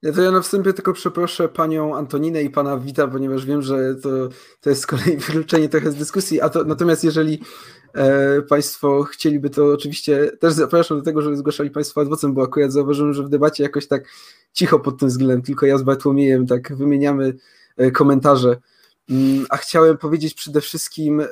Ja 0.06 0.12
to 0.14 0.22
ja 0.22 0.32
na 0.32 0.42
wstępie 0.42 0.74
tylko 0.74 0.94
przeproszę 0.94 1.50
panią 1.50 1.96
Antoninę 1.96 2.44
i 2.44 2.50
pana 2.50 2.78
Wita, 2.78 3.08
ponieważ 3.08 3.46
wiem, 3.46 3.62
że 3.62 3.96
to, 3.96 4.10
to 4.62 4.70
jest 4.70 4.82
z 4.82 4.86
kolei 4.86 5.18
wykluczenie 5.28 5.70
trochę 5.70 5.92
z 5.92 5.96
dyskusji, 5.96 6.42
a 6.42 6.50
to, 6.50 6.64
natomiast 6.64 7.04
jeżeli 7.04 7.42
e, 7.94 8.42
państwo 8.42 9.04
chcieliby, 9.04 9.50
to 9.50 9.66
oczywiście 9.66 10.32
też 10.40 10.54
zapraszam 10.54 10.98
do 10.98 11.04
tego, 11.04 11.22
żeby 11.22 11.38
zgłaszali 11.38 11.70
państwo 11.70 12.02
adwocem, 12.02 12.34
bo 12.34 12.44
akurat 12.44 12.72
zauważyłem, 12.72 13.14
że 13.14 13.24
w 13.24 13.30
debacie 13.30 13.64
jakoś 13.64 13.88
tak 13.88 14.04
cicho 14.54 14.80
pod 14.80 15.00
tym 15.00 15.10
względem, 15.10 15.42
tylko 15.42 15.66
ja 15.66 15.78
z 15.78 15.84
Bartłomiejem 15.84 16.48
tak 16.48 16.76
wymieniamy 16.76 17.34
e, 17.78 17.92
komentarze. 17.92 18.58
Mm, 19.10 19.46
a 19.50 19.58
chciałem 19.58 19.98
powiedzieć 19.98 20.34
przede 20.34 20.62
wszystkim 20.62 21.20
e, 21.20 21.28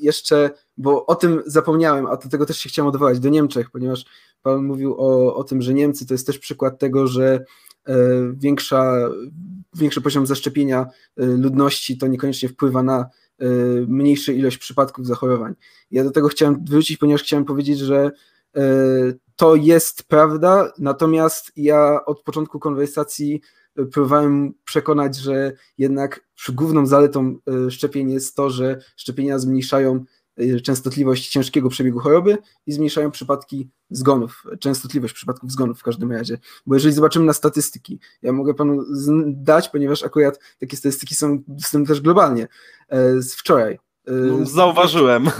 jeszcze, 0.00 0.50
bo 0.76 1.06
o 1.06 1.14
tym 1.14 1.42
zapomniałem, 1.46 2.06
a 2.06 2.16
do 2.16 2.28
tego 2.28 2.46
też 2.46 2.58
się 2.58 2.68
chciałem 2.68 2.88
odwołać, 2.88 3.20
do 3.20 3.28
Niemczech, 3.28 3.70
ponieważ 3.70 4.04
Pan 4.42 4.64
mówił 4.64 4.94
o, 4.98 5.34
o 5.34 5.44
tym, 5.44 5.62
że 5.62 5.74
Niemcy 5.74 6.06
to 6.06 6.14
jest 6.14 6.26
też 6.26 6.38
przykład 6.38 6.78
tego, 6.78 7.06
że 7.06 7.44
większa, 8.34 9.08
większy 9.74 10.00
poziom 10.00 10.26
zaszczepienia 10.26 10.86
e, 11.16 11.26
ludności 11.26 11.98
to 11.98 12.06
niekoniecznie 12.06 12.48
wpływa 12.48 12.82
na 12.82 12.98
e, 13.38 13.46
mniejszą 13.88 14.32
ilość 14.32 14.58
przypadków 14.58 15.06
zachorowań. 15.06 15.54
Ja 15.90 16.04
do 16.04 16.10
tego 16.10 16.28
chciałem 16.28 16.64
wrócić, 16.64 16.98
ponieważ 16.98 17.22
chciałem 17.22 17.44
powiedzieć, 17.44 17.78
że 17.78 18.10
to 19.36 19.54
jest 19.54 20.02
prawda, 20.02 20.72
natomiast 20.78 21.52
ja 21.56 22.04
od 22.04 22.22
początku 22.22 22.58
konwersacji 22.58 23.40
próbowałem 23.74 24.52
przekonać, 24.64 25.16
że 25.16 25.52
jednak 25.78 26.28
główną 26.52 26.86
zaletą 26.86 27.38
szczepień 27.70 28.10
jest 28.10 28.36
to, 28.36 28.50
że 28.50 28.80
szczepienia 28.96 29.38
zmniejszają 29.38 30.04
częstotliwość 30.62 31.28
ciężkiego 31.28 31.68
przebiegu 31.68 31.98
choroby 31.98 32.38
i 32.66 32.72
zmniejszają 32.72 33.10
przypadki 33.10 33.68
zgonów, 33.90 34.44
częstotliwość 34.60 35.14
przypadków 35.14 35.52
zgonów 35.52 35.78
w 35.78 35.82
każdym 35.82 36.12
razie. 36.12 36.38
Bo 36.66 36.74
jeżeli 36.74 36.94
zobaczymy 36.94 37.24
na 37.24 37.32
statystyki, 37.32 38.00
ja 38.22 38.32
mogę 38.32 38.54
panu 38.54 38.84
dać, 39.26 39.68
ponieważ 39.68 40.02
akurat 40.02 40.38
takie 40.60 40.76
statystyki 40.76 41.14
są 41.14 41.42
dostępne 41.48 41.88
też 41.88 42.00
globalnie, 42.00 42.48
e, 42.88 43.22
z 43.22 43.34
wczoraj. 43.34 43.74
E, 44.06 44.12
no, 44.12 44.46
zauważyłem. 44.46 45.30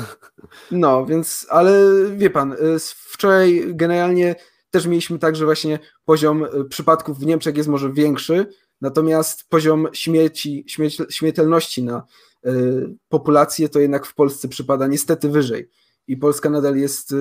No, 0.70 1.06
więc, 1.06 1.46
ale 1.50 1.82
wie 2.16 2.30
pan, 2.30 2.52
e, 2.52 2.56
wczoraj 2.94 3.64
generalnie 3.68 4.34
też 4.70 4.86
mieliśmy 4.86 5.18
tak, 5.18 5.36
że 5.36 5.44
właśnie 5.44 5.78
poziom 6.04 6.46
przypadków 6.68 7.18
w 7.18 7.26
Niemczech 7.26 7.56
jest 7.56 7.68
może 7.68 7.92
większy, 7.92 8.46
natomiast 8.80 9.48
poziom 9.48 9.88
śmierci, 9.92 10.66
śmiertelności 11.10 11.82
na 11.82 11.96
Y, 11.98 12.29
populację, 13.08 13.68
to 13.68 13.78
jednak 13.80 14.06
w 14.06 14.14
Polsce 14.14 14.48
przypada 14.48 14.86
niestety 14.86 15.28
wyżej. 15.28 15.68
I 16.06 16.16
Polska 16.16 16.50
nadal 16.50 16.76
jest 16.76 17.12
y, 17.12 17.16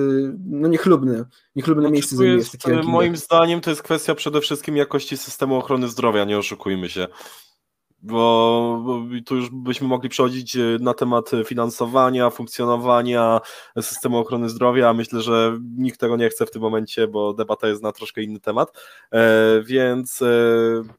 no, 0.46 0.68
niechlubne, 0.68 1.24
niechlubne 1.56 1.82
no, 1.82 1.90
miejsce 1.90 2.16
zajmuje 2.16 2.44
w 2.44 2.50
takich 2.50 2.84
Moim 2.84 3.16
zdaniem 3.16 3.60
to 3.60 3.70
jest 3.70 3.82
kwestia 3.82 4.14
przede 4.14 4.40
wszystkim 4.40 4.76
jakości 4.76 5.16
systemu 5.16 5.56
ochrony 5.56 5.88
zdrowia, 5.88 6.24
nie 6.24 6.38
oszukujmy 6.38 6.88
się. 6.88 7.06
Bo, 8.02 8.84
tu 9.26 9.36
już 9.36 9.50
byśmy 9.50 9.88
mogli 9.88 10.08
przechodzić 10.08 10.56
e, 10.56 10.60
na 10.80 10.94
temat 10.94 11.30
finansowania, 11.44 12.30
funkcjonowania 12.30 13.40
systemu 13.80 14.18
ochrony 14.18 14.48
zdrowia. 14.48 14.92
Myślę, 14.94 15.22
że 15.22 15.58
nikt 15.76 16.00
tego 16.00 16.16
nie 16.16 16.28
chce 16.28 16.46
w 16.46 16.50
tym 16.50 16.62
momencie, 16.62 17.08
bo 17.08 17.34
debata 17.34 17.68
jest 17.68 17.82
na 17.82 17.92
troszkę 17.92 18.22
inny 18.22 18.40
temat. 18.40 18.78
E, 19.12 19.62
więc 19.62 20.22
e, 20.22 20.26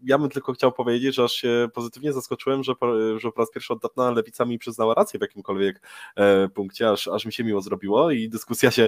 ja 0.03 0.17
bym 0.17 0.29
tylko 0.29 0.53
chciał 0.53 0.71
powiedzieć, 0.71 1.15
że 1.15 1.23
aż 1.23 1.31
się 1.31 1.67
pozytywnie 1.73 2.13
zaskoczyłem, 2.13 2.63
że 2.63 2.75
po, 2.75 3.19
że 3.19 3.31
po 3.31 3.41
raz 3.41 3.51
pierwszy 3.51 3.73
od 3.73 3.81
dawna 3.81 4.11
lewica 4.11 4.45
mi 4.45 4.59
przyznała 4.59 4.93
rację 4.93 5.19
w 5.19 5.21
jakimkolwiek 5.21 5.81
punkcie, 6.53 6.89
aż, 6.89 7.07
aż 7.07 7.25
mi 7.25 7.33
się 7.33 7.43
miło 7.43 7.61
zrobiło 7.61 8.11
i 8.11 8.29
dyskusja 8.29 8.71
się 8.71 8.87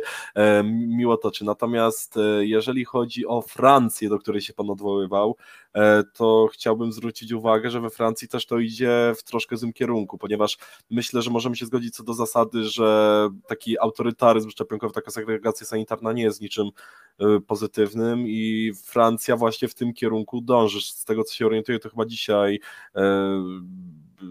miło 0.88 1.18
toczy. 1.18 1.45
Natomiast 1.45 2.16
jeżeli 2.39 2.86
chodzi 2.86 3.26
o 3.26 3.41
Francję, 3.41 4.09
do 4.09 4.20
której 4.20 4.41
się 4.41 4.53
pan 4.53 4.70
odwoływał, 4.70 5.36
to 6.14 6.48
chciałbym 6.54 6.92
zwrócić 6.92 7.32
uwagę, 7.32 7.70
że 7.72 7.82
we 7.82 7.90
Francji 7.90 8.28
też 8.28 8.46
to 8.46 8.60
idzie 8.60 9.14
w 9.18 9.24
troszkę 9.24 9.58
złym 9.58 9.74
kierunku, 9.74 10.18
ponieważ 10.18 10.58
myślę, 10.90 11.22
że 11.22 11.32
możemy 11.32 11.56
się 11.56 11.66
zgodzić 11.66 11.96
co 11.96 12.04
do 12.04 12.14
zasady, 12.14 12.64
że 12.64 13.30
taki 13.48 13.80
autorytaryzm 13.80 14.50
szczepionkowy, 14.50 14.94
taka 14.94 15.12
segregacja 15.12 15.68
sanitarna 15.68 16.14
nie 16.14 16.24
jest 16.24 16.42
niczym 16.42 16.68
y, 17.22 17.42
pozytywnym 17.42 18.28
i 18.28 18.72
Francja 18.84 19.38
właśnie 19.38 19.68
w 19.68 19.76
tym 19.76 19.94
kierunku 19.94 20.42
dąży. 20.42 20.82
Z 20.82 21.06
tego 21.06 21.24
co 21.24 21.36
się 21.36 21.46
orientuję, 21.46 21.80
to 21.80 21.90
chyba 21.90 22.06
dzisiaj 22.06 22.56
y, 22.56 23.00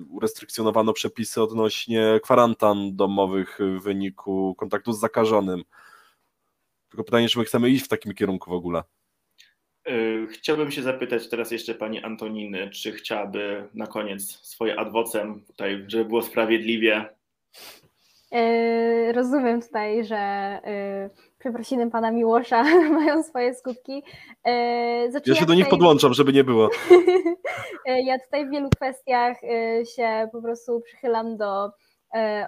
urestrykcjonowano 0.09 0.93
przepisy 0.93 1.43
odnośnie 1.43 2.21
kwarantan 2.23 2.97
domowych 2.97 3.59
w 3.79 3.83
wyniku 3.83 4.55
kontaktu 4.55 4.93
z 4.93 5.01
zakażonym. 5.01 5.63
Tylko 6.89 7.05
pytanie, 7.05 7.29
czy 7.29 7.39
my 7.39 7.45
chcemy 7.45 7.71
iść 7.71 7.85
w 7.85 7.89
takim 7.89 8.15
kierunku 8.15 8.51
w 8.51 8.55
ogóle? 8.55 8.83
Y, 9.89 10.27
chciałbym 10.31 10.71
się 10.71 10.83
zapytać 10.83 11.29
teraz 11.29 11.51
jeszcze 11.51 11.75
pani 11.75 12.05
Antoniny, 12.05 12.71
czy 12.71 12.93
chciałaby 12.93 13.69
na 13.75 13.87
koniec 13.87 14.23
swoje 14.23 14.81
adwocem 14.81 15.45
tutaj, 15.47 15.85
żeby 15.89 16.05
było 16.05 16.23
sprawiedliwie. 16.23 17.09
Yy, 18.33 19.13
rozumiem 19.13 19.63
tutaj, 19.63 20.05
że 20.05 20.61
yy, 20.65 21.11
przeprosiny 21.39 21.91
pana 21.91 22.11
Miłosza 22.11 22.63
mają 22.99 23.23
swoje 23.23 23.55
skutki. 23.55 24.03
Yy, 24.47 25.11
znaczy 25.11 25.31
ja 25.31 25.35
się 25.35 25.41
ja 25.41 25.47
do 25.47 25.55
nich 25.55 25.69
podłączam, 25.69 26.15
żeby 26.15 26.33
nie 26.33 26.45
było. 26.45 26.71
ja 28.07 28.19
tutaj 28.19 28.47
w 28.47 28.51
wielu 28.51 28.69
kwestiach 28.71 29.37
się 29.97 30.29
po 30.33 30.43
prostu 30.43 30.81
przychylam 30.81 31.37
do 31.37 31.71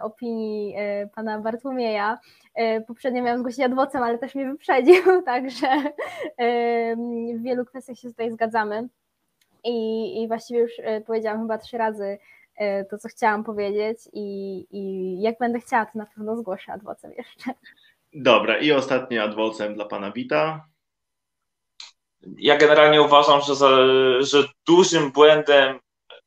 opinii 0.01 0.75
pana 1.15 1.41
Bartłomieja. 1.41 2.19
E, 2.55 2.81
poprzednio 2.81 3.23
miałam 3.23 3.39
zgłosić 3.39 3.61
adwocem, 3.61 4.03
ale 4.03 4.19
też 4.19 4.35
mnie 4.35 4.47
wyprzedził, 4.47 5.23
także 5.27 5.69
w 7.35 7.43
wielu 7.43 7.65
kwestiach 7.65 7.99
się 7.99 8.09
tutaj 8.09 8.33
zgadzamy. 8.33 8.89
I, 9.65 10.23
i 10.23 10.29
właściwie 10.29 10.61
już 10.61 10.73
e, 10.79 11.01
powiedziałam 11.01 11.41
chyba 11.41 11.59
trzy 11.59 11.79
razy 11.79 12.19
e, 12.57 12.85
to, 12.85 12.99
co 12.99 13.09
chciałam 13.09 13.45
powiedzieć 13.45 13.99
i, 14.13 14.59
i 14.71 15.23
jak 15.23 15.39
będę 15.39 15.61
chciała, 15.61 15.87
to 15.87 15.99
na 15.99 16.07
pewno 16.07 16.37
zgłoszę 16.37 16.73
adwocem 16.73 17.13
jeszcze. 17.19 17.51
Dobra, 18.13 18.59
i 18.59 18.73
ostatni 18.73 19.19
adwocem 19.19 19.75
dla 19.75 19.85
pana 19.85 20.13
Wita. 20.13 20.67
Ja 22.39 22.57
generalnie 22.57 23.03
uważam, 23.03 23.41
że, 23.41 23.55
za, 23.55 23.69
że 24.21 24.45
dużym 24.67 25.13
błędem 25.13 25.79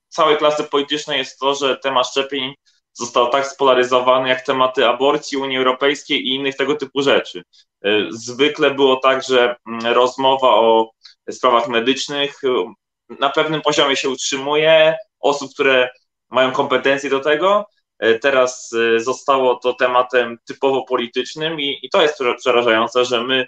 całej 0.07 0.37
klasy 0.37 0.63
politycznej 0.63 1.17
jest 1.17 1.39
to, 1.39 1.55
że 1.55 1.77
temat 1.77 2.07
szczepień 2.07 2.53
został 2.97 3.29
tak 3.29 3.47
spolaryzowany 3.47 4.29
jak 4.29 4.41
tematy 4.41 4.87
aborcji 4.87 5.37
Unii 5.37 5.57
Europejskiej 5.57 6.27
i 6.27 6.35
innych 6.35 6.55
tego 6.55 6.75
typu 6.75 7.01
rzeczy. 7.01 7.43
E, 7.83 7.89
zwykle 8.09 8.71
było 8.71 8.95
tak, 8.95 9.23
że 9.23 9.55
mm, 9.67 9.93
rozmowa 9.93 10.47
o 10.47 10.91
sprawach 11.31 11.67
medycznych 11.67 12.43
e, 12.43 12.73
na 13.19 13.29
pewnym 13.29 13.61
poziomie 13.61 13.95
się 13.95 14.09
utrzymuje, 14.09 14.97
osób, 15.19 15.53
które 15.53 15.89
mają 16.29 16.51
kompetencje 16.51 17.09
do 17.09 17.19
tego. 17.19 17.65
E, 17.99 18.19
teraz 18.19 18.71
zostało 18.97 19.55
to 19.55 19.73
tematem 19.73 20.37
typowo 20.45 20.83
politycznym 20.83 21.59
i, 21.59 21.79
i 21.83 21.89
to 21.89 22.01
jest 22.01 22.19
przerażające, 22.37 23.05
że 23.05 23.23
my, 23.23 23.47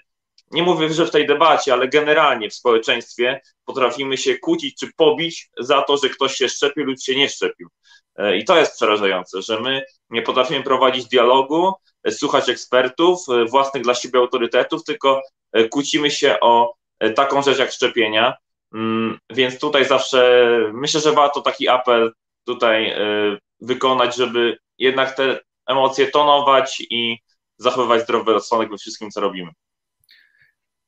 nie 0.52 0.64
mówię, 0.64 0.94
że 0.94 1.06
w 1.06 1.12
tej 1.12 1.28
debacie, 1.28 1.74
ale 1.74 1.88
generalnie 1.88 2.50
w 2.50 2.54
społeczeństwie 2.54 3.42
potrafimy 3.66 4.18
się 4.18 4.38
kłócić 4.38 4.80
czy 4.80 4.94
pobić 4.94 5.50
za 5.60 5.82
to, 5.82 5.98
że 5.98 6.10
ktoś 6.10 6.36
się 6.36 6.50
szczepił 6.50 6.86
lub 6.86 7.02
się 7.02 7.16
nie 7.16 7.30
szczepił. 7.30 7.70
E, 8.20 8.38
I 8.38 8.46
to 8.46 8.58
jest 8.58 8.76
przerażające, 8.76 9.42
że 9.42 9.60
my 9.60 9.86
nie 10.10 10.22
potrafimy 10.22 10.64
prowadzić 10.64 11.06
dialogu, 11.06 11.74
e, 12.04 12.12
słuchać 12.12 12.50
ekspertów, 12.50 13.20
e, 13.30 13.46
własnych 13.46 13.84
dla 13.84 13.96
siebie 13.96 14.20
autorytetów, 14.20 14.84
tylko 14.84 15.22
kłócimy 15.72 16.12
się 16.12 16.40
o 16.40 16.74
taką 17.16 17.42
rzecz 17.42 17.60
jak 17.60 17.72
szczepienia. 17.72 18.36
Mm, 18.74 19.20
więc 19.30 19.60
tutaj 19.60 19.86
zawsze 19.86 20.48
myślę, 20.74 21.02
że 21.02 21.12
warto 21.12 21.42
taki 21.42 21.70
apel 21.70 22.14
tutaj 22.46 22.96
wykonać, 23.62 24.16
żeby 24.16 24.58
jednak 24.78 25.16
te 25.16 25.40
emocje 25.68 26.08
tonować 26.08 26.84
i 26.90 27.18
zachowywać 27.58 28.02
zdrowy 28.02 28.34
rozsądek 28.34 28.70
we 28.70 28.78
wszystkim, 28.78 29.12
co 29.12 29.22
robimy. 29.22 29.52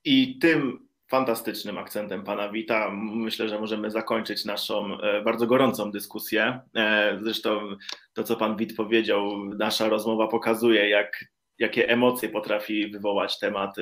I 0.04 0.40
tym 0.40 0.88
fantastycznym 1.12 1.78
akcentem 1.78 2.24
pana 2.24 2.49
Wita. 2.49 2.91
Myślę, 3.14 3.49
że 3.49 3.59
możemy 3.59 3.91
zakończyć 3.91 4.45
naszą 4.45 5.01
e, 5.01 5.22
bardzo 5.22 5.47
gorącą 5.47 5.91
dyskusję. 5.91 6.59
E, 6.76 7.18
zresztą 7.22 7.76
to, 8.14 8.24
co 8.24 8.36
pan 8.36 8.57
Wit 8.57 8.76
powiedział, 8.76 9.45
nasza 9.45 9.89
rozmowa 9.89 10.28
pokazuje, 10.28 10.89
jak, 10.89 11.26
jakie 11.59 11.89
emocje 11.89 12.30
potrafi 12.30 12.88
wywołać 12.88 13.39
temat 13.39 13.76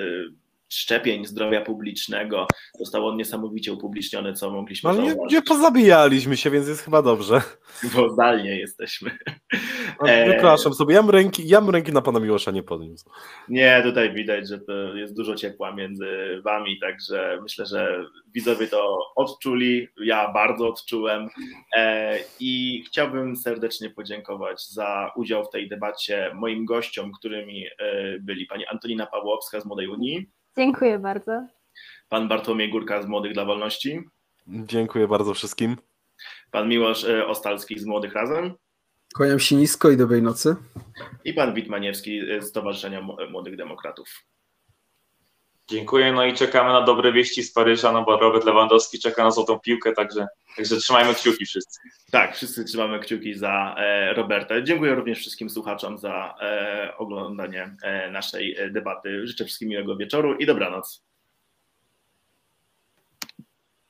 szczepień 0.70 1.26
zdrowia 1.26 1.62
publicznego. 1.62 2.48
Został 2.80 3.08
on 3.08 3.18
niesamowicie 3.18 3.74
upubliczniony, 3.74 4.34
co 4.34 4.52
mogliśmy 4.52 4.90
Ale 4.90 5.04
nie, 5.04 5.16
nie 5.32 5.42
pozabijaliśmy 5.42 6.38
się, 6.38 6.50
więc 6.50 6.68
jest 6.68 6.82
chyba 6.82 7.02
dobrze. 7.02 7.42
Bo 7.96 8.10
zdalnie 8.10 8.60
jesteśmy. 8.60 9.18
No, 10.02 10.08
wypraszam 10.28 10.74
sobie, 10.74 10.96
ja 10.96 11.04
bym, 11.04 11.12
ręki, 11.12 11.48
ja 11.48 11.62
bym 11.62 11.70
ręki 11.70 11.92
na 11.92 12.02
pana 12.02 12.20
Miłosza 12.20 12.52
nie 12.52 12.64
podniósł. 12.64 13.10
Nie, 13.50 13.82
tutaj 13.84 14.14
widać, 14.14 14.48
że 14.48 14.60
to 14.60 14.96
jest 14.96 15.16
dużo 15.16 15.36
ciepła 15.36 15.76
między 15.76 16.42
wami, 16.44 16.80
także 16.80 17.40
myślę, 17.42 17.66
że 17.66 18.06
widzowie 18.34 18.68
to 18.68 18.98
odczuli, 19.16 19.88
ja 20.04 20.32
bardzo 20.34 20.68
odczułem 20.68 21.30
e, 21.76 22.16
i 22.40 22.84
chciałbym 22.88 23.36
serdecznie 23.36 23.90
podziękować 23.90 24.70
za 24.70 25.12
udział 25.16 25.46
w 25.46 25.50
tej 25.50 25.70
debacie 25.70 26.32
moim 26.34 26.66
gościom, 26.66 27.12
którymi 27.20 27.66
e, 27.66 27.72
byli 28.20 28.46
pani 28.46 28.66
Antonina 28.66 29.06
Pawłowska 29.06 29.62
z 29.62 29.66
Młodej 29.66 29.88
Unii, 29.88 30.30
Dziękuję 30.58 31.00
bardzo. 31.00 31.48
Pan 32.10 32.28
Bartłomiej 32.28 32.70
Górka 32.70 33.02
z 33.02 33.06
Młodych 33.06 33.34
dla 33.34 33.46
Wolności. 33.46 34.02
Dziękuję 34.48 35.08
bardzo 35.08 35.34
wszystkim. 35.34 35.78
Pan 36.52 36.70
Miłosz 36.70 37.04
e, 37.04 37.28
Ostalski 37.28 37.80
z 37.80 37.86
Młodych 37.86 38.14
Razem. 38.14 38.54
Kłaniam 39.16 39.40
się 39.40 39.56
nisko 39.56 39.90
i 39.90 39.98
dobrej 39.98 40.22
nocy. 40.22 40.56
I 41.26 41.34
pan 41.34 41.54
Witmaniewski 41.54 42.22
z 42.40 42.46
Stowarzyszenia 42.46 43.02
Młodych 43.32 43.58
Demokratów. 43.58 44.26
Dziękuję, 45.70 46.12
no 46.12 46.26
i 46.26 46.34
czekamy 46.34 46.70
na 46.70 46.82
dobre 46.82 47.14
wieści 47.14 47.44
z 47.44 47.54
Paryża, 47.54 47.92
no 47.92 48.04
bo 48.04 48.18
Robert 48.18 48.46
Lewandowski 48.46 49.00
czeka 49.00 49.24
na 49.24 49.32
złotą 49.32 49.60
piłkę, 49.60 49.92
także, 49.94 50.28
także 50.58 50.78
trzymajmy 50.78 51.16
kciuki 51.16 51.46
wszyscy. 51.46 51.80
Tak, 52.12 52.36
wszyscy 52.36 52.66
trzymamy 52.66 53.00
kciuki 53.00 53.34
za 53.34 53.76
e, 53.78 54.14
Roberta. 54.14 54.62
Dziękuję 54.62 54.96
również 54.96 55.20
wszystkim 55.20 55.50
słuchaczom 55.50 55.98
za 55.98 56.36
e, 56.42 56.94
oglądanie 56.98 57.76
e, 57.84 58.12
naszej 58.12 58.58
debaty. 58.72 59.28
Życzę 59.28 59.46
wszystkim 59.46 59.70
miłego 59.70 59.98
wieczoru 59.98 60.36
i 60.36 60.46
dobranoc. 60.46 61.09